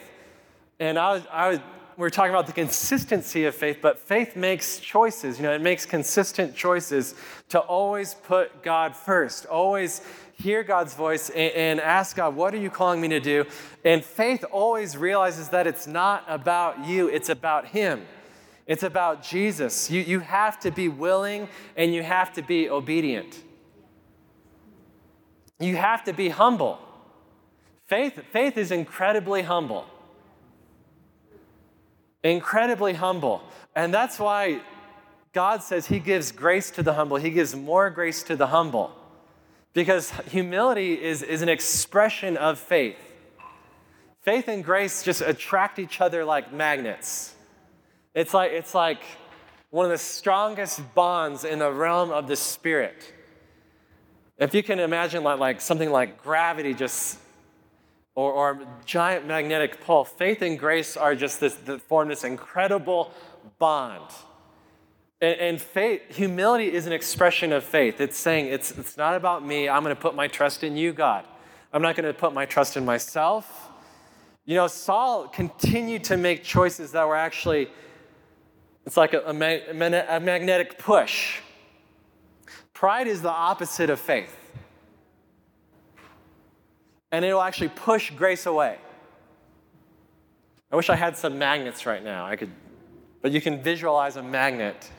And 0.80 1.00
I 1.00 1.14
was, 1.14 1.24
I 1.32 1.50
was, 1.50 1.60
we 1.98 2.02
were 2.02 2.12
talking 2.12 2.30
about 2.30 2.46
the 2.46 2.54
consistency 2.54 3.46
of 3.46 3.56
faith, 3.56 3.80
but 3.82 3.98
faith 3.98 4.36
makes 4.36 4.80
choices. 4.80 5.40
You 5.40 5.46
know, 5.46 5.54
it 5.54 5.62
makes 5.62 5.88
consistent 5.88 6.56
choices 6.56 7.16
to 7.50 7.60
always 7.60 8.14
put 8.14 8.62
God 8.62 8.96
first, 8.96 9.48
always 9.48 10.02
hear 10.40 10.64
God's 10.64 10.94
voice 10.94 11.30
and, 11.30 11.54
and 11.54 11.80
ask 11.80 12.16
God, 12.16 12.36
what 12.36 12.54
are 12.54 12.58
you 12.58 12.70
calling 12.70 13.02
me 13.02 13.10
to 13.10 13.20
do? 13.20 13.46
And 13.84 14.04
faith 14.04 14.46
always 14.52 14.98
realizes 14.98 15.50
that 15.50 15.68
it's 15.68 15.86
not 15.86 16.24
about 16.28 16.88
you, 16.88 17.08
it's 17.10 17.30
about 17.30 17.68
Him. 17.68 18.06
It's 18.66 18.84
about 18.84 19.24
Jesus. 19.24 19.90
You, 19.90 20.02
you 20.02 20.20
have 20.20 20.60
to 20.60 20.70
be 20.70 20.90
willing 20.90 21.50
and 21.76 21.94
you 21.94 22.04
have 22.04 22.32
to 22.34 22.44
be 22.44 22.70
obedient. 22.70 23.42
You 25.60 25.76
have 25.76 26.04
to 26.04 26.14
be 26.14 26.30
humble. 26.30 26.80
Faith, 27.88 28.22
faith 28.32 28.58
is 28.58 28.72
incredibly 28.72 29.42
humble. 29.42 29.86
Incredibly 32.24 32.94
humble. 32.94 33.42
And 33.76 33.92
that's 33.92 34.20
why 34.20 34.62
God 35.34 35.64
says 35.64 35.88
He 35.88 36.00
gives 36.00 36.32
grace 36.32 36.70
to 36.72 36.84
the 36.84 36.94
humble, 36.94 37.18
He 37.18 37.32
gives 37.32 37.56
more 37.56 37.90
grace 37.90 38.22
to 38.24 38.36
the 38.36 38.48
humble. 38.48 38.94
Because 39.74 40.12
humility 40.32 40.94
is, 41.02 41.22
is 41.22 41.42
an 41.42 41.50
expression 41.50 42.38
of 42.38 42.60
faith. 42.60 42.98
Faith 44.22 44.48
and 44.48 44.64
grace 44.64 45.04
just 45.04 45.22
attract 45.22 45.80
each 45.80 46.02
other 46.02 46.26
like 46.26 46.52
magnets. 46.52 47.36
It's 48.14 48.34
like, 48.34 48.52
it's 48.52 48.74
like 48.74 49.02
one 49.70 49.86
of 49.86 49.92
the 49.92 49.98
strongest 49.98 50.82
bonds 50.96 51.44
in 51.44 51.60
the 51.60 51.72
realm 51.72 52.12
of 52.12 52.28
the 52.28 52.36
spirit. 52.36 53.14
If 54.38 54.54
you 54.54 54.64
can 54.64 54.80
imagine 54.80 55.24
like, 55.24 55.40
like 55.40 55.62
something 55.62 55.92
like 55.92 56.22
gravity 56.24 56.74
just 56.74 57.20
or, 58.16 58.32
or 58.34 58.68
giant 58.86 59.28
magnetic 59.28 59.82
pull, 59.82 60.04
faith 60.04 60.42
and 60.42 60.58
grace 60.58 60.98
are 60.98 61.16
just 61.16 61.40
this 61.40 61.56
form 61.88 62.10
this 62.10 62.24
incredible 62.24 63.12
bond. 63.60 64.10
And, 65.22 65.40
and 65.40 65.62
faith, 65.62 66.02
humility 66.16 66.72
is 66.72 66.88
an 66.88 66.94
expression 66.94 67.52
of 67.52 67.64
faith. 67.64 68.00
It's 68.00 68.18
saying 68.18 68.48
it's, 68.48 68.72
it's 68.72 68.98
not 68.98 69.16
about 69.16 69.46
me. 69.46 69.68
I'm 69.68 69.84
going 69.84 69.96
to 69.96 70.02
put 70.02 70.16
my 70.16 70.28
trust 70.28 70.64
in 70.64 70.78
you, 70.78 70.94
God. 70.94 71.26
I'm 71.74 71.82
not 71.82 71.96
going 71.96 72.06
to 72.06 72.14
put 72.14 72.34
my 72.34 72.46
trust 72.46 72.78
in 72.78 72.86
myself. 72.86 73.70
You 74.46 74.56
know, 74.56 74.68
Saul 74.68 75.28
continued 75.28 76.06
to 76.06 76.18
make 76.18 76.44
choices 76.44 76.94
that 76.94 77.08
were 77.08 77.16
actually 77.16 77.70
it's 78.90 78.98
like 78.98 79.14
a, 79.14 79.20
a, 79.20 79.30
a 79.30 80.20
magnetic 80.20 80.80
push. 80.80 81.42
Pride 82.74 83.06
is 83.06 83.22
the 83.22 83.30
opposite 83.30 83.92
of 83.92 84.00
faith. 84.00 84.36
And 87.12 87.24
it 87.24 87.32
will 87.32 87.44
actually 87.44 87.68
push 87.70 88.10
grace 88.10 88.48
away. 88.48 88.80
I 90.72 90.76
wish 90.76 90.90
I 90.90 90.96
had 90.96 91.18
some 91.18 91.38
magnets 91.38 91.86
right 91.86 92.04
now. 92.04 92.26
I 92.26 92.36
could, 92.36 92.50
but 93.22 93.32
you 93.32 93.42
can 93.42 93.62
visualize 93.62 94.16
a 94.16 94.24
magnet. 94.24 94.90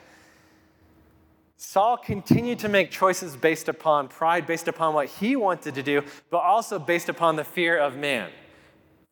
Saul 1.63 1.99
continued 1.99 2.59
to 2.61 2.71
make 2.71 2.91
choices 2.91 3.37
based 3.37 3.69
upon 3.69 4.09
pride, 4.09 4.47
based 4.47 4.67
upon 4.67 4.95
what 4.95 5.09
he 5.09 5.37
wanted 5.37 5.75
to 5.75 5.83
do, 5.83 6.03
but 6.31 6.39
also 6.39 6.79
based 6.79 7.11
upon 7.11 7.37
the 7.37 7.45
fear 7.45 7.77
of 7.77 7.99
man. 7.99 8.31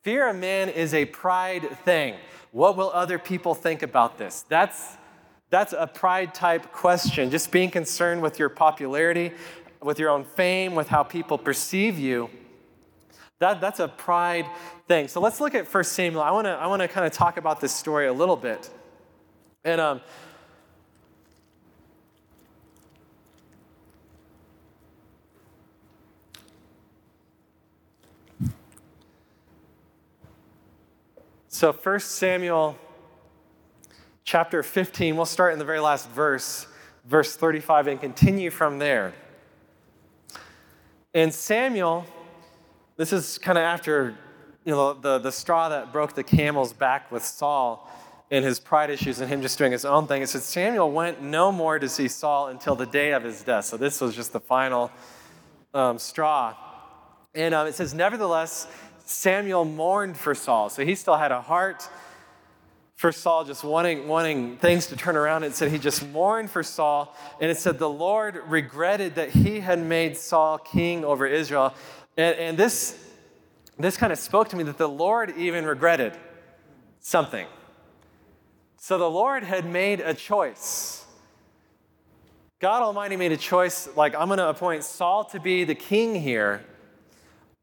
Fear 0.01 0.29
of 0.29 0.35
man 0.35 0.67
is 0.69 0.95
a 0.95 1.05
pride 1.05 1.69
thing. 1.85 2.15
What 2.51 2.75
will 2.75 2.89
other 2.89 3.19
people 3.19 3.53
think 3.53 3.83
about 3.83 4.17
this? 4.17 4.45
That's, 4.49 4.97
that's 5.51 5.73
a 5.73 5.85
pride 5.85 6.33
type 6.33 6.71
question. 6.71 7.29
Just 7.29 7.51
being 7.51 7.69
concerned 7.69 8.23
with 8.23 8.39
your 8.39 8.49
popularity, 8.49 9.31
with 9.79 9.99
your 9.99 10.09
own 10.09 10.25
fame, 10.25 10.73
with 10.73 10.87
how 10.87 11.03
people 11.03 11.37
perceive 11.37 11.99
you. 11.99 12.31
That, 13.37 13.61
that's 13.61 13.79
a 13.79 13.87
pride 13.87 14.47
thing. 14.87 15.07
So 15.07 15.21
let's 15.21 15.39
look 15.39 15.53
at 15.53 15.71
1 15.71 15.83
Samuel. 15.83 16.23
I 16.23 16.31
want 16.31 16.45
to 16.45 16.51
I 16.53 16.65
wanna 16.65 16.87
kind 16.87 17.05
of 17.05 17.13
talk 17.13 17.37
about 17.37 17.61
this 17.61 17.75
story 17.75 18.07
a 18.07 18.13
little 18.13 18.35
bit. 18.35 18.71
And 19.63 19.79
um, 19.79 20.01
So 31.51 31.71
1 31.71 31.99
Samuel 32.01 32.77
chapter 34.23 34.61
15, 34.61 35.15
we'll 35.15 35.25
start 35.25 35.51
in 35.51 35.57
the 35.57 35.65
very 35.65 35.79
last 35.79 36.07
verse, 36.11 36.67
verse 37.05 37.35
35, 37.35 37.87
and 37.87 37.99
continue 37.99 38.51
from 38.51 38.77
there. 38.77 39.13
And 41.11 41.33
Samuel, 41.33 42.05
this 42.97 43.11
is 43.11 43.39
kind 43.39 43.57
of 43.57 43.63
after 43.63 44.15
you 44.63 44.73
know, 44.73 44.93
the, 44.93 45.17
the 45.17 45.31
straw 45.31 45.69
that 45.69 45.91
broke 45.91 46.13
the 46.13 46.23
camel's 46.23 46.71
back 46.71 47.11
with 47.11 47.25
Saul 47.25 47.89
and 48.29 48.45
his 48.45 48.59
pride 48.59 48.91
issues 48.91 49.19
and 49.19 49.27
him 49.27 49.41
just 49.41 49.57
doing 49.57 49.71
his 49.71 49.85
own 49.85 50.05
thing. 50.05 50.21
It 50.21 50.29
said 50.29 50.43
Samuel 50.43 50.91
went 50.91 51.23
no 51.23 51.51
more 51.51 51.79
to 51.79 51.89
see 51.89 52.07
Saul 52.07 52.49
until 52.49 52.75
the 52.75 52.85
day 52.85 53.11
of 53.13 53.23
his 53.23 53.41
death. 53.41 53.65
So 53.65 53.75
this 53.75 54.01
was 54.01 54.15
just 54.15 54.33
the 54.33 54.39
final 54.39 54.91
um, 55.73 55.97
straw. 55.97 56.55
And 57.33 57.55
um, 57.55 57.65
it 57.65 57.73
says, 57.73 57.95
Nevertheless, 57.95 58.67
Samuel 59.09 59.65
mourned 59.65 60.17
for 60.17 60.35
Saul. 60.35 60.69
So 60.69 60.85
he 60.85 60.93
still 60.93 61.17
had 61.17 61.31
a 61.31 61.41
heart 61.41 61.89
for 62.95 63.11
Saul, 63.11 63.43
just 63.43 63.63
wanting, 63.63 64.07
wanting 64.07 64.57
things 64.57 64.87
to 64.87 64.95
turn 64.95 65.15
around. 65.15 65.43
It 65.43 65.55
said 65.55 65.71
he 65.71 65.79
just 65.79 66.07
mourned 66.09 66.51
for 66.51 66.61
Saul. 66.61 67.15
And 67.41 67.49
it 67.49 67.57
said 67.57 67.79
the 67.79 67.89
Lord 67.89 68.39
regretted 68.47 69.15
that 69.15 69.29
he 69.29 69.61
had 69.61 69.79
made 69.79 70.15
Saul 70.15 70.59
king 70.59 71.03
over 71.03 71.25
Israel. 71.25 71.73
And, 72.17 72.35
and 72.35 72.57
this, 72.57 73.03
this 73.79 73.97
kind 73.97 74.13
of 74.13 74.19
spoke 74.19 74.49
to 74.49 74.55
me 74.55 74.63
that 74.63 74.77
the 74.77 74.89
Lord 74.89 75.33
even 75.37 75.65
regretted 75.65 76.13
something. 76.99 77.47
So 78.77 78.97
the 78.97 79.09
Lord 79.09 79.43
had 79.43 79.65
made 79.65 80.01
a 80.01 80.13
choice. 80.13 81.03
God 82.59 82.83
Almighty 82.83 83.15
made 83.15 83.31
a 83.31 83.37
choice 83.37 83.89
like, 83.95 84.13
I'm 84.13 84.27
going 84.27 84.37
to 84.37 84.49
appoint 84.49 84.83
Saul 84.83 85.23
to 85.25 85.39
be 85.39 85.63
the 85.63 85.75
king 85.75 86.13
here. 86.13 86.63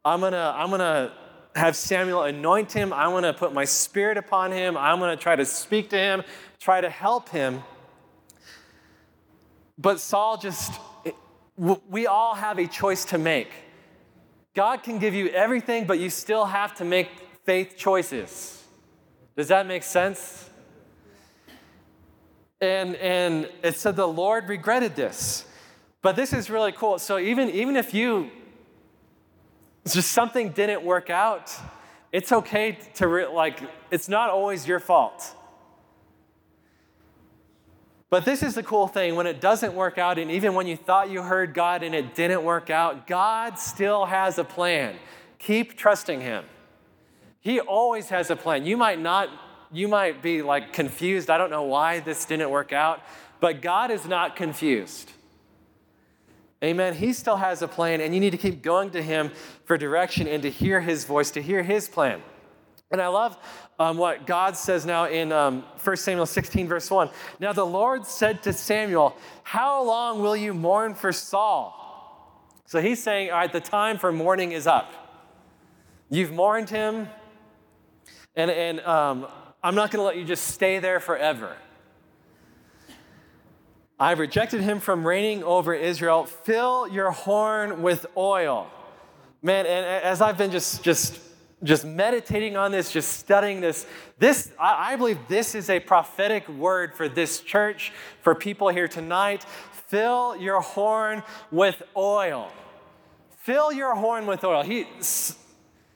I'm 0.04 0.20
going 0.20 0.32
to, 0.32 0.54
I'm 0.56 0.70
going 0.70 0.80
to 0.80 1.12
have 1.56 1.74
Samuel 1.74 2.22
anoint 2.22 2.72
him. 2.72 2.92
I 2.92 3.08
want 3.08 3.24
to 3.24 3.32
put 3.32 3.52
my 3.52 3.64
spirit 3.64 4.18
upon 4.18 4.52
him. 4.52 4.76
I'm 4.76 4.98
going 4.98 5.16
to 5.16 5.22
try 5.22 5.34
to 5.34 5.44
speak 5.44 5.90
to 5.90 5.98
him, 5.98 6.22
try 6.60 6.80
to 6.80 6.90
help 6.90 7.30
him. 7.30 7.62
But 9.78 10.00
Saul 10.00 10.36
just, 10.36 10.72
we 11.56 12.06
all 12.06 12.34
have 12.34 12.58
a 12.58 12.66
choice 12.66 13.04
to 13.06 13.18
make. 13.18 13.50
God 14.54 14.82
can 14.82 14.98
give 14.98 15.14
you 15.14 15.28
everything, 15.28 15.86
but 15.86 15.98
you 15.98 16.08
still 16.10 16.46
have 16.46 16.74
to 16.76 16.84
make 16.84 17.08
faith 17.44 17.76
choices. 17.76 18.64
Does 19.36 19.48
that 19.48 19.66
make 19.66 19.82
sense? 19.82 20.48
And, 22.60 22.96
and 22.96 23.50
it 23.62 23.76
said 23.76 23.96
the 23.96 24.06
Lord 24.06 24.48
regretted 24.48 24.96
this. 24.96 25.44
But 26.00 26.16
this 26.16 26.32
is 26.32 26.48
really 26.48 26.72
cool. 26.72 26.98
So 26.98 27.18
even, 27.18 27.50
even 27.50 27.76
if 27.76 27.92
you, 27.92 28.30
just 29.94 30.12
something 30.12 30.50
didn't 30.50 30.82
work 30.82 31.10
out, 31.10 31.54
it's 32.12 32.32
okay 32.32 32.78
to, 32.94 33.08
re- 33.08 33.26
like, 33.26 33.60
it's 33.90 34.08
not 34.08 34.30
always 34.30 34.66
your 34.66 34.80
fault. 34.80 35.34
But 38.08 38.24
this 38.24 38.42
is 38.42 38.54
the 38.54 38.62
cool 38.62 38.86
thing 38.86 39.16
when 39.16 39.26
it 39.26 39.40
doesn't 39.40 39.74
work 39.74 39.98
out, 39.98 40.18
and 40.18 40.30
even 40.30 40.54
when 40.54 40.66
you 40.66 40.76
thought 40.76 41.10
you 41.10 41.22
heard 41.22 41.54
God 41.54 41.82
and 41.82 41.94
it 41.94 42.14
didn't 42.14 42.44
work 42.44 42.70
out, 42.70 43.06
God 43.06 43.58
still 43.58 44.06
has 44.06 44.38
a 44.38 44.44
plan. 44.44 44.96
Keep 45.38 45.76
trusting 45.76 46.20
Him. 46.20 46.44
He 47.40 47.60
always 47.60 48.08
has 48.08 48.30
a 48.30 48.36
plan. 48.36 48.64
You 48.64 48.76
might 48.76 49.00
not, 49.00 49.28
you 49.72 49.88
might 49.88 50.22
be 50.22 50.42
like 50.42 50.72
confused. 50.72 51.30
I 51.30 51.38
don't 51.38 51.50
know 51.50 51.64
why 51.64 52.00
this 52.00 52.24
didn't 52.24 52.50
work 52.50 52.72
out, 52.72 53.02
but 53.40 53.60
God 53.60 53.90
is 53.90 54.06
not 54.06 54.36
confused. 54.36 55.12
Amen. 56.64 56.94
He 56.94 57.12
still 57.12 57.36
has 57.36 57.60
a 57.62 57.68
plan, 57.68 58.00
and 58.00 58.14
you 58.14 58.20
need 58.20 58.30
to 58.30 58.38
keep 58.38 58.62
going 58.62 58.90
to 58.90 59.02
Him 59.02 59.30
for 59.64 59.76
direction 59.76 60.26
and 60.26 60.42
to 60.42 60.50
hear 60.50 60.80
His 60.80 61.04
voice, 61.04 61.30
to 61.32 61.42
hear 61.42 61.62
His 61.62 61.88
plan. 61.88 62.22
And 62.90 63.00
I 63.00 63.08
love 63.08 63.36
um, 63.78 63.98
what 63.98 64.26
God 64.26 64.56
says 64.56 64.86
now 64.86 65.06
in 65.06 65.32
um, 65.32 65.64
1 65.82 65.96
Samuel 65.96 66.26
16, 66.26 66.68
verse 66.68 66.90
1. 66.90 67.10
Now 67.40 67.52
the 67.52 67.66
Lord 67.66 68.06
said 68.06 68.42
to 68.44 68.52
Samuel, 68.52 69.16
How 69.42 69.82
long 69.82 70.22
will 70.22 70.36
you 70.36 70.54
mourn 70.54 70.94
for 70.94 71.12
Saul? 71.12 71.82
So 72.64 72.80
he's 72.80 73.02
saying, 73.02 73.30
All 73.30 73.38
right, 73.38 73.52
the 73.52 73.60
time 73.60 73.98
for 73.98 74.12
mourning 74.12 74.52
is 74.52 74.66
up. 74.66 74.92
You've 76.08 76.32
mourned 76.32 76.70
him, 76.70 77.08
and, 78.36 78.50
and 78.50 78.80
um, 78.80 79.26
I'm 79.62 79.74
not 79.74 79.90
going 79.90 80.00
to 80.00 80.06
let 80.06 80.16
you 80.16 80.24
just 80.24 80.48
stay 80.48 80.78
there 80.78 81.00
forever. 81.00 81.56
I've 83.98 84.18
rejected 84.18 84.60
him 84.60 84.80
from 84.80 85.06
reigning 85.06 85.42
over 85.42 85.72
Israel. 85.72 86.26
Fill 86.26 86.86
your 86.88 87.10
horn 87.10 87.82
with 87.82 88.04
oil. 88.16 88.70
Man, 89.40 89.64
and 89.64 89.86
as 89.86 90.20
I've 90.20 90.36
been 90.36 90.50
just, 90.50 90.82
just, 90.82 91.18
just 91.62 91.86
meditating 91.86 92.58
on 92.58 92.72
this, 92.72 92.90
just 92.90 93.14
studying 93.14 93.62
this, 93.62 93.86
this, 94.18 94.52
I 94.58 94.96
believe 94.96 95.18
this 95.28 95.54
is 95.54 95.70
a 95.70 95.80
prophetic 95.80 96.46
word 96.48 96.94
for 96.94 97.08
this 97.08 97.40
church, 97.40 97.92
for 98.20 98.34
people 98.34 98.68
here 98.68 98.88
tonight. 98.88 99.44
Fill 99.88 100.36
your 100.36 100.60
horn 100.60 101.22
with 101.50 101.82
oil. 101.96 102.52
Fill 103.38 103.72
your 103.72 103.94
horn 103.94 104.26
with 104.26 104.44
oil. 104.44 104.62
He, 104.62 104.86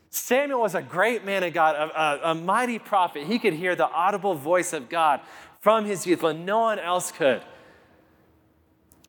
Samuel 0.08 0.60
was 0.60 0.74
a 0.74 0.82
great 0.82 1.24
man 1.24 1.42
of 1.42 1.52
God, 1.52 1.76
a, 1.76 2.00
a, 2.00 2.30
a 2.30 2.34
mighty 2.34 2.78
prophet. 2.78 3.26
He 3.26 3.38
could 3.38 3.52
hear 3.52 3.76
the 3.76 3.88
audible 3.88 4.34
voice 4.34 4.72
of 4.72 4.88
God 4.88 5.20
from 5.60 5.84
his 5.84 6.06
youth 6.06 6.22
when 6.22 6.46
no 6.46 6.60
one 6.60 6.78
else 6.78 7.12
could. 7.12 7.42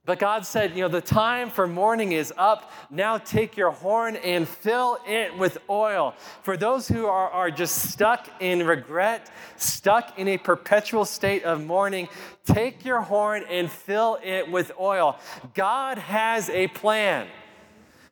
But 0.03 0.17
God 0.17 0.45
said, 0.47 0.75
You 0.75 0.81
know, 0.81 0.87
the 0.87 0.99
time 0.99 1.51
for 1.51 1.67
mourning 1.67 2.13
is 2.13 2.33
up. 2.35 2.71
Now 2.89 3.19
take 3.19 3.55
your 3.55 3.69
horn 3.69 4.15
and 4.15 4.47
fill 4.47 4.97
it 5.07 5.37
with 5.37 5.59
oil. 5.69 6.15
For 6.41 6.57
those 6.57 6.87
who 6.87 7.05
are, 7.05 7.29
are 7.29 7.51
just 7.51 7.91
stuck 7.91 8.27
in 8.39 8.65
regret, 8.65 9.29
stuck 9.57 10.17
in 10.17 10.27
a 10.27 10.39
perpetual 10.39 11.05
state 11.05 11.43
of 11.43 11.63
mourning, 11.63 12.09
take 12.45 12.83
your 12.83 13.01
horn 13.01 13.43
and 13.47 13.69
fill 13.69 14.17
it 14.23 14.49
with 14.49 14.71
oil. 14.79 15.19
God 15.53 15.99
has 15.99 16.49
a 16.49 16.67
plan. 16.69 17.27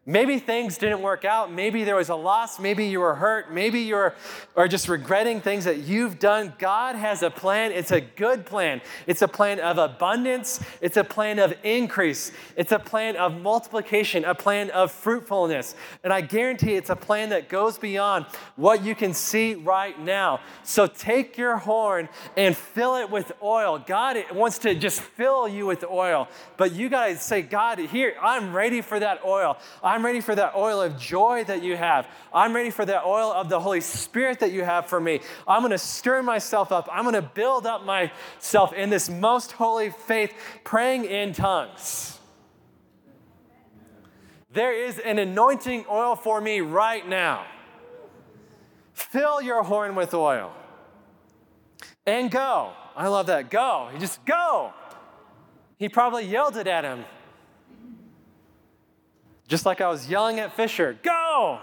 Maybe 0.06 0.39
things 0.39 0.78
didn't 0.78 1.02
work 1.02 1.24
out. 1.24 1.52
Maybe 1.52 1.84
there 1.84 1.97
was 1.97 2.10
a 2.10 2.16
loss. 2.16 2.58
Maybe 2.58 2.88
you 2.88 3.00
were 3.02 3.14
hurt. 3.14 3.54
Maybe 3.54 3.82
you're 3.82 4.16
are 4.56 4.68
just 4.68 4.89
regretting 4.89 5.39
things 5.39 5.66
that 5.66 5.80
you've 5.80 6.20
done. 6.20 6.54
God 6.58 6.95
has 6.95 7.22
a 7.22 7.30
plan. 7.30 7.72
It's 7.72 7.91
a 7.91 8.02
good 8.02 8.45
plan. 8.45 8.82
It's 9.08 9.22
a 9.22 9.28
plan 9.28 9.60
of 9.60 9.78
abundance. 9.78 10.62
It's 10.82 10.97
a 10.97 11.04
plan 11.04 11.38
of 11.38 11.54
increase. 11.64 12.32
It's 12.56 12.72
a 12.72 12.80
plan 12.80 13.18
of 13.18 13.39
multiplication, 13.41 14.26
a 14.26 14.34
plan 14.34 14.70
of 14.72 14.91
fruitfulness. 14.91 15.76
And 16.04 16.12
I 16.12 16.22
guarantee 16.22 16.74
it's 16.74 16.89
a 16.89 16.95
plan 16.95 17.30
that 17.30 17.47
goes 17.47 17.78
beyond 17.78 18.26
what 18.56 18.84
you 18.84 18.95
can 18.95 19.14
see 19.14 19.54
right 19.56 20.00
now. 20.00 20.39
So 20.64 20.88
take 20.88 21.38
your 21.38 21.58
horn 21.58 22.10
and 22.36 22.56
fill 22.56 22.95
it 22.95 23.12
with 23.12 23.32
oil. 23.43 23.78
God 23.86 24.18
wants 24.34 24.58
to 24.60 24.76
just 24.76 25.02
fill 25.02 25.47
you 25.47 25.66
with 25.66 25.84
oil. 25.84 26.30
But 26.58 26.72
you 26.72 26.89
got 26.89 27.08
to 27.08 27.18
say, 27.18 27.41
God, 27.41 27.80
here, 27.80 28.16
I'm 28.22 28.54
ready 28.54 28.82
for 28.82 29.00
that 29.00 29.24
oil. 29.24 29.58
I'm 29.90 30.06
ready 30.06 30.22
for 30.22 30.36
that 30.36 30.54
oil 30.56 30.84
of 30.84 31.00
joy 31.00 31.46
that 31.46 31.64
you 31.64 31.76
have. 31.76 32.08
I'm 32.32 32.56
ready 32.56 32.70
for 32.70 32.86
that 32.86 33.06
oil 33.06 33.32
of 33.32 33.50
the 33.50 33.60
Holy 33.60 33.82
Spirit 33.82 34.40
that 34.42 34.52
you 34.52 34.64
have 34.64 34.86
for 34.86 35.02
me. 35.02 35.20
I'm 35.48 35.62
going 35.62 35.72
to 35.72 35.80
stir 35.80 36.22
myself 36.22 36.72
up. 36.72 36.88
I'm 36.92 37.06
going 37.06 37.16
to 37.16 37.24
build 37.24 37.66
up 37.66 37.84
myself 37.84 38.72
in 38.72 38.92
this 38.92 39.10
most 39.10 39.54
holy 39.54 39.90
faith, 39.90 40.32
praying 40.64 41.06
in 41.06 41.34
tongues. 41.34 42.20
There 44.54 44.72
is 44.72 45.00
an 45.00 45.18
anointing 45.18 45.86
oil 45.90 46.16
for 46.16 46.40
me 46.40 46.62
right 46.62 47.08
now. 47.10 47.48
Fill 48.94 49.42
your 49.42 49.64
horn 49.64 49.96
with 49.96 50.14
oil 50.14 50.54
and 52.06 52.30
go. 52.30 52.74
I 52.96 53.08
love 53.08 53.26
that. 53.26 53.50
Go. 53.50 53.90
He 53.92 53.98
just 53.98 54.24
go. 54.24 54.72
He 55.78 55.90
probably 55.90 56.28
yelled 56.28 56.58
it 56.58 56.68
at 56.68 56.84
him 56.84 57.06
just 59.50 59.66
like 59.66 59.82
I 59.82 59.89
was 59.89 60.08
yelling 60.08 60.39
at 60.39 60.56
Fisher, 60.56 60.97
go! 61.04 61.60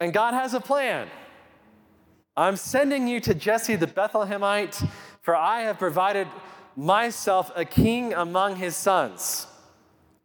And 0.00 0.12
God 0.12 0.32
has 0.32 0.54
a 0.54 0.60
plan. 0.60 1.08
I'm 2.36 2.56
sending 2.56 3.06
you 3.08 3.20
to 3.20 3.34
Jesse 3.34 3.76
the 3.76 3.86
Bethlehemite, 3.86 4.88
for 5.20 5.36
I 5.36 5.62
have 5.62 5.78
provided 5.78 6.28
myself 6.76 7.50
a 7.54 7.64
king 7.64 8.14
among 8.14 8.56
his 8.56 8.76
sons. 8.76 9.46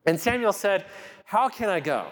And 0.05 0.19
Samuel 0.19 0.53
said, 0.53 0.85
How 1.25 1.49
can 1.49 1.69
I 1.69 1.79
go? 1.79 2.05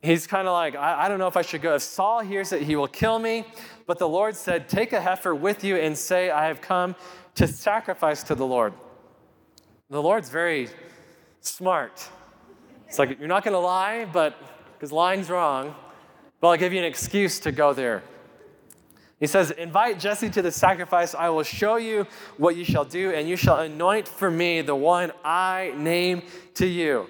He's 0.00 0.28
kind 0.28 0.46
of 0.46 0.52
like, 0.52 0.76
I, 0.76 1.04
I, 1.04 1.08
don't 1.08 1.18
know 1.18 1.26
if 1.26 1.36
I 1.36 1.42
should 1.42 1.60
go. 1.60 1.74
If 1.74 1.82
Saul 1.82 2.20
hears 2.20 2.52
it, 2.52 2.62
he 2.62 2.76
will 2.76 2.88
kill 2.88 3.18
me. 3.18 3.44
But 3.86 3.98
the 3.98 4.08
Lord 4.08 4.36
said, 4.36 4.68
Take 4.68 4.92
a 4.92 5.00
heifer 5.00 5.34
with 5.34 5.64
you 5.64 5.76
and 5.76 5.98
say, 5.98 6.30
I 6.30 6.46
have 6.46 6.60
come 6.60 6.94
to 7.34 7.46
sacrifice 7.46 8.22
to 8.24 8.36
the 8.36 8.46
Lord. 8.46 8.72
The 9.90 10.02
Lord's 10.02 10.28
very 10.28 10.68
smart. 11.40 12.06
It's 12.86 12.98
like, 12.98 13.18
you're 13.18 13.28
not 13.28 13.42
going 13.42 13.54
to 13.54 13.58
lie, 13.58 14.04
but 14.04 14.36
because 14.74 14.92
lying's 14.92 15.30
wrong, 15.30 15.74
but 16.40 16.48
I'll 16.48 16.56
give 16.58 16.74
you 16.74 16.78
an 16.78 16.84
excuse 16.84 17.40
to 17.40 17.52
go 17.52 17.72
there. 17.72 18.02
He 19.18 19.26
says, 19.26 19.50
Invite 19.50 19.98
Jesse 19.98 20.28
to 20.30 20.42
the 20.42 20.52
sacrifice. 20.52 21.14
I 21.14 21.30
will 21.30 21.42
show 21.42 21.76
you 21.76 22.06
what 22.36 22.54
you 22.54 22.64
shall 22.64 22.84
do, 22.84 23.12
and 23.12 23.28
you 23.28 23.36
shall 23.36 23.60
anoint 23.60 24.06
for 24.06 24.30
me 24.30 24.60
the 24.60 24.76
one 24.76 25.10
I 25.24 25.72
name 25.76 26.22
to 26.54 26.66
you. 26.66 27.08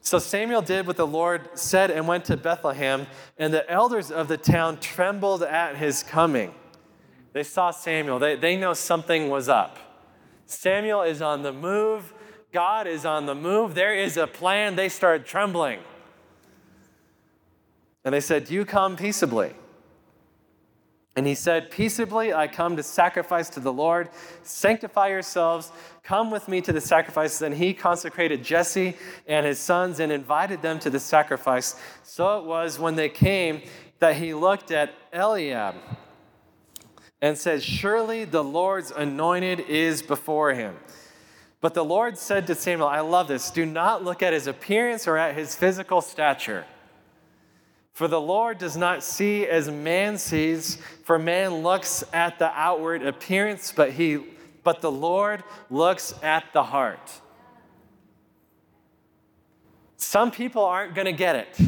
So 0.00 0.18
Samuel 0.18 0.62
did 0.62 0.86
what 0.86 0.96
the 0.96 1.06
Lord 1.06 1.48
said 1.54 1.90
and 1.90 2.06
went 2.06 2.26
to 2.26 2.36
Bethlehem, 2.36 3.06
and 3.36 3.52
the 3.52 3.68
elders 3.68 4.10
of 4.10 4.28
the 4.28 4.36
town 4.36 4.78
trembled 4.78 5.42
at 5.42 5.76
his 5.76 6.02
coming. 6.02 6.54
They 7.32 7.42
saw 7.42 7.72
Samuel, 7.72 8.20
they, 8.20 8.36
they 8.36 8.56
know 8.56 8.74
something 8.74 9.28
was 9.28 9.48
up. 9.48 9.78
Samuel 10.46 11.02
is 11.02 11.22
on 11.22 11.42
the 11.42 11.52
move. 11.52 12.12
God 12.52 12.86
is 12.86 13.04
on 13.04 13.26
the 13.26 13.34
move. 13.34 13.74
There 13.74 13.94
is 13.94 14.16
a 14.16 14.26
plan. 14.26 14.76
They 14.76 14.88
start 14.88 15.26
trembling. 15.26 15.80
And 18.04 18.14
they 18.14 18.20
said, 18.20 18.50
you 18.50 18.64
come 18.64 18.96
peaceably? 18.96 19.54
And 21.16 21.26
he 21.26 21.34
said, 21.34 21.70
Peaceably 21.70 22.34
I 22.34 22.48
come 22.48 22.76
to 22.76 22.82
sacrifice 22.82 23.48
to 23.50 23.60
the 23.60 23.72
Lord. 23.72 24.08
Sanctify 24.42 25.08
yourselves. 25.08 25.70
Come 26.02 26.30
with 26.30 26.48
me 26.48 26.60
to 26.62 26.72
the 26.72 26.80
sacrifice. 26.80 27.40
And 27.40 27.54
he 27.54 27.72
consecrated 27.72 28.42
Jesse 28.42 28.96
and 29.28 29.46
his 29.46 29.60
sons 29.60 30.00
and 30.00 30.10
invited 30.10 30.60
them 30.60 30.80
to 30.80 30.90
the 30.90 30.98
sacrifice. 30.98 31.76
So 32.02 32.40
it 32.40 32.44
was 32.44 32.80
when 32.80 32.96
they 32.96 33.08
came 33.08 33.62
that 34.00 34.16
he 34.16 34.34
looked 34.34 34.72
at 34.72 34.92
Eliab 35.12 35.76
and 37.24 37.38
said, 37.38 37.62
Surely 37.62 38.26
the 38.26 38.44
Lord's 38.44 38.90
anointed 38.90 39.60
is 39.60 40.02
before 40.02 40.52
him. 40.52 40.76
But 41.62 41.72
the 41.72 41.82
Lord 41.82 42.18
said 42.18 42.46
to 42.48 42.54
Samuel, 42.54 42.86
I 42.86 43.00
love 43.00 43.28
this, 43.28 43.50
do 43.50 43.64
not 43.64 44.04
look 44.04 44.22
at 44.22 44.34
his 44.34 44.46
appearance 44.46 45.08
or 45.08 45.16
at 45.16 45.34
his 45.34 45.54
physical 45.56 46.02
stature. 46.02 46.66
For 47.94 48.08
the 48.08 48.20
Lord 48.20 48.58
does 48.58 48.76
not 48.76 49.02
see 49.02 49.46
as 49.46 49.70
man 49.70 50.18
sees, 50.18 50.76
for 51.04 51.18
man 51.18 51.62
looks 51.62 52.04
at 52.12 52.38
the 52.38 52.50
outward 52.50 53.02
appearance, 53.02 53.72
but 53.74 53.92
he 53.92 54.22
but 54.62 54.82
the 54.82 54.92
Lord 54.92 55.44
looks 55.70 56.12
at 56.22 56.44
the 56.52 56.62
heart. 56.62 57.10
Some 59.96 60.30
people 60.30 60.62
aren't 60.62 60.94
going 60.94 61.06
to 61.06 61.12
get 61.12 61.36
it. 61.36 61.58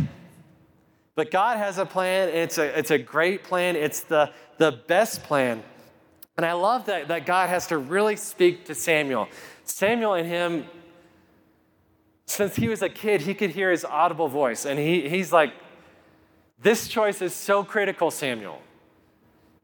But 1.16 1.30
God 1.30 1.56
has 1.56 1.78
a 1.78 1.86
plan, 1.86 2.28
and 2.28 2.38
it's 2.38 2.58
a, 2.58 2.78
it's 2.78 2.90
a 2.92 2.98
great 2.98 3.42
plan. 3.42 3.74
It's 3.74 4.00
the, 4.00 4.30
the 4.58 4.70
best 4.86 5.24
plan. 5.24 5.62
And 6.36 6.44
I 6.44 6.52
love 6.52 6.86
that, 6.86 7.08
that 7.08 7.24
God 7.24 7.48
has 7.48 7.66
to 7.68 7.78
really 7.78 8.16
speak 8.16 8.66
to 8.66 8.74
Samuel. 8.74 9.26
Samuel 9.64 10.14
and 10.14 10.28
him, 10.28 10.66
since 12.26 12.54
he 12.54 12.68
was 12.68 12.82
a 12.82 12.90
kid, 12.90 13.22
he 13.22 13.32
could 13.32 13.50
hear 13.50 13.70
his 13.70 13.84
audible 13.84 14.28
voice. 14.28 14.66
And 14.66 14.78
he, 14.78 15.08
he's 15.08 15.32
like, 15.32 15.54
This 16.60 16.86
choice 16.86 17.22
is 17.22 17.34
so 17.34 17.64
critical, 17.64 18.10
Samuel. 18.10 18.60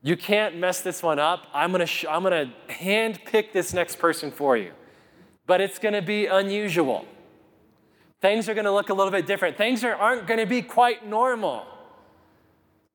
You 0.03 0.17
can't 0.17 0.57
mess 0.57 0.81
this 0.81 1.03
one 1.03 1.19
up. 1.19 1.47
I'm 1.53 1.71
gonna, 1.71 1.87
sh- 1.87 2.07
I'm 2.09 2.23
gonna 2.23 2.53
hand 2.69 3.21
pick 3.27 3.53
this 3.53 3.75
next 3.75 3.99
person 3.99 4.31
for 4.31 4.57
you. 4.57 4.73
But 5.47 5.61
it's 5.61 5.79
gonna 5.79 6.03
be 6.03 6.27
unusual. 6.27 7.05
Things 8.23 8.49
are 8.49 8.55
gonna 8.55 8.73
look 8.73 8.89
a 8.89 8.95
little 8.95 9.11
bit 9.11 9.27
different. 9.27 9.59
Things 9.59 9.85
are, 9.85 9.95
aren't 9.95 10.27
gonna 10.27 10.47
be 10.47 10.63
quite 10.63 11.07
normal. 11.07 11.67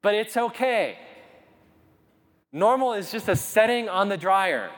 But 0.01 0.15
it's 0.15 0.35
okay. 0.37 0.97
Normal 2.51 2.93
is 2.93 3.11
just 3.11 3.27
a 3.27 3.35
setting 3.35 3.89
on 3.89 4.09
the 4.09 4.17
dryer. 4.17 4.71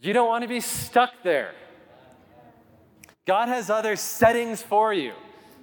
You 0.00 0.12
don't 0.12 0.28
want 0.28 0.42
to 0.42 0.48
be 0.48 0.60
stuck 0.60 1.10
there. 1.24 1.52
God 3.26 3.48
has 3.48 3.68
other 3.68 3.96
settings 3.96 4.62
for 4.62 4.92
you. 4.94 5.12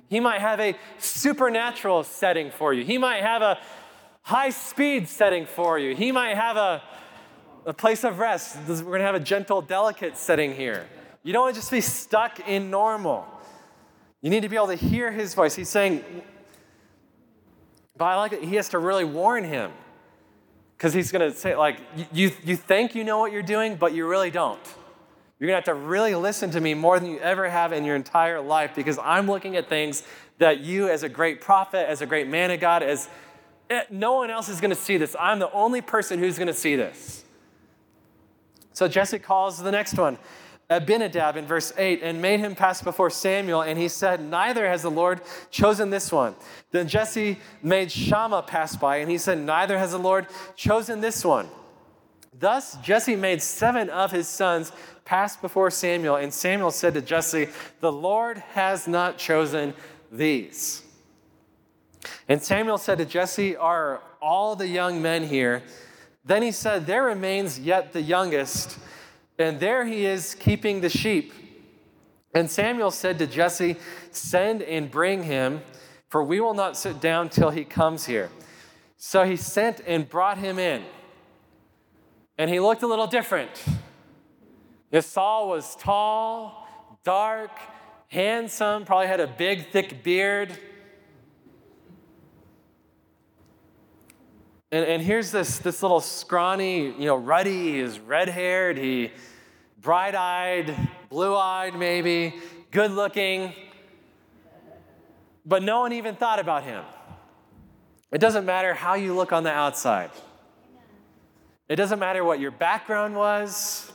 He 0.09 0.19
might 0.19 0.41
have 0.41 0.59
a 0.59 0.75
supernatural 0.97 2.03
setting 2.03 2.51
for 2.51 2.73
you. 2.73 2.83
He 2.83 2.97
might 2.97 3.21
have 3.21 3.41
a 3.41 3.59
high 4.23 4.49
speed 4.49 5.07
setting 5.07 5.45
for 5.45 5.79
you. 5.79 5.95
He 5.95 6.11
might 6.11 6.35
have 6.35 6.57
a, 6.57 6.83
a 7.65 7.73
place 7.73 8.03
of 8.03 8.19
rest. 8.19 8.57
We're 8.67 8.81
going 8.83 8.99
to 8.99 9.05
have 9.05 9.15
a 9.15 9.19
gentle, 9.19 9.61
delicate 9.61 10.17
setting 10.17 10.55
here. 10.55 10.87
You 11.23 11.33
don't 11.33 11.43
want 11.43 11.55
to 11.55 11.61
just 11.61 11.71
be 11.71 11.81
stuck 11.81 12.47
in 12.47 12.69
normal. 12.69 13.27
You 14.21 14.29
need 14.29 14.41
to 14.41 14.49
be 14.49 14.55
able 14.55 14.67
to 14.67 14.75
hear 14.75 15.11
his 15.11 15.33
voice. 15.33 15.55
He's 15.55 15.69
saying, 15.69 16.03
but 17.97 18.05
I 18.05 18.15
like 18.17 18.33
it, 18.33 18.43
he 18.43 18.55
has 18.55 18.69
to 18.69 18.79
really 18.79 19.05
warn 19.05 19.43
him. 19.43 19.71
Because 20.77 20.93
he's 20.93 21.11
going 21.11 21.31
to 21.31 21.37
say, 21.37 21.55
like, 21.55 21.79
you, 22.11 22.31
you 22.43 22.55
think 22.55 22.95
you 22.95 23.03
know 23.03 23.17
what 23.19 23.31
you're 23.31 23.41
doing, 23.41 23.75
but 23.75 23.93
you 23.93 24.07
really 24.07 24.29
don't. 24.29 24.59
You're 25.39 25.47
going 25.47 25.61
to 25.61 25.71
have 25.71 25.77
to 25.77 25.85
really 25.85 26.15
listen 26.15 26.51
to 26.51 26.61
me 26.61 26.73
more 26.73 26.99
than 26.99 27.09
you 27.09 27.19
ever 27.19 27.49
have 27.49 27.73
in 27.73 27.85
your 27.85 27.95
entire 27.95 28.41
life 28.41 28.75
because 28.75 28.99
I'm 29.01 29.27
looking 29.27 29.55
at 29.55 29.69
things 29.69 30.03
that 30.37 30.59
you, 30.59 30.89
as 30.89 31.03
a 31.03 31.09
great 31.09 31.41
prophet, 31.41 31.89
as 31.89 32.01
a 32.01 32.05
great 32.05 32.27
man 32.27 32.51
of 32.51 32.59
God, 32.59 32.83
as 32.83 33.09
eh, 33.69 33.83
no 33.89 34.13
one 34.13 34.29
else 34.29 34.49
is 34.49 34.61
going 34.61 34.69
to 34.69 34.75
see 34.75 34.97
this. 34.97 35.15
I'm 35.19 35.39
the 35.39 35.51
only 35.51 35.81
person 35.81 36.19
who's 36.19 36.37
going 36.37 36.47
to 36.47 36.53
see 36.53 36.75
this. 36.75 37.24
So 38.75 38.89
Jesse 38.89 39.19
calls 39.19 39.57
the 39.57 39.71
next 39.71 39.97
one. 39.97 40.17
Abinadab 40.69 41.37
in 41.37 41.45
verse 41.45 41.71
8 41.77 42.01
and 42.03 42.21
made 42.21 42.41
him 42.41 42.55
pass 42.55 42.81
before 42.81 43.09
Samuel, 43.09 43.61
and 43.61 43.79
he 43.79 43.87
said, 43.87 44.21
Neither 44.21 44.67
has 44.67 44.81
the 44.81 44.91
Lord 44.91 45.21
chosen 45.49 45.91
this 45.91 46.11
one. 46.11 46.35
Then 46.71 46.87
Jesse 46.87 47.37
made 47.63 47.89
Shammah 47.91 48.43
pass 48.43 48.75
by, 48.75 48.97
and 48.97 49.09
he 49.09 49.17
said, 49.17 49.39
Neither 49.39 49.77
has 49.77 49.91
the 49.91 49.99
Lord 49.99 50.27
chosen 50.57 50.99
this 50.99 51.23
one. 51.23 51.47
Thus 52.37 52.75
Jesse 52.77 53.15
made 53.15 53.41
seven 53.41 53.89
of 53.89 54.11
his 54.11 54.27
sons 54.27 54.73
pass 55.05 55.37
before 55.37 55.71
Samuel, 55.71 56.17
and 56.17 56.33
Samuel 56.33 56.71
said 56.71 56.95
to 56.95 57.01
Jesse, 57.01 57.47
The 57.79 57.93
Lord 57.93 58.39
has 58.39 58.89
not 58.89 59.17
chosen 59.17 59.73
these. 60.11 60.83
And 62.27 62.43
Samuel 62.43 62.77
said 62.77 62.97
to 62.97 63.05
Jesse, 63.05 63.55
Are 63.55 64.01
all 64.21 64.57
the 64.57 64.67
young 64.67 65.01
men 65.01 65.27
here? 65.27 65.63
Then 66.25 66.41
he 66.41 66.51
said, 66.51 66.85
There 66.85 67.03
remains 67.03 67.59
yet 67.59 67.93
the 67.93 68.01
youngest 68.01 68.77
and 69.37 69.59
there 69.59 69.85
he 69.85 70.05
is 70.05 70.35
keeping 70.35 70.81
the 70.81 70.89
sheep. 70.89 71.33
And 72.33 72.49
Samuel 72.49 72.91
said 72.91 73.19
to 73.19 73.27
Jesse, 73.27 73.77
Send 74.11 74.61
and 74.61 74.89
bring 74.89 75.23
him, 75.23 75.61
for 76.09 76.23
we 76.23 76.39
will 76.39 76.53
not 76.53 76.77
sit 76.77 77.01
down 77.01 77.29
till 77.29 77.49
he 77.49 77.63
comes 77.63 78.05
here. 78.05 78.29
So 78.97 79.25
he 79.25 79.35
sent 79.35 79.81
and 79.85 80.07
brought 80.07 80.37
him 80.37 80.57
in. 80.57 80.83
And 82.37 82.49
he 82.49 82.59
looked 82.59 82.83
a 82.83 82.87
little 82.87 83.07
different. 83.07 83.51
Saul 85.01 85.49
was 85.49 85.75
tall, 85.75 86.67
dark, 87.03 87.51
handsome, 88.07 88.85
probably 88.85 89.07
had 89.07 89.19
a 89.19 89.27
big, 89.27 89.71
thick 89.71 90.03
beard. 90.03 90.57
And, 94.71 94.85
and 94.85 95.01
here's 95.01 95.31
this, 95.31 95.59
this 95.59 95.81
little 95.81 96.01
scrawny, 96.01 96.85
you 96.85 97.05
know, 97.05 97.15
ruddy, 97.15 97.81
he's 97.81 97.99
red 97.99 98.29
haired, 98.29 98.77
he 98.77 99.11
bright 99.79 100.15
eyed, 100.15 100.75
blue 101.09 101.35
eyed 101.35 101.75
maybe, 101.75 102.33
good 102.71 102.91
looking. 102.91 103.53
But 105.45 105.61
no 105.61 105.81
one 105.81 105.93
even 105.93 106.15
thought 106.15 106.39
about 106.39 106.63
him. 106.63 106.83
It 108.11 108.17
doesn't 108.19 108.45
matter 108.45 108.73
how 108.73 108.95
you 108.95 109.13
look 109.13 109.31
on 109.31 109.43
the 109.43 109.51
outside. 109.51 110.09
It 111.69 111.75
doesn't 111.75 111.99
matter 111.99 112.23
what 112.23 112.39
your 112.39 112.51
background 112.51 113.15
was. 113.15 113.91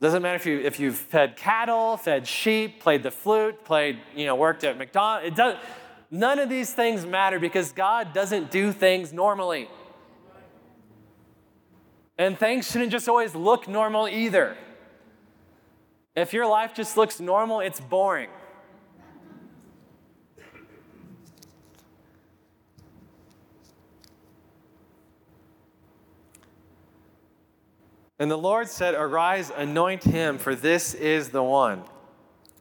It 0.00 0.04
doesn't 0.04 0.22
matter 0.22 0.36
if 0.36 0.46
you 0.46 0.60
if 0.60 0.78
you've 0.78 0.96
fed 0.96 1.36
cattle, 1.36 1.96
fed 1.96 2.26
sheep, 2.26 2.80
played 2.80 3.02
the 3.02 3.10
flute, 3.10 3.64
played, 3.64 3.98
you 4.14 4.26
know, 4.26 4.36
worked 4.36 4.64
at 4.64 4.78
McDonald's. 4.78 5.26
It 5.26 5.34
does 5.34 5.56
None 6.10 6.38
of 6.38 6.48
these 6.48 6.72
things 6.72 7.04
matter 7.04 7.38
because 7.38 7.72
God 7.72 8.12
doesn't 8.12 8.50
do 8.50 8.72
things 8.72 9.12
normally. 9.12 9.68
And 12.16 12.36
things 12.38 12.70
shouldn't 12.70 12.90
just 12.90 13.08
always 13.08 13.34
look 13.34 13.68
normal 13.68 14.08
either. 14.08 14.56
If 16.16 16.32
your 16.32 16.46
life 16.46 16.74
just 16.74 16.96
looks 16.96 17.20
normal, 17.20 17.60
it's 17.60 17.78
boring. 17.78 18.30
And 28.18 28.28
the 28.28 28.36
Lord 28.36 28.68
said, 28.68 28.94
Arise, 28.94 29.52
anoint 29.54 30.02
him, 30.02 30.38
for 30.38 30.56
this 30.56 30.94
is 30.94 31.28
the 31.28 31.42
one. 31.42 31.84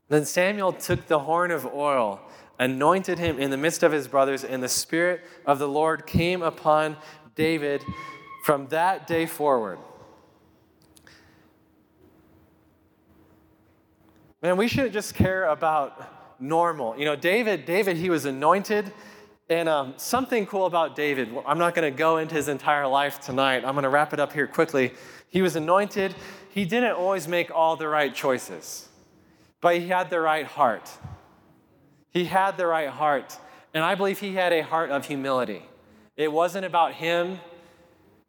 Then 0.07 0.23
Samuel 0.23 0.71
took 0.71 1.07
the 1.07 1.19
horn 1.19 1.49
of 1.49 1.65
oil 1.65 2.21
anointed 2.59 3.19
him 3.19 3.39
in 3.39 3.51
the 3.51 3.57
midst 3.57 3.83
of 3.83 3.91
his 3.91 4.07
brothers, 4.07 4.43
and 4.43 4.61
the 4.61 4.69
Spirit 4.69 5.21
of 5.45 5.59
the 5.59 5.67
Lord 5.67 6.05
came 6.05 6.41
upon 6.41 6.97
David 7.35 7.83
from 8.43 8.67
that 8.67 9.07
day 9.07 9.25
forward. 9.25 9.79
Man, 14.41 14.57
we 14.57 14.67
shouldn't 14.67 14.93
just 14.93 15.15
care 15.15 15.45
about 15.45 16.39
normal. 16.39 16.97
You 16.97 17.05
know, 17.05 17.15
David, 17.15 17.65
David, 17.65 17.97
he 17.97 18.09
was 18.09 18.25
anointed. 18.25 18.91
And 19.49 19.69
um, 19.69 19.93
something 19.95 20.45
cool 20.45 20.65
about 20.65 20.95
David, 20.95 21.29
I'm 21.45 21.57
not 21.57 21.73
going 21.73 21.89
to 21.89 21.97
go 21.97 22.17
into 22.17 22.35
his 22.35 22.49
entire 22.49 22.85
life 22.85 23.21
tonight. 23.21 23.63
I'm 23.63 23.75
going 23.75 23.83
to 23.83 23.89
wrap 23.89 24.11
it 24.11 24.19
up 24.19 24.33
here 24.33 24.45
quickly. 24.45 24.91
He 25.29 25.41
was 25.41 25.55
anointed. 25.55 26.13
He 26.49 26.65
didn't 26.65 26.93
always 26.93 27.29
make 27.29 27.49
all 27.49 27.77
the 27.77 27.87
right 27.87 28.13
choices, 28.13 28.89
but 29.61 29.77
he 29.77 29.87
had 29.87 30.09
the 30.09 30.19
right 30.19 30.45
heart. 30.45 30.89
He 32.18 32.26
had 32.26 32.57
the 32.57 32.65
right 32.65 32.89
heart. 32.89 33.38
And 33.76 33.84
I 33.84 33.93
believe 33.93 34.18
he 34.18 34.34
had 34.34 34.51
a 34.51 34.61
heart 34.61 34.89
of 34.89 35.05
humility. 35.05 35.61
It 36.15 36.32
wasn't 36.32 36.65
about 36.65 36.93
him. 36.93 37.39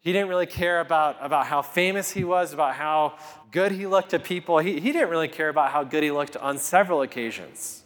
He 0.01 0.13
didn't 0.13 0.29
really 0.29 0.45
care 0.45 0.81
about, 0.81 1.17
about 1.23 1.47
how 1.47 1.63
famous 1.63 2.11
he 2.11 2.23
was, 2.23 2.53
about 2.53 2.75
how 2.75 3.17
good 3.51 3.73
he 3.73 3.87
looked 3.87 4.11
to 4.11 4.19
people. 4.19 4.59
He, 4.59 4.75
he 4.75 4.93
didn't 4.93 5.09
really 5.09 5.27
care 5.27 5.49
about 5.49 5.71
how 5.71 5.85
good 5.85 6.03
he 6.03 6.11
looked 6.11 6.37
on 6.37 6.59
several 6.59 7.01
occasions. 7.01 7.83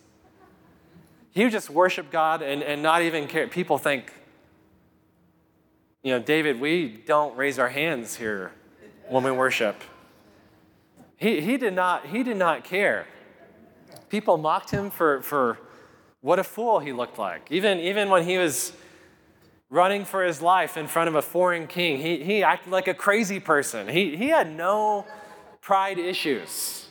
He 1.31 1.45
would 1.45 1.53
just 1.53 1.71
worship 1.71 2.11
God 2.11 2.43
and, 2.43 2.65
and 2.65 2.83
not 2.83 3.03
even 3.03 3.29
care. 3.29 3.47
People 3.47 3.79
think, 3.79 4.13
you 6.03 6.11
know, 6.11 6.19
David, 6.19 6.59
we 6.59 6.89
don't 6.89 7.37
raise 7.37 7.61
our 7.61 7.69
hands 7.69 8.17
here 8.17 8.51
when 9.09 9.23
we 9.23 9.31
worship. 9.31 9.77
He, 11.17 11.41
he, 11.41 11.57
did, 11.59 11.75
not, 11.75 12.07
he 12.07 12.25
did 12.25 12.39
not 12.39 12.65
care. 12.65 13.07
People 14.09 14.37
mocked 14.37 14.73
him 14.73 14.91
for, 14.91 15.23
for 15.23 15.61
what 16.23 16.39
a 16.39 16.45
fool 16.45 16.79
he 16.79 16.93
looked 16.93 17.19
like. 17.19 17.49
Even, 17.51 17.79
even 17.81 18.09
when 18.09 18.25
he 18.25 18.39
was 18.39 18.73
running 19.69 20.05
for 20.05 20.25
his 20.25 20.41
life 20.41 20.77
in 20.77 20.87
front 20.87 21.09
of 21.09 21.15
a 21.15 21.23
foreign 21.23 21.67
king, 21.67 21.99
he, 21.99 22.23
he 22.23 22.43
acted 22.43 22.71
like 22.71 22.89
a 22.89 22.95
crazy 22.95 23.41
person. 23.41 23.89
He, 23.89 24.17
he 24.17 24.29
had 24.29 24.51
no 24.51 25.07
pride 25.61 25.99
issues. 25.99 26.87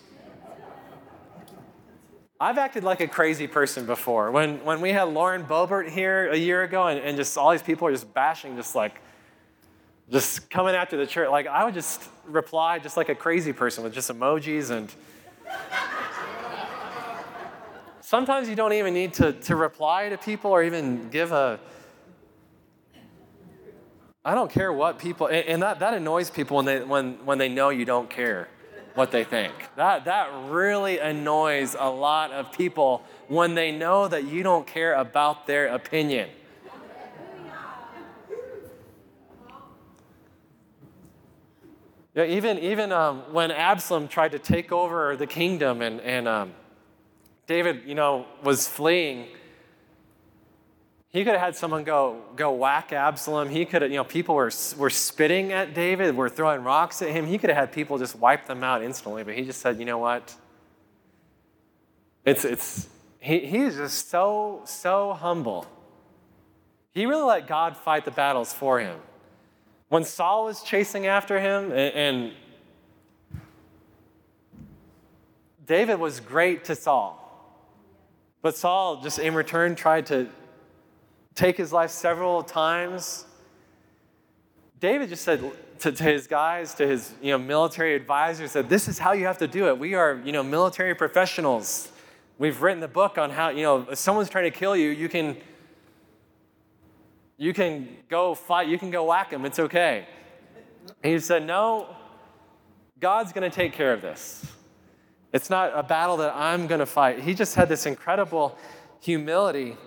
I've 2.39 2.57
acted 2.57 2.83
like 2.83 3.01
a 3.01 3.07
crazy 3.07 3.47
person 3.47 3.85
before. 3.85 4.31
When, 4.31 4.65
when 4.65 4.81
we 4.81 4.91
had 4.91 5.03
Lauren 5.03 5.43
Boebert 5.43 5.89
here 5.89 6.29
a 6.29 6.37
year 6.37 6.63
ago, 6.63 6.87
and, 6.87 6.99
and 6.99 7.15
just 7.15 7.37
all 7.37 7.51
these 7.51 7.61
people 7.61 7.87
are 7.87 7.91
just 7.91 8.11
bashing, 8.13 8.55
just 8.55 8.75
like, 8.75 8.99
just 10.09 10.49
coming 10.49 10.75
after 10.75 10.97
the 10.97 11.05
church, 11.05 11.29
like 11.29 11.47
I 11.47 11.63
would 11.63 11.75
just 11.75 12.01
reply 12.25 12.79
just 12.79 12.97
like 12.97 13.09
a 13.09 13.15
crazy 13.15 13.53
person 13.53 13.83
with 13.83 13.93
just 13.93 14.11
emojis 14.11 14.71
and 14.71 14.93
Sometimes 18.11 18.49
you 18.49 18.57
don't 18.57 18.73
even 18.73 18.93
need 18.93 19.13
to, 19.13 19.31
to 19.31 19.55
reply 19.55 20.09
to 20.09 20.17
people 20.17 20.51
or 20.51 20.61
even 20.63 21.07
give 21.11 21.31
a. 21.31 21.57
I 24.25 24.35
don't 24.35 24.51
care 24.51 24.73
what 24.73 24.99
people, 24.99 25.27
and, 25.27 25.47
and 25.47 25.63
that, 25.63 25.79
that 25.79 25.93
annoys 25.93 26.29
people 26.29 26.57
when 26.57 26.65
they, 26.65 26.83
when, 26.83 27.25
when 27.25 27.37
they 27.37 27.47
know 27.47 27.69
you 27.69 27.85
don't 27.85 28.09
care 28.09 28.49
what 28.95 29.11
they 29.11 29.23
think. 29.23 29.53
That, 29.77 30.03
that 30.03 30.29
really 30.49 30.99
annoys 30.99 31.73
a 31.79 31.89
lot 31.89 32.31
of 32.33 32.51
people 32.51 33.01
when 33.29 33.55
they 33.55 33.71
know 33.71 34.09
that 34.09 34.25
you 34.25 34.43
don't 34.43 34.67
care 34.67 34.93
about 34.95 35.47
their 35.47 35.67
opinion. 35.67 36.29
Yeah, 42.13 42.25
even 42.25 42.59
even 42.59 42.91
um, 42.91 43.19
when 43.31 43.51
Absalom 43.51 44.09
tried 44.09 44.33
to 44.33 44.39
take 44.39 44.73
over 44.73 45.15
the 45.15 45.27
kingdom 45.27 45.81
and, 45.81 46.01
and 46.01 46.27
um, 46.27 46.51
David, 47.51 47.81
you 47.85 47.95
know, 47.95 48.25
was 48.43 48.65
fleeing, 48.65 49.27
he 51.09 51.25
could 51.25 51.33
have 51.33 51.41
had 51.41 51.55
someone 51.57 51.83
go, 51.83 52.21
go 52.37 52.53
whack 52.53 52.93
Absalom. 52.93 53.49
He 53.49 53.65
could 53.65 53.81
have, 53.81 53.91
you 53.91 53.97
know, 53.97 54.05
people 54.05 54.35
were, 54.35 54.51
were 54.77 54.89
spitting 54.89 55.51
at 55.51 55.73
David, 55.73 56.15
were 56.15 56.29
throwing 56.29 56.63
rocks 56.63 57.01
at 57.01 57.09
him. 57.09 57.27
He 57.27 57.37
could 57.37 57.49
have 57.49 57.57
had 57.57 57.73
people 57.73 57.97
just 57.97 58.15
wipe 58.15 58.47
them 58.47 58.63
out 58.63 58.81
instantly, 58.81 59.25
but 59.25 59.33
he 59.33 59.43
just 59.43 59.59
said, 59.59 59.79
you 59.79 59.83
know 59.83 59.97
what? 59.97 60.33
It's, 62.23 62.45
it's, 62.45 62.87
he, 63.19 63.39
he's 63.39 63.75
just 63.75 64.09
so, 64.09 64.61
so 64.63 65.11
humble. 65.11 65.65
He 66.93 67.05
really 67.05 67.23
let 67.23 67.47
God 67.47 67.75
fight 67.75 68.05
the 68.05 68.11
battles 68.11 68.53
for 68.53 68.79
him. 68.79 68.97
When 69.89 70.05
Saul 70.05 70.45
was 70.45 70.63
chasing 70.63 71.05
after 71.05 71.37
him, 71.37 71.73
and, 71.73 71.93
and 71.95 72.31
David 75.65 75.99
was 75.99 76.21
great 76.21 76.63
to 76.65 76.75
Saul. 76.77 77.20
But 78.41 78.55
Saul 78.55 79.01
just 79.01 79.19
in 79.19 79.33
return 79.35 79.75
tried 79.75 80.07
to 80.07 80.27
take 81.35 81.57
his 81.57 81.71
life 81.71 81.91
several 81.91 82.43
times. 82.43 83.25
David 84.79 85.09
just 85.09 85.23
said 85.23 85.51
to, 85.79 85.91
to, 85.91 86.03
his 86.03 86.27
guys, 86.27 86.73
to 86.75 86.87
his 86.87 87.13
you 87.21 87.31
know, 87.31 87.37
military 87.37 87.95
advisors, 87.95 88.53
that 88.53 88.67
this 88.67 88.87
is 88.87 88.97
how 88.97 89.13
you 89.13 89.25
have 89.25 89.37
to 89.37 89.47
do 89.47 89.67
it. 89.67 89.77
We 89.77 89.93
are 89.93 90.19
you 90.25 90.31
know, 90.31 90.43
military 90.43 90.95
professionals. 90.95 91.91
We've 92.37 92.61
written 92.61 92.79
the 92.79 92.87
book 92.87 93.17
on 93.17 93.29
how, 93.29 93.49
you 93.49 93.61
know, 93.61 93.87
if 93.91 93.99
someone's 93.99 94.29
trying 94.29 94.51
to 94.51 94.57
kill 94.57 94.75
you, 94.75 94.89
you 94.89 95.07
can, 95.07 95.37
you 97.37 97.53
can 97.53 97.87
go 98.09 98.33
fight, 98.33 98.67
you 98.67 98.79
can 98.79 98.89
go 98.89 99.05
whack 99.05 99.29
them, 99.29 99.45
it's 99.45 99.59
okay. 99.59 100.07
And 101.03 101.13
he 101.13 101.19
said, 101.19 101.45
No, 101.45 101.95
God's 102.99 103.31
going 103.33 103.49
to 103.49 103.55
take 103.55 103.73
care 103.73 103.93
of 103.93 104.01
this. 104.01 104.45
It's 105.33 105.49
not 105.49 105.71
a 105.73 105.83
battle 105.83 106.17
that 106.17 106.33
I'm 106.35 106.67
going 106.67 106.79
to 106.79 106.85
fight. 106.85 107.19
He 107.19 107.33
just 107.33 107.55
had 107.55 107.69
this 107.69 107.85
incredible 107.85 108.57
humility. 108.99 109.77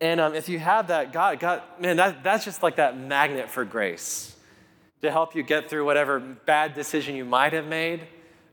And 0.00 0.20
um, 0.20 0.34
if 0.34 0.48
you 0.48 0.58
have 0.58 0.88
that, 0.88 1.12
God, 1.12 1.38
God, 1.38 1.62
man, 1.78 1.96
that, 1.96 2.24
that's 2.24 2.44
just 2.44 2.62
like 2.62 2.76
that 2.76 2.98
magnet 2.98 3.48
for 3.48 3.64
grace 3.64 4.34
to 5.02 5.10
help 5.10 5.34
you 5.34 5.42
get 5.42 5.70
through 5.70 5.84
whatever 5.84 6.18
bad 6.18 6.74
decision 6.74 7.14
you 7.14 7.24
might 7.24 7.52
have 7.52 7.66
made 7.66 8.06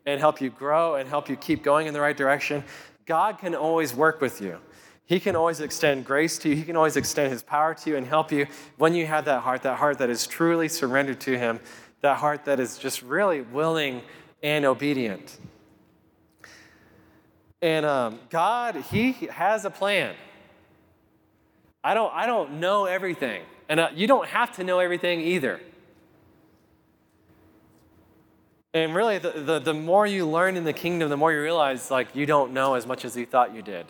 and 0.06 0.20
help 0.20 0.42
you 0.42 0.50
grow 0.50 0.96
and 0.96 1.08
help 1.10 1.30
you 1.30 1.36
keep 1.36 1.64
going 1.64 1.88
in 1.88 1.94
the 1.94 2.02
right 2.02 2.18
direction, 2.18 2.64
God 3.06 3.40
can 3.40 3.56
always 3.56 3.94
work 3.94 4.22
with 4.22 4.42
you. 4.42 4.58
He 5.06 5.20
can 5.20 5.36
always 5.36 5.60
extend 5.60 6.06
grace 6.06 6.38
to 6.40 6.50
you. 6.50 6.56
He 6.56 6.64
can 6.64 6.76
always 6.76 6.96
extend 6.96 7.32
His 7.32 7.44
power 7.44 7.74
to 7.74 7.90
you 7.90 7.98
and 7.98 8.08
help 8.08 8.32
you 8.32 8.48
when 8.78 8.94
you 8.94 9.06
have 9.06 9.26
that 9.26 9.42
heart, 9.42 9.64
that 9.64 9.78
heart 9.78 9.98
that 9.98 10.10
is 10.10 10.26
truly 10.26 10.70
surrendered 10.70 11.20
to 11.22 11.38
Him, 11.38 11.60
that 12.02 12.18
heart 12.18 12.46
that 12.46 12.60
is 12.60 12.78
just 12.78 13.02
really 13.02 13.42
willing 13.42 14.02
and 14.42 14.64
obedient. 14.64 15.38
And 17.62 17.86
um, 17.86 18.20
God, 18.30 18.76
He 18.92 19.12
has 19.30 19.66
a 19.66 19.70
plan. 19.70 20.16
I 21.84 21.94
don't, 21.94 22.14
I 22.14 22.26
don't 22.26 22.60
know 22.60 22.86
everything. 22.86 23.44
And 23.70 23.80
uh, 23.80 23.90
you 23.94 24.08
don't 24.08 24.28
have 24.28 24.56
to 24.58 24.64
know 24.64 24.80
everything 24.80 25.22
either. 25.22 25.60
And 28.74 28.96
really, 28.96 29.18
the, 29.18 29.32
the, 29.32 29.60
the, 29.60 29.74
more 29.74 30.08
you 30.08 30.26
learn 30.26 30.56
in 30.56 30.64
the 30.64 30.74
kingdom, 30.74 31.10
the 31.10 31.18
more 31.18 31.32
you 31.32 31.42
realize 31.42 31.92
like 31.92 32.16
you 32.16 32.26
don't 32.26 32.54
know 32.54 32.76
as 32.76 32.88
much 32.88 33.04
as 33.04 33.18
you 33.18 33.26
thought 33.26 33.54
you 33.54 33.62
did. 33.62 33.86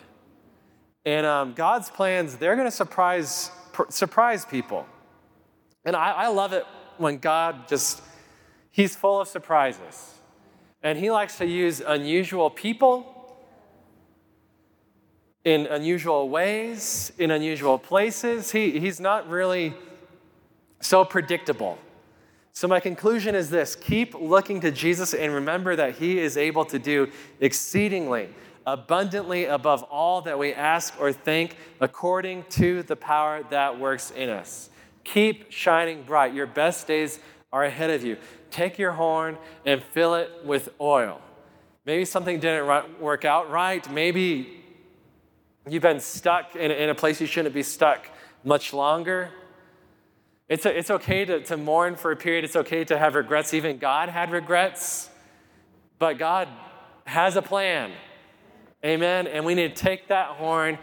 And 1.04 1.24
um, 1.24 1.52
God's 1.52 1.88
plans, 1.88 2.36
they're 2.36 2.56
going 2.56 2.66
to 2.66 2.74
surprise, 2.74 3.50
pr- 3.72 3.90
surprise 3.90 4.44
people. 4.44 4.86
And 5.84 5.94
I, 5.94 6.10
I 6.12 6.28
love 6.28 6.52
it 6.52 6.64
when 6.98 7.18
God 7.18 7.68
just, 7.68 8.02
He's 8.70 8.96
full 8.96 9.20
of 9.20 9.28
surprises. 9.28 10.14
And 10.82 10.98
He 10.98 11.10
likes 11.10 11.38
to 11.38 11.46
use 11.46 11.80
unusual 11.80 12.50
people 12.50 13.21
in 15.44 15.66
unusual 15.66 16.28
ways, 16.28 17.12
in 17.18 17.30
unusual 17.30 17.78
places. 17.78 18.52
He, 18.52 18.78
he's 18.78 19.00
not 19.00 19.28
really 19.28 19.74
so 20.80 21.04
predictable. 21.04 21.78
So, 22.52 22.68
my 22.68 22.80
conclusion 22.80 23.34
is 23.34 23.50
this 23.50 23.74
keep 23.74 24.14
looking 24.14 24.60
to 24.60 24.70
Jesus 24.70 25.14
and 25.14 25.32
remember 25.32 25.74
that 25.76 25.96
He 25.96 26.18
is 26.18 26.36
able 26.36 26.64
to 26.66 26.78
do 26.78 27.10
exceedingly, 27.40 28.28
abundantly 28.66 29.46
above 29.46 29.82
all 29.84 30.20
that 30.22 30.38
we 30.38 30.52
ask 30.52 30.94
or 31.00 31.12
think, 31.12 31.56
according 31.80 32.44
to 32.50 32.82
the 32.82 32.96
power 32.96 33.42
that 33.50 33.80
works 33.80 34.10
in 34.10 34.28
us. 34.28 34.68
Keep 35.04 35.50
shining 35.50 36.02
bright. 36.02 36.34
Your 36.34 36.46
best 36.46 36.86
days 36.86 37.18
are 37.52 37.64
ahead 37.64 37.90
of 37.90 38.04
you. 38.04 38.16
Take 38.50 38.78
your 38.78 38.92
horn 38.92 39.38
and 39.64 39.82
fill 39.82 40.14
it 40.14 40.30
with 40.44 40.68
oil. 40.80 41.20
Maybe 41.86 42.04
something 42.04 42.38
didn't 42.38 43.00
work 43.00 43.24
out 43.24 43.50
right. 43.50 43.90
Maybe 43.90 44.61
you've 45.68 45.82
been 45.82 46.00
stuck 46.00 46.56
in 46.56 46.88
a 46.88 46.94
place 46.94 47.20
you 47.20 47.26
shouldn't 47.26 47.54
be 47.54 47.62
stuck 47.62 48.06
much 48.44 48.72
longer. 48.72 49.30
It's, 50.48 50.66
a, 50.66 50.76
it's 50.76 50.90
okay 50.90 51.24
to, 51.24 51.40
to 51.44 51.56
mourn 51.56 51.96
for 51.96 52.10
a 52.10 52.16
period. 52.16 52.44
It's 52.44 52.56
okay 52.56 52.84
to 52.84 52.98
have 52.98 53.14
regrets. 53.14 53.54
Even 53.54 53.78
God 53.78 54.08
had 54.08 54.30
regrets. 54.30 55.08
But 55.98 56.18
God 56.18 56.48
has 57.06 57.36
a 57.36 57.42
plan. 57.42 57.92
Amen. 58.84 59.26
And 59.28 59.44
we 59.44 59.54
need 59.54 59.76
to 59.76 59.82
take 59.82 60.08
that 60.08 60.28
horn, 60.28 60.78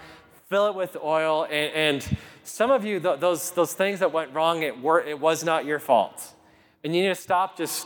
fill 0.48 0.68
it 0.68 0.76
with 0.76 0.96
oil. 1.04 1.44
And, 1.44 1.74
and 1.74 2.18
some 2.44 2.72
of 2.72 2.86
you, 2.86 3.00
th- 3.00 3.20
those, 3.20 3.52
those 3.52 3.74
things 3.74 4.00
that 4.00 4.14
went 4.14 4.34
wrong, 4.34 4.64
it, 4.64 4.82
were, 4.82 5.02
it 5.02 5.20
was 5.20 5.44
not 5.44 5.66
your 5.66 5.80
fault. 5.80 6.34
And 6.84 6.96
you 6.96 7.02
need 7.04 7.10
to 7.10 7.16
stop 7.16 7.58
just 7.58 7.86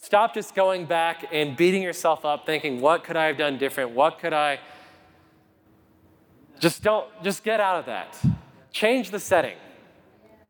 stop 0.00 0.32
just 0.32 0.54
going 0.54 0.86
back 0.86 1.26
and 1.32 1.56
beating 1.56 1.82
yourself 1.82 2.24
up 2.24 2.46
thinking 2.46 2.80
what 2.80 3.02
could 3.02 3.16
i 3.16 3.26
have 3.26 3.36
done 3.36 3.58
different 3.58 3.90
what 3.90 4.20
could 4.20 4.32
i 4.32 4.56
just 6.58 6.82
don't 6.82 7.06
just 7.22 7.44
get 7.44 7.60
out 7.60 7.76
of 7.76 7.86
that 7.86 8.18
change 8.72 9.10
the 9.10 9.20
setting 9.20 9.56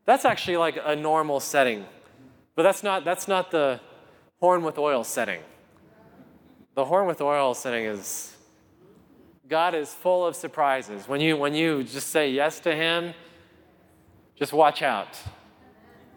that's 0.09 0.25
actually 0.25 0.57
like 0.57 0.79
a 0.83 0.97
normal 0.97 1.39
setting. 1.39 1.85
But 2.57 2.63
that's 2.63 2.83
not, 2.83 3.05
that's 3.05 3.29
not 3.29 3.51
the 3.51 3.79
horn 4.41 4.63
with 4.63 4.79
oil 4.79 5.05
setting. 5.05 5.43
The 6.75 6.87
horn 6.87 7.07
with 7.07 7.21
oil 7.21 7.53
setting 7.53 7.85
is 7.85 8.35
God 9.47 9.75
is 9.75 9.93
full 9.93 10.27
of 10.27 10.35
surprises. 10.35 11.07
When 11.07 11.21
you, 11.21 11.37
when 11.37 11.53
you 11.53 11.85
just 11.85 12.09
say 12.09 12.31
yes 12.31 12.59
to 12.61 12.75
Him, 12.75 13.13
just 14.35 14.55
watch 14.55 14.81
out. 14.81 15.15